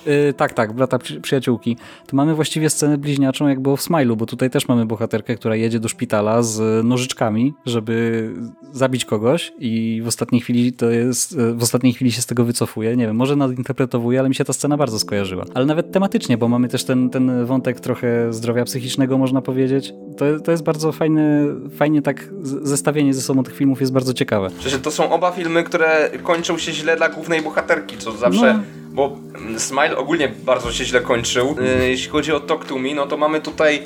E, 0.06 0.34
tak, 0.34 0.54
tak, 0.54 0.73
brata 0.73 0.99
przyjaciółki. 1.21 1.78
To 2.08 2.15
mamy 2.15 2.36
właściwie 2.36 2.69
scenę 2.69 2.97
bliźniaczą 2.97 3.47
jak 3.47 3.60
było 3.60 3.78
w 3.78 3.82
Smilu, 3.82 4.15
bo 4.15 4.25
tutaj 4.25 4.49
też 4.49 4.67
mamy 4.67 4.86
bohaterkę, 4.86 5.36
która 5.36 5.56
jedzie 5.56 5.80
do 5.80 5.88
szpitala 5.88 6.43
z 6.43 6.86
nożyczkami, 6.86 7.54
żeby 7.65 8.30
zabić 8.71 9.06
kogoś 9.06 9.54
i 9.60 10.01
w 10.04 10.08
ostatniej 10.08 10.41
chwili 10.41 10.73
to 10.73 10.89
jest, 10.89 11.38
e, 11.38 11.54
w 11.54 11.63
ostatniej 11.63 11.93
chwili 11.93 12.12
się 12.12 12.21
z 12.21 12.25
tego 12.25 12.45
wycofuje. 12.45 12.95
Nie 12.97 13.08
wiem, 13.08 13.15
może 13.15 13.36
nadinterpretowuje, 13.36 14.19
ale 14.19 14.30
mi 14.30 14.36
się 14.36 14.45
ta 14.45 14.54
scena 14.54 14.78
bardzo 14.78 14.99
skojarzyła. 14.99 15.45
Ale 15.54 15.65
nawet 15.65 15.91
tematycznie, 15.91 16.38
bo 16.38 16.47
mamy 16.47 16.67
też 16.67 16.84
ten, 16.84 17.10
ten 17.10 17.45
wątek 17.45 17.80
trochę 17.80 18.34
zdrowia 18.34 18.63
psychicznego, 18.63 19.17
można 19.17 19.41
powiedzieć. 19.41 19.93
To, 20.17 20.39
to 20.39 20.51
jest 20.55 20.63
bardzo 20.63 20.91
fajne, 20.91 21.45
fajnie 21.77 22.01
tak 22.01 22.29
zestawienie 22.61 23.13
ze 23.13 23.21
sobą 23.21 23.43
tych 23.43 23.55
filmów 23.55 23.79
jest 23.81 23.93
bardzo 23.93 24.13
ciekawe. 24.13 24.49
Przecież 24.59 24.81
to 24.81 24.91
są 24.91 25.11
oba 25.11 25.31
filmy, 25.31 25.63
które 25.63 26.09
kończą 26.23 26.57
się 26.57 26.71
źle 26.71 26.97
dla 26.97 27.09
głównej 27.09 27.41
bohaterki, 27.41 27.97
co 27.97 28.11
zawsze... 28.11 28.53
No. 28.53 28.59
Bo 28.91 29.17
Smile 29.57 29.97
ogólnie 29.97 30.31
bardzo 30.45 30.71
się 30.71 30.85
źle 30.85 31.01
kończył. 31.01 31.55
Y, 31.81 31.89
jeśli 31.89 32.09
chodzi 32.09 32.31
o 32.31 32.39
Talk 32.39 32.65
to 32.65 32.77
Me, 32.77 32.93
no 32.95 33.07
to 33.07 33.17
mamy 33.17 33.41
tutaj 33.41 33.81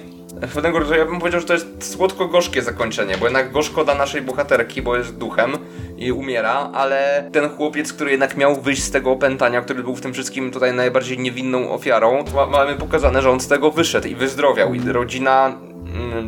pewnego 0.54 0.80
rodzaju, 0.80 1.00
ja 1.00 1.08
bym 1.08 1.20
powiedział, 1.20 1.42
że 1.42 1.48
to 1.48 1.54
jest 1.54 1.96
słodko-gorzkie 1.96 2.62
zakończenie, 2.62 3.18
bo 3.18 3.26
jednak 3.26 3.52
gorzko 3.52 3.84
dla 3.84 3.96
naszej 3.96 4.22
bohaterki, 4.22 4.82
bo 4.82 4.98
jest 4.98 5.18
duchem 5.18 5.58
i 5.98 6.12
umiera, 6.12 6.70
ale 6.74 7.30
ten 7.32 7.50
chłopiec, 7.50 7.94
który 7.94 8.12
jednak 8.12 8.38
miał 8.38 8.62
wyjść 8.62 8.84
z 8.84 8.92
tego 8.92 9.12
opętania, 9.12 9.62
który 9.62 9.84
był 9.84 9.96
w 9.96 10.02
tym 10.02 10.14
wszystkim 10.14 10.52
tutaj 10.52 10.74
najbardziej 10.74 11.20
niewinną 11.20 11.72
ofiarą, 11.72 12.24
mamy 12.52 12.76
pokazane, 12.76 13.22
że 13.22 13.30
on 13.30 13.40
z 13.40 13.48
tego 13.48 13.72
wyszedł 13.72 14.08
i 14.08 14.16
wyzdrowiał 14.16 14.74
i 14.74 14.80
rodzina 14.80 15.56
Mm, 15.70 15.79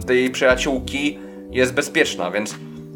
tej 0.08 0.30
przyjaciółki 0.30 1.20
jest 1.52 1.74
bezpieczna, 1.74 2.32
więc 2.32 2.56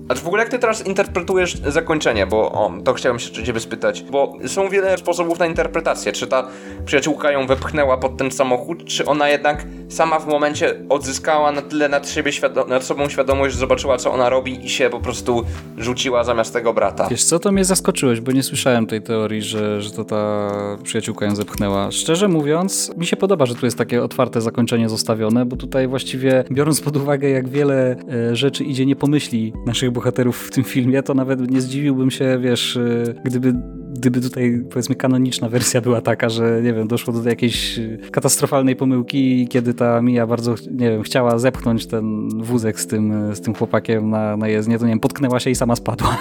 a 0.09 0.15
w 0.15 0.27
ogóle 0.27 0.43
jak 0.43 0.51
ty 0.51 0.59
teraz 0.59 0.87
interpretujesz 0.87 1.57
zakończenie, 1.67 2.27
bo 2.27 2.51
o, 2.51 2.71
to 2.83 2.93
chciałem 2.93 3.19
się 3.19 3.31
ciebie 3.43 3.59
spytać, 3.59 4.03
bo 4.03 4.33
są 4.47 4.69
wiele 4.69 4.97
sposobów 4.97 5.39
na 5.39 5.45
interpretację, 5.45 6.11
czy 6.11 6.27
ta 6.27 6.47
przyjaciółka 6.85 7.31
ją 7.31 7.47
wepchnęła 7.47 7.97
pod 7.97 8.17
ten 8.17 8.31
samochód, 8.31 8.85
czy 8.85 9.05
ona 9.05 9.29
jednak 9.29 9.65
sama 9.89 10.19
w 10.19 10.27
momencie 10.27 10.75
odzyskała 10.89 11.51
na 11.51 11.61
tyle 11.61 11.89
nad, 11.89 12.09
siebie 12.09 12.31
nad 12.67 12.83
sobą 12.83 13.09
świadomość, 13.09 13.53
że 13.53 13.59
zobaczyła 13.59 13.97
co 13.97 14.11
ona 14.13 14.29
robi 14.29 14.65
i 14.65 14.69
się 14.69 14.89
po 14.89 14.99
prostu 14.99 15.45
rzuciła 15.77 16.23
zamiast 16.23 16.53
tego 16.53 16.73
brata. 16.73 17.07
Wiesz 17.09 17.23
co, 17.23 17.39
to 17.39 17.51
mnie 17.51 17.65
zaskoczyłeś, 17.65 18.21
bo 18.21 18.31
nie 18.31 18.43
słyszałem 18.43 18.87
tej 18.87 19.01
teorii, 19.01 19.41
że, 19.41 19.81
że 19.81 19.91
to 19.91 20.03
ta 20.03 20.49
przyjaciółka 20.83 21.25
ją 21.25 21.35
zepchnęła. 21.35 21.91
Szczerze 21.91 22.27
mówiąc, 22.27 22.91
mi 22.97 23.05
się 23.05 23.17
podoba, 23.17 23.45
że 23.45 23.55
tu 23.55 23.65
jest 23.65 23.77
takie 23.77 24.03
otwarte 24.03 24.41
zakończenie 24.41 24.89
zostawione, 24.89 25.45
bo 25.45 25.55
tutaj 25.55 25.87
właściwie 25.87 26.43
biorąc 26.51 26.81
pod 26.81 26.97
uwagę 26.97 27.29
jak 27.29 27.49
wiele 27.49 27.95
e, 28.31 28.35
rzeczy 28.35 28.63
idzie 28.63 28.85
nie 28.85 28.95
pomyśli 28.95 29.53
naszych 29.65 29.91
bohaterów 29.91 30.47
w 30.47 30.51
tym 30.51 30.63
filmie, 30.63 31.03
to 31.03 31.13
nawet 31.13 31.51
nie 31.51 31.61
zdziwiłbym 31.61 32.11
się, 32.11 32.37
wiesz, 32.41 32.77
e, 32.77 33.13
gdyby 33.25 33.53
gdyby 33.95 34.21
tutaj 34.21 34.63
powiedzmy 34.69 34.95
kanoniczna 34.95 35.49
wersja 35.49 35.81
była 35.81 36.01
taka, 36.01 36.29
że 36.29 36.61
nie 36.63 36.73
wiem, 36.73 36.87
doszło 36.87 37.13
do 37.13 37.29
jakiejś 37.29 37.79
katastrofalnej 38.11 38.75
pomyłki, 38.75 39.47
kiedy 39.47 39.73
ta 39.73 40.01
Mia 40.01 40.27
bardzo, 40.27 40.55
nie 40.71 40.89
wiem, 40.89 41.03
chciała 41.03 41.39
zepchnąć 41.39 41.85
ten 41.85 42.29
wózek 42.43 42.79
z 42.79 42.87
tym, 42.87 43.35
z 43.35 43.41
tym 43.41 43.53
chłopakiem 43.53 44.09
na, 44.09 44.37
na 44.37 44.47
jezdnię, 44.47 44.79
to 44.79 44.85
nie 44.85 44.91
wiem, 44.91 44.99
potknęła 44.99 45.39
się 45.39 45.49
i 45.49 45.55
sama 45.55 45.75
spadła. 45.75 46.17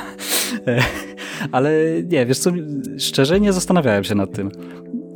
Ale 1.52 1.72
nie, 2.08 2.26
wiesz 2.26 2.38
co, 2.38 2.50
szczerze 2.98 3.40
nie 3.40 3.52
zastanawiałem 3.52 4.04
się 4.04 4.14
nad 4.14 4.32
tym 4.32 4.50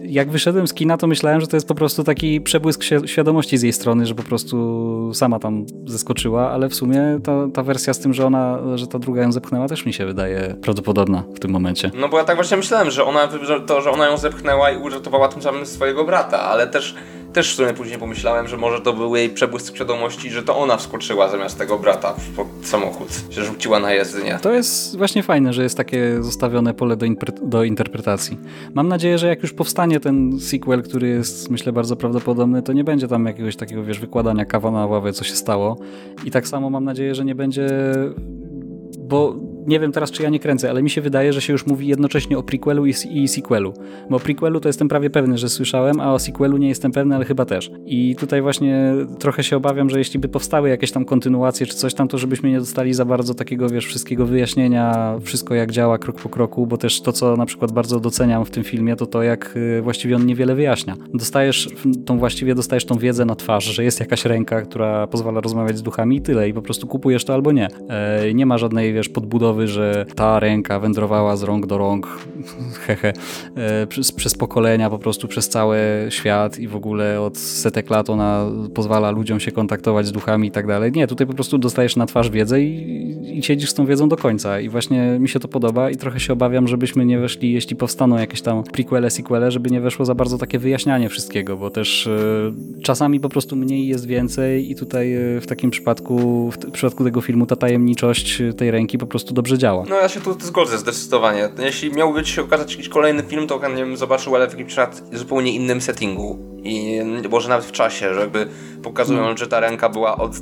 jak 0.08 0.30
wyszedłem 0.30 0.68
z 0.68 0.74
kina, 0.74 0.96
to 0.96 1.06
myślałem, 1.06 1.40
że 1.40 1.46
to 1.46 1.56
jest 1.56 1.68
po 1.68 1.74
prostu 1.74 2.04
taki 2.04 2.40
przebłysk 2.40 2.82
świadomości 3.06 3.58
z 3.58 3.62
jej 3.62 3.72
strony, 3.72 4.06
że 4.06 4.14
po 4.14 4.22
prostu 4.22 5.10
sama 5.14 5.38
tam 5.38 5.66
zeskoczyła, 5.86 6.50
ale 6.50 6.68
w 6.68 6.74
sumie 6.74 7.20
ta, 7.24 7.32
ta 7.54 7.62
wersja 7.62 7.94
z 7.94 7.98
tym, 7.98 8.14
że 8.14 8.26
ona, 8.26 8.58
że 8.74 8.86
ta 8.86 8.98
druga 8.98 9.22
ją 9.22 9.32
zepchnęła, 9.32 9.68
też 9.68 9.86
mi 9.86 9.92
się 9.92 10.06
wydaje 10.06 10.56
prawdopodobna 10.62 11.22
w 11.34 11.40
tym 11.40 11.50
momencie. 11.50 11.90
No 11.94 12.08
bo 12.08 12.18
ja 12.18 12.24
tak 12.24 12.36
właśnie 12.36 12.56
myślałem, 12.56 12.90
że 12.90 13.04
ona, 13.04 13.28
to, 13.66 13.80
że 13.80 13.90
ona 13.90 14.06
ją 14.06 14.16
zepchnęła 14.16 14.70
i 14.70 14.76
uratowała 14.76 15.28
tym 15.28 15.42
samym 15.42 15.66
swojego 15.66 16.04
brata, 16.04 16.40
ale 16.40 16.66
też 16.66 16.94
też 17.32 17.52
w 17.52 17.56
sumie 17.56 17.74
później 17.74 17.98
pomyślałem, 17.98 18.48
że 18.48 18.56
może 18.56 18.80
to 18.80 18.92
był 18.92 19.16
jej 19.16 19.30
przebłysk 19.30 19.74
świadomości, 19.74 20.30
że 20.30 20.42
to 20.42 20.56
ona 20.56 20.76
wskoczyła 20.76 21.28
zamiast 21.28 21.58
tego 21.58 21.78
brata 21.78 22.14
pod 22.36 22.46
samochód, 22.62 23.08
się 23.30 23.44
rzuciła 23.44 23.80
na 23.80 23.92
jezdnię. 23.92 24.38
To 24.42 24.52
jest 24.52 24.96
właśnie 24.98 25.22
fajne, 25.22 25.52
że 25.52 25.62
jest 25.62 25.76
takie 25.76 26.22
zostawione 26.22 26.74
pole 26.74 26.96
do, 26.96 27.06
do 27.42 27.64
interpretacji. 27.64 28.38
Mam 28.74 28.88
nadzieję, 28.88 29.18
że 29.18 29.26
jak 29.26 29.42
już 29.42 29.52
powstanie 29.52 30.00
ten 30.00 30.40
sequel, 30.40 30.82
który 30.82 31.08
jest 31.08 31.50
myślę 31.50 31.72
bardzo 31.72 31.96
prawdopodobny, 31.96 32.62
to 32.62 32.72
nie 32.72 32.84
będzie 32.84 33.08
tam 33.08 33.26
jakiegoś 33.26 33.56
takiego, 33.56 33.84
wiesz, 33.84 34.00
wykładania 34.00 34.44
kawa 34.44 34.70
na 34.70 34.86
ławę, 34.86 35.12
co 35.12 35.24
się 35.24 35.34
stało. 35.34 35.78
I 36.24 36.30
tak 36.30 36.48
samo 36.48 36.70
mam 36.70 36.84
nadzieję, 36.84 37.14
że 37.14 37.24
nie 37.24 37.34
będzie 37.34 37.68
bo 39.08 39.34
nie 39.68 39.81
wiem 39.81 39.92
teraz, 39.92 40.11
czy 40.11 40.22
ja 40.22 40.28
nie 40.28 40.38
kręcę, 40.38 40.70
ale 40.70 40.83
mi 40.83 40.90
się 40.90 41.00
wydaje, 41.00 41.33
że 41.33 41.40
się 41.40 41.52
już 41.52 41.66
mówi 41.66 41.87
jednocześnie 41.87 42.38
o 42.38 42.42
prequelu 42.42 42.87
i, 42.87 42.94
i 43.11 43.28
sequelu. 43.28 43.74
Bo 44.11 44.16
o 44.16 44.20
prequelu 44.20 44.61
to 44.61 44.68
jestem 44.68 44.88
prawie 44.88 45.11
pewny, 45.11 45.38
że 45.38 45.48
słyszałem, 45.48 46.00
a 46.00 46.12
o 46.12 46.18
sequelu 46.18 46.57
nie 46.57 46.68
jestem 46.68 46.92
pewny, 46.92 47.14
ale 47.14 47.24
chyba 47.24 47.44
też. 47.44 47.70
I 47.87 48.16
tutaj 48.16 48.42
właśnie 48.42 48.94
trochę 49.18 49.42
się 49.42 49.57
obawiam, 49.57 49.90
że 49.90 49.98
jeśli 49.98 50.20
by 50.20 50.28
powstały 50.28 50.68
jakieś 50.68 50.92
tam 50.92 51.04
kontynuacje 51.04 51.66
czy 51.66 51.74
coś 51.74 51.94
tam, 51.94 52.09
to 52.09 52.18
żebyśmy 52.18 52.50
nie 52.50 52.59
dostali 52.59 52.94
za 52.94 53.04
bardzo 53.04 53.35
takiego, 53.35 53.68
wiesz, 53.68 53.87
wszystkiego 53.87 54.26
wyjaśnienia, 54.26 55.14
wszystko 55.22 55.54
jak 55.54 55.72
działa 55.72 55.98
krok 55.98 56.20
po 56.20 56.28
kroku, 56.28 56.66
bo 56.66 56.76
też 56.76 57.00
to, 57.00 57.12
co 57.12 57.37
na 57.37 57.46
przykład 57.46 57.72
bardzo 57.72 58.00
doceniam 58.00 58.44
w 58.44 58.50
tym 58.50 58.64
filmie, 58.64 58.96
to 58.96 59.07
to, 59.07 59.22
jak 59.22 59.57
y, 59.57 59.83
właściwie 59.83 60.16
on 60.16 60.26
niewiele 60.26 60.54
wyjaśnia. 60.54 60.96
Dostajesz 61.14 61.68
tą 62.07 62.18
właściwie 62.18 62.54
dostajesz 62.54 62.85
tą 62.85 62.98
wiedzę 62.98 63.24
na 63.24 63.35
twarz, 63.35 63.64
że 63.64 63.85
jest 63.85 64.00
jakaś 64.00 64.24
ręka, 64.24 64.62
która 64.62 65.07
pozwala 65.07 65.40
rozmawiać 65.40 65.78
z 65.78 65.83
duchami 65.83 66.16
i 66.16 66.20
tyle. 66.20 66.48
I 66.48 66.54
po 66.54 66.62
prostu 66.62 66.87
kupujesz 66.87 67.24
to 67.24 67.35
albo 67.35 67.52
nie. 67.52 67.68
E, 67.88 68.35
nie 68.35 68.46
ma 68.46 68.59
żadnej, 68.59 68.92
wiesz, 68.92 69.09
podbudowy 69.09 69.57
że 69.66 70.06
ta 70.14 70.40
ręka 70.40 70.80
wędrowała 70.80 71.36
z 71.36 71.42
rąk 71.42 71.66
do 71.66 71.78
rąk, 71.78 72.06
hehe, 72.86 73.12
e, 73.56 73.86
przez, 73.86 74.12
przez 74.12 74.34
pokolenia, 74.34 74.90
po 74.90 74.98
prostu 74.98 75.28
przez 75.28 75.48
cały 75.48 75.78
świat 76.08 76.58
i 76.58 76.68
w 76.68 76.76
ogóle 76.76 77.20
od 77.20 77.38
setek 77.38 77.90
lat 77.90 78.10
ona 78.10 78.46
pozwala 78.74 79.10
ludziom 79.10 79.40
się 79.40 79.52
kontaktować 79.52 80.06
z 80.06 80.12
duchami 80.12 80.48
i 80.48 80.50
tak 80.50 80.66
dalej. 80.66 80.92
Nie, 80.92 81.06
tutaj 81.06 81.26
po 81.26 81.34
prostu 81.34 81.58
dostajesz 81.58 81.96
na 81.96 82.06
twarz 82.06 82.30
wiedzę 82.30 82.62
i, 82.62 83.38
i 83.38 83.42
siedzisz 83.42 83.70
z 83.70 83.74
tą 83.74 83.86
wiedzą 83.86 84.08
do 84.08 84.16
końca 84.16 84.60
i 84.60 84.68
właśnie 84.68 85.16
mi 85.20 85.28
się 85.28 85.40
to 85.40 85.48
podoba 85.48 85.90
i 85.90 85.96
trochę 85.96 86.20
się 86.20 86.32
obawiam, 86.32 86.68
żebyśmy 86.68 87.06
nie 87.06 87.18
weszli, 87.18 87.52
jeśli 87.52 87.76
powstaną 87.76 88.18
jakieś 88.18 88.42
tam 88.42 88.62
prequele, 88.62 89.10
sequele, 89.10 89.50
żeby 89.50 89.70
nie 89.70 89.80
weszło 89.80 90.04
za 90.04 90.14
bardzo 90.14 90.38
takie 90.38 90.58
wyjaśnianie 90.58 91.08
wszystkiego, 91.08 91.56
bo 91.56 91.70
też 91.70 92.06
y, 92.06 92.52
czasami 92.82 93.20
po 93.20 93.28
prostu 93.28 93.56
mniej 93.56 93.86
jest 93.86 94.06
więcej 94.06 94.70
i 94.70 94.74
tutaj 94.74 95.36
y, 95.36 95.40
w 95.40 95.46
takim 95.46 95.70
przypadku, 95.70 96.50
w, 96.50 96.56
w 96.56 96.70
przypadku 96.70 97.04
tego 97.04 97.20
filmu 97.20 97.46
ta 97.46 97.56
tajemniczość 97.56 98.42
tej 98.56 98.70
ręki 98.70 98.98
po 98.98 99.06
prostu 99.06 99.34
dobrze 99.38 99.59
działa. 99.59 99.85
No 99.88 99.96
ja 99.96 100.09
się 100.09 100.20
tu 100.20 100.40
zgodzę 100.40 100.79
zdecydowanie. 100.79 101.48
Jeśli 101.59 101.92
miałby 101.92 102.27
się 102.27 102.42
okazać 102.42 102.72
jakiś 102.72 102.88
kolejny 102.88 103.22
film, 103.22 103.46
to 103.46 103.59
chętnie 103.59 103.85
bym 103.85 103.96
zobaczył, 103.96 104.37
ale 104.37 104.48
w 104.48 104.59
jakimś 104.59 104.77
zupełnie 105.12 105.53
innym 105.53 105.81
settingu. 105.81 106.38
I 106.64 107.01
może 107.31 107.48
nawet 107.48 107.64
w 107.64 107.72
czasie, 107.72 108.14
żeby 108.14 108.48
pokazują, 108.83 109.22
no. 109.22 109.37
że 109.37 109.46
ta 109.46 109.61
ręka 109.61 109.88
była 109.88 110.16
od, 110.16 110.33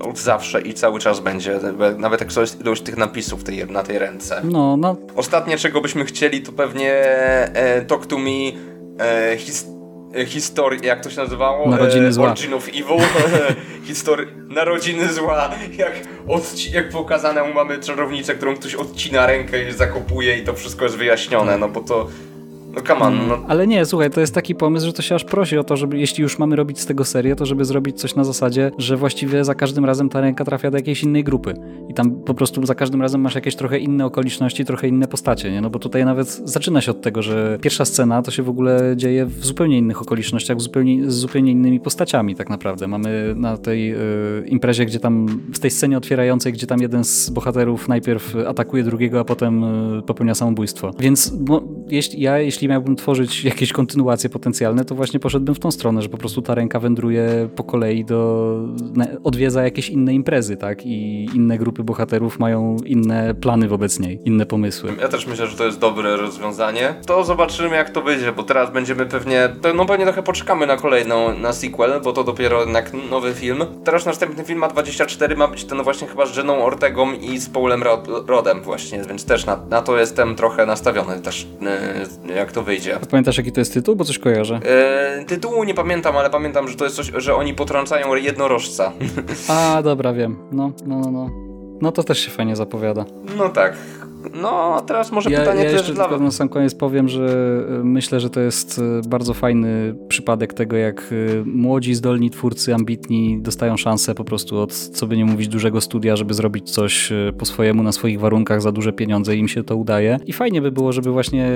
od 0.00 0.18
zawsze 0.18 0.60
i 0.60 0.74
cały 0.74 1.00
czas 1.00 1.20
będzie. 1.20 1.60
Nawet 1.98 2.20
jak 2.20 2.36
jest 2.36 2.60
ilość 2.60 2.82
tych 2.82 2.96
napisów 2.96 3.44
tej, 3.44 3.66
na 3.66 3.82
tej 3.82 3.98
ręce. 3.98 4.42
No, 4.44 4.76
no. 4.76 4.96
Ostatnie, 5.16 5.58
czego 5.58 5.80
byśmy 5.80 6.04
chcieli, 6.04 6.42
to 6.42 6.52
pewnie 6.52 6.92
e, 6.92 7.82
Talk 7.82 8.06
to 8.06 8.18
Me 8.18 8.30
e, 8.98 9.36
his, 9.36 9.66
historii, 10.26 10.86
jak 10.86 11.04
to 11.04 11.10
się 11.10 11.16
nazywało? 11.16 11.70
Narodziny 11.70 12.06
e, 12.06 12.12
zła. 12.12 12.30
Origin 12.30 12.54
of 12.58 12.68
Evil. 12.68 13.06
Historii, 13.84 14.26
narodziny 14.48 15.12
zła. 15.12 15.50
Jak, 15.78 15.92
odci- 16.26 16.74
jak 16.74 16.88
pokazane 16.88 17.54
mamy 17.54 17.78
czarownicę, 17.78 18.34
którą 18.34 18.56
ktoś 18.56 18.74
odcina 18.74 19.26
rękę 19.26 19.68
i 19.68 19.72
zakopuje 19.72 20.38
i 20.38 20.44
to 20.44 20.54
wszystko 20.54 20.84
jest 20.84 20.96
wyjaśnione, 20.96 21.58
no 21.58 21.68
bo 21.68 21.80
to 21.80 22.08
no 22.74 22.82
come 22.82 23.00
on, 23.00 23.14
mm, 23.14 23.28
no. 23.28 23.38
Ale 23.48 23.66
nie, 23.66 23.86
słuchaj, 23.86 24.10
to 24.10 24.20
jest 24.20 24.34
taki 24.34 24.54
pomysł, 24.54 24.86
że 24.86 24.92
to 24.92 25.02
się 25.02 25.14
aż 25.14 25.24
prosi 25.24 25.58
o 25.58 25.64
to, 25.64 25.76
żeby 25.76 25.98
jeśli 25.98 26.22
już 26.22 26.38
mamy 26.38 26.56
robić 26.56 26.80
z 26.80 26.86
tego 26.86 27.04
serię, 27.04 27.36
to 27.36 27.46
żeby 27.46 27.64
zrobić 27.64 28.00
coś 28.00 28.14
na 28.14 28.24
zasadzie, 28.24 28.70
że 28.78 28.96
właściwie 28.96 29.44
za 29.44 29.54
każdym 29.54 29.84
razem 29.84 30.08
ta 30.08 30.20
ręka 30.20 30.44
trafia 30.44 30.70
do 30.70 30.76
jakiejś 30.76 31.02
innej 31.02 31.24
grupy. 31.24 31.54
Tam 31.98 32.10
po 32.10 32.34
prostu 32.34 32.66
za 32.66 32.74
każdym 32.74 33.02
razem 33.02 33.20
masz 33.20 33.34
jakieś 33.34 33.56
trochę 33.56 33.78
inne 33.78 34.06
okoliczności, 34.06 34.64
trochę 34.64 34.88
inne 34.88 35.08
postacie, 35.08 35.52
nie? 35.52 35.60
No 35.60 35.70
bo 35.70 35.78
tutaj 35.78 36.04
nawet 36.04 36.28
zaczyna 36.44 36.80
się 36.80 36.90
od 36.90 37.02
tego, 37.02 37.22
że 37.22 37.58
pierwsza 37.62 37.84
scena 37.84 38.22
to 38.22 38.30
się 38.30 38.42
w 38.42 38.48
ogóle 38.48 38.94
dzieje 38.96 39.26
w 39.26 39.46
zupełnie 39.46 39.78
innych 39.78 40.02
okolicznościach, 40.02 40.60
zupełnie, 40.60 41.10
z 41.10 41.14
zupełnie 41.14 41.52
innymi 41.52 41.80
postaciami 41.80 42.34
tak 42.34 42.50
naprawdę. 42.50 42.88
Mamy 42.88 43.34
na 43.36 43.56
tej 43.56 43.94
y, 43.94 43.98
imprezie, 44.46 44.86
gdzie 44.86 45.00
tam, 45.00 45.26
w 45.54 45.58
tej 45.58 45.70
scenie 45.70 45.98
otwierającej, 45.98 46.52
gdzie 46.52 46.66
tam 46.66 46.80
jeden 46.80 47.04
z 47.04 47.30
bohaterów 47.30 47.88
najpierw 47.88 48.36
atakuje 48.46 48.82
drugiego, 48.82 49.20
a 49.20 49.24
potem 49.24 49.64
y, 49.98 50.02
popełnia 50.02 50.34
samobójstwo. 50.34 50.90
Więc 50.98 51.32
no, 51.48 51.62
jeśli, 51.88 52.20
ja, 52.20 52.38
jeśli 52.38 52.68
miałbym 52.68 52.96
tworzyć 52.96 53.44
jakieś 53.44 53.72
kontynuacje 53.72 54.30
potencjalne, 54.30 54.84
to 54.84 54.94
właśnie 54.94 55.20
poszedłbym 55.20 55.54
w 55.54 55.58
tą 55.58 55.70
stronę, 55.70 56.02
że 56.02 56.08
po 56.08 56.18
prostu 56.18 56.42
ta 56.42 56.54
ręka 56.54 56.80
wędruje 56.80 57.48
po 57.56 57.64
kolei 57.64 58.04
do, 58.04 58.58
odwiedza 59.24 59.62
jakieś 59.62 59.90
inne 59.90 60.14
imprezy, 60.14 60.56
tak? 60.56 60.86
I 60.86 61.26
inne 61.34 61.58
grupy 61.58 61.87
bohaterów 61.88 62.38
mają 62.38 62.76
inne 62.84 63.34
plany 63.34 63.68
wobec 63.68 64.00
niej, 64.00 64.20
inne 64.24 64.46
pomysły. 64.46 64.94
Ja 65.00 65.08
też 65.08 65.26
myślę, 65.26 65.46
że 65.46 65.56
to 65.56 65.64
jest 65.64 65.78
dobre 65.78 66.16
rozwiązanie. 66.16 66.94
To 67.06 67.24
zobaczymy 67.24 67.76
jak 67.76 67.90
to 67.90 68.02
wyjdzie, 68.02 68.32
bo 68.32 68.42
teraz 68.42 68.70
będziemy 68.70 69.06
pewnie, 69.06 69.48
no 69.74 69.86
pewnie 69.86 70.04
trochę 70.04 70.22
poczekamy 70.22 70.66
na 70.66 70.76
kolejną, 70.76 71.38
na 71.38 71.52
sequel, 71.52 72.00
bo 72.04 72.12
to 72.12 72.24
dopiero 72.24 72.60
jednak 72.60 72.92
nowy 73.10 73.34
film. 73.34 73.64
Teraz 73.84 74.06
następny 74.06 74.44
film 74.44 74.58
ma 74.58 74.68
24, 74.68 75.36
ma 75.36 75.48
być 75.48 75.64
ten 75.64 75.82
właśnie 75.82 76.08
chyba 76.08 76.26
z 76.26 76.36
Jeną 76.36 76.64
Ortegą 76.64 77.12
i 77.12 77.38
z 77.38 77.48
Paulem 77.48 77.82
Rodem 78.26 78.62
właśnie, 78.62 79.02
więc 79.08 79.24
też 79.24 79.46
na, 79.46 79.60
na 79.70 79.82
to 79.82 79.98
jestem 79.98 80.36
trochę 80.36 80.66
nastawiony 80.66 81.20
też, 81.20 81.46
yy, 82.26 82.34
jak 82.34 82.52
to 82.52 82.62
wyjdzie. 82.62 82.98
Pamiętasz 83.10 83.38
jaki 83.38 83.52
to 83.52 83.60
jest 83.60 83.74
tytuł? 83.74 83.96
Bo 83.96 84.04
coś 84.04 84.18
kojarzę. 84.18 84.60
Yy, 85.18 85.24
tytułu 85.24 85.64
nie 85.64 85.74
pamiętam, 85.74 86.16
ale 86.16 86.30
pamiętam, 86.30 86.68
że 86.68 86.76
to 86.76 86.84
jest 86.84 86.96
coś, 86.96 87.12
że 87.16 87.34
oni 87.34 87.54
potrącają 87.54 88.14
jednorożca. 88.14 88.92
A, 89.48 89.82
dobra, 89.82 90.12
wiem. 90.12 90.36
No, 90.52 90.72
no, 90.86 91.00
no, 91.00 91.10
no. 91.10 91.47
No 91.80 91.92
to 91.92 92.04
też 92.04 92.18
się 92.18 92.30
fajnie 92.30 92.56
zapowiada. 92.56 93.04
No 93.38 93.48
tak. 93.48 93.76
No, 94.42 94.82
teraz 94.86 95.12
może 95.12 95.30
ja, 95.30 95.38
pytanie 95.38 95.64
ja 95.64 95.70
też 95.70 95.72
jeszcze 95.72 95.92
dla 95.92 96.08
tylko 96.08 96.24
na 96.24 96.30
sam 96.30 96.48
koniec 96.48 96.74
powiem, 96.74 97.08
że 97.08 97.26
e, 97.80 97.84
myślę, 97.84 98.20
że 98.20 98.30
to 98.30 98.40
jest 98.40 98.78
e, 98.78 99.08
bardzo 99.08 99.34
fajny 99.34 99.94
przypadek 100.08 100.54
tego, 100.54 100.76
jak 100.76 101.00
e, 101.00 101.44
młodzi, 101.44 101.94
zdolni 101.94 102.30
twórcy, 102.30 102.74
ambitni 102.74 103.38
dostają 103.42 103.76
szansę 103.76 104.14
po 104.14 104.24
prostu 104.24 104.58
od, 104.58 104.74
co 104.74 105.06
by 105.06 105.16
nie 105.16 105.24
mówić, 105.24 105.48
dużego 105.48 105.80
studia, 105.80 106.16
żeby 106.16 106.34
zrobić 106.34 106.70
coś 106.70 107.12
po 107.38 107.44
swojemu, 107.44 107.82
na 107.82 107.92
swoich 107.92 108.20
warunkach, 108.20 108.62
za 108.62 108.72
duże 108.72 108.92
pieniądze 108.92 109.36
i 109.36 109.38
im 109.38 109.48
się 109.48 109.64
to 109.64 109.76
udaje. 109.76 110.18
I 110.26 110.32
fajnie 110.32 110.62
by 110.62 110.72
było, 110.72 110.92
żeby 110.92 111.10
właśnie 111.10 111.50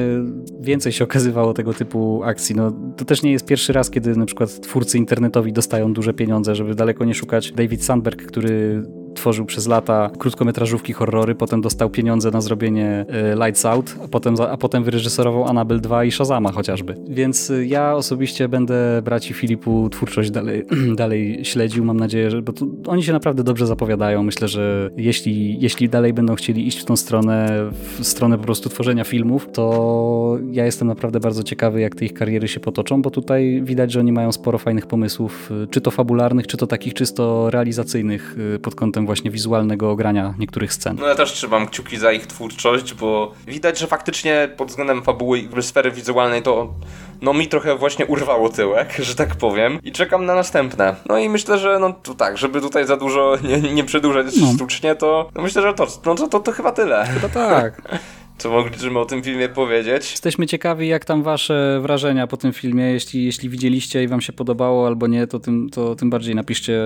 więcej 0.61 0.93
się 0.93 1.05
okazywało 1.05 1.55
tego 1.55 1.75
typu 1.75 2.23
akcji. 2.25 2.57
No, 2.57 2.73
to 2.97 3.05
też 3.05 3.23
nie 3.23 3.33
jest 3.33 3.47
pierwszy 3.47 3.73
raz, 3.73 3.91
kiedy 3.91 4.17
na 4.17 4.27
przykład 4.27 4.61
twórcy 4.61 4.99
internetowi 4.99 5.53
dostają 5.53 5.93
duże 5.93 6.15
pieniądze, 6.15 6.55
żeby 6.55 6.75
daleko 6.75 7.05
nie 7.05 7.15
szukać. 7.15 7.53
David 7.53 7.85
Sandberg, 7.85 8.27
który 8.27 8.83
tworzył 9.15 9.45
przez 9.45 9.67
lata 9.67 10.11
krótkometrażówki, 10.19 10.93
horrory, 10.93 11.35
potem 11.35 11.61
dostał 11.61 11.91
pieniądze 11.91 12.31
na 12.31 12.41
zrobienie 12.41 13.07
e, 13.09 13.35
Lights 13.47 13.67
Out, 13.67 13.95
a 14.05 14.09
potem, 14.09 14.35
a 14.51 14.57
potem 14.57 14.85
wyreżyserował 14.85 15.45
Annabelle 15.45 15.81
2 15.81 16.05
i 16.05 16.11
Shazama 16.11 16.53
chociażby. 16.53 16.95
Więc 17.09 17.51
e, 17.51 17.67
ja 17.67 17.95
osobiście 17.95 18.49
będę 18.49 19.03
braci 19.05 19.35
Filipu 19.35 19.89
twórczość 19.91 20.31
dalej, 20.31 20.65
dalej 20.97 21.45
śledził, 21.45 21.85
mam 21.85 21.97
nadzieję, 21.97 22.31
że 22.31 22.43
bo 22.43 22.53
oni 22.87 23.03
się 23.03 23.13
naprawdę 23.13 23.45
dobrze 23.45 23.67
zapowiadają. 23.67 24.23
Myślę, 24.23 24.49
że 24.49 24.91
jeśli, 24.97 25.61
jeśli 25.61 25.89
dalej 25.89 26.13
będą 26.13 26.35
chcieli 26.35 26.67
iść 26.67 26.79
w 26.81 26.85
tą 26.85 26.97
stronę, 26.97 27.71
w 27.99 28.07
stronę 28.07 28.39
po 28.39 28.45
prostu 28.45 28.69
tworzenia 28.69 29.05
filmów, 29.05 29.49
to 29.53 30.39
ja 30.51 30.65
jestem 30.65 30.89
naprawdę 30.89 31.21
bardzo 31.21 31.43
ciekawy, 31.43 31.81
jak 31.81 31.95
te 31.95 32.05
ich 32.05 32.15
kariery 32.15 32.49
się 32.49 32.61
potoczą, 32.61 33.03
bo 33.03 33.11
tutaj 33.11 33.63
widać, 33.65 33.93
że 33.93 34.01
oni 34.01 34.13
mają 34.13 34.33
sporo 34.33 34.59
fajnych 34.59 34.87
pomysłów, 34.87 35.51
e, 35.63 35.67
czy 35.67 35.81
to 35.81 35.91
fabularnych, 35.91 36.47
czy 36.47 36.57
to 36.57 36.67
takich 36.67 36.95
czysto 36.95 37.51
realizacyjnych 37.51 38.37
pod 38.63 38.75
kątem 38.75 39.02
właśnie 39.07 39.31
wizualnego 39.31 39.91
ogrania 39.91 40.35
niektórych 40.39 40.73
scen. 40.73 40.97
No 41.01 41.07
ja 41.07 41.15
też 41.15 41.33
trzymam 41.33 41.67
kciuki 41.67 41.97
za 41.97 42.13
ich 42.13 42.27
twórczość, 42.27 42.95
bo 42.95 43.33
widać, 43.47 43.79
że 43.79 43.87
faktycznie 43.87 44.49
pod 44.57 44.69
względem 44.69 45.03
fabuły 45.03 45.39
i 45.39 45.49
sfery 45.63 45.91
wizualnej 45.91 46.43
to 46.43 46.75
no 47.23 47.35
mi 47.35 47.49
trochę 47.49 47.77
właśnie 47.77 48.07
urwało 48.07 48.49
tyłek, 48.49 48.97
że 49.09 49.15
tak 49.15 49.37
powiem 49.37 49.79
i 49.83 49.93
czekam 49.93 50.27
na 50.27 50.35
następne. 50.35 50.97
No 51.07 51.19
i 51.19 51.29
myślę, 51.29 51.59
że 51.59 51.79
no 51.79 51.93
to 51.93 52.15
tak, 52.15 52.39
żeby 52.39 52.61
tutaj 52.61 52.87
za 52.87 52.97
dużo 52.97 53.37
nie, 53.43 53.73
nie 53.73 53.85
przedłużać 53.85 54.27
no. 54.41 54.53
sztucznie, 54.55 54.95
to 54.95 55.31
no 55.35 55.43
myślę, 55.43 55.63
że 55.63 55.75
to, 55.75 55.87
no 56.07 56.15
to, 56.15 56.29
to, 56.29 56.41
to 56.41 56.53
chyba 56.53 56.73
tyle. 56.73 57.07
Chyba 57.07 57.29
tak. 57.29 57.83
co 58.43 58.51
mogliśmy 58.51 58.99
o 58.99 59.05
tym 59.05 59.23
filmie 59.23 59.49
powiedzieć. 59.49 60.11
Jesteśmy 60.11 60.47
ciekawi, 60.47 60.89
jak 60.89 61.05
tam 61.05 61.23
wasze 61.23 61.79
wrażenia 61.83 62.27
po 62.27 62.37
tym 62.37 62.53
filmie. 62.53 62.85
Jeśli, 62.85 63.25
jeśli 63.25 63.49
widzieliście 63.49 64.03
i 64.03 64.09
wam 64.09 64.21
się 64.21 64.33
podobało 64.33 64.87
albo 64.87 65.07
nie, 65.07 65.27
to 65.27 65.39
tym, 65.39 65.71
to 65.71 65.95
tym 65.95 66.11
bardziej 66.11 66.35
napiszcie 66.35 66.81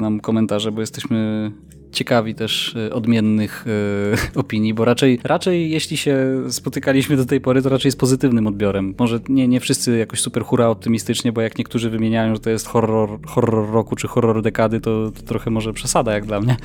nam 0.00 0.20
komentarze, 0.20 0.72
bo 0.72 0.80
jesteśmy 0.80 1.50
ciekawi 1.94 2.34
też 2.34 2.76
e, 2.76 2.92
odmiennych 2.92 3.64
e, 4.34 4.38
opinii, 4.40 4.74
bo 4.74 4.84
raczej, 4.84 5.20
raczej 5.24 5.70
jeśli 5.70 5.96
się 5.96 6.42
spotykaliśmy 6.48 7.16
do 7.16 7.24
tej 7.24 7.40
pory, 7.40 7.62
to 7.62 7.68
raczej 7.68 7.90
z 7.90 7.96
pozytywnym 7.96 8.46
odbiorem. 8.46 8.94
Może 8.98 9.20
nie, 9.28 9.48
nie 9.48 9.60
wszyscy 9.60 9.98
jakoś 9.98 10.20
super 10.20 10.44
hura 10.44 10.68
optymistycznie, 10.68 11.32
bo 11.32 11.40
jak 11.40 11.58
niektórzy 11.58 11.90
wymieniają, 11.90 12.34
że 12.34 12.40
to 12.40 12.50
jest 12.50 12.66
horror, 12.66 13.18
horror 13.26 13.70
roku 13.70 13.96
czy 13.96 14.08
horror 14.08 14.42
dekady, 14.42 14.80
to, 14.80 15.10
to 15.10 15.22
trochę 15.22 15.50
może 15.50 15.72
przesada 15.72 16.12
jak 16.12 16.26
dla 16.26 16.40
mnie. 16.40 16.56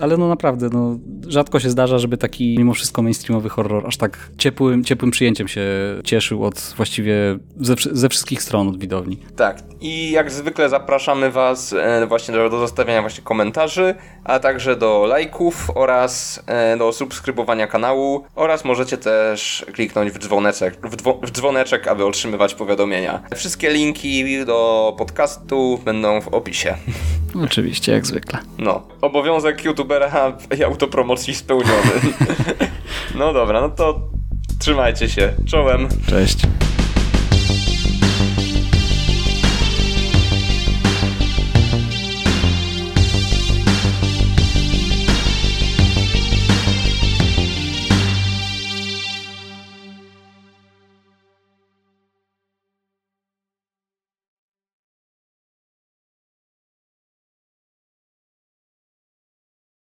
Ale 0.00 0.16
no 0.16 0.28
naprawdę, 0.28 0.68
no, 0.72 0.98
rzadko 1.28 1.60
się 1.60 1.70
zdarza, 1.70 1.98
żeby 1.98 2.16
taki 2.16 2.58
mimo 2.58 2.74
wszystko 2.74 3.02
mainstreamowy 3.02 3.48
horror 3.48 3.86
aż 3.86 3.96
tak 3.96 4.30
ciepłym, 4.38 4.84
ciepłym 4.84 5.10
przyjęciem 5.10 5.48
się 5.48 5.66
cieszył 6.04 6.44
od 6.44 6.74
właściwie 6.76 7.38
ze, 7.60 7.74
ze 7.92 8.08
wszystkich 8.08 8.42
stron 8.42 8.68
od 8.68 8.78
widowni. 8.78 9.18
Tak. 9.36 9.62
I 9.80 10.10
jak 10.10 10.30
zwykle 10.30 10.68
zapraszamy 10.68 11.30
Was 11.30 11.72
e, 11.72 12.06
właśnie 12.06 12.34
do, 12.34 12.50
do 12.50 12.58
zostawiania 12.58 13.00
właśnie 13.00 13.24
komentarzy, 13.24 13.94
a 14.26 14.38
także 14.38 14.76
do 14.76 15.06
lajków 15.08 15.70
oraz 15.74 16.42
e, 16.46 16.76
do 16.76 16.92
subskrybowania 16.92 17.66
kanału 17.66 18.24
oraz 18.34 18.64
możecie 18.64 18.98
też 18.98 19.66
kliknąć 19.72 20.12
w 20.12 20.18
dzwoneczek, 20.18 20.76
w, 20.82 21.26
w 21.26 21.30
dzwoneczek, 21.30 21.88
aby 21.88 22.04
otrzymywać 22.04 22.54
powiadomienia. 22.54 23.22
Wszystkie 23.36 23.70
linki 23.70 24.44
do 24.46 24.94
podcastu 24.98 25.80
będą 25.84 26.20
w 26.20 26.28
opisie. 26.28 26.76
Oczywiście, 27.44 27.92
jak 27.92 28.06
zwykle. 28.06 28.38
No, 28.58 28.82
obowiązek 29.00 29.64
youtubera 29.64 30.36
i 30.58 30.64
autopromocji 30.64 31.34
spełniony. 31.34 31.92
no 33.18 33.32
dobra, 33.32 33.60
no 33.60 33.68
to 33.68 34.00
trzymajcie 34.58 35.08
się. 35.08 35.32
Czołem. 35.46 35.88
Cześć. 36.10 36.38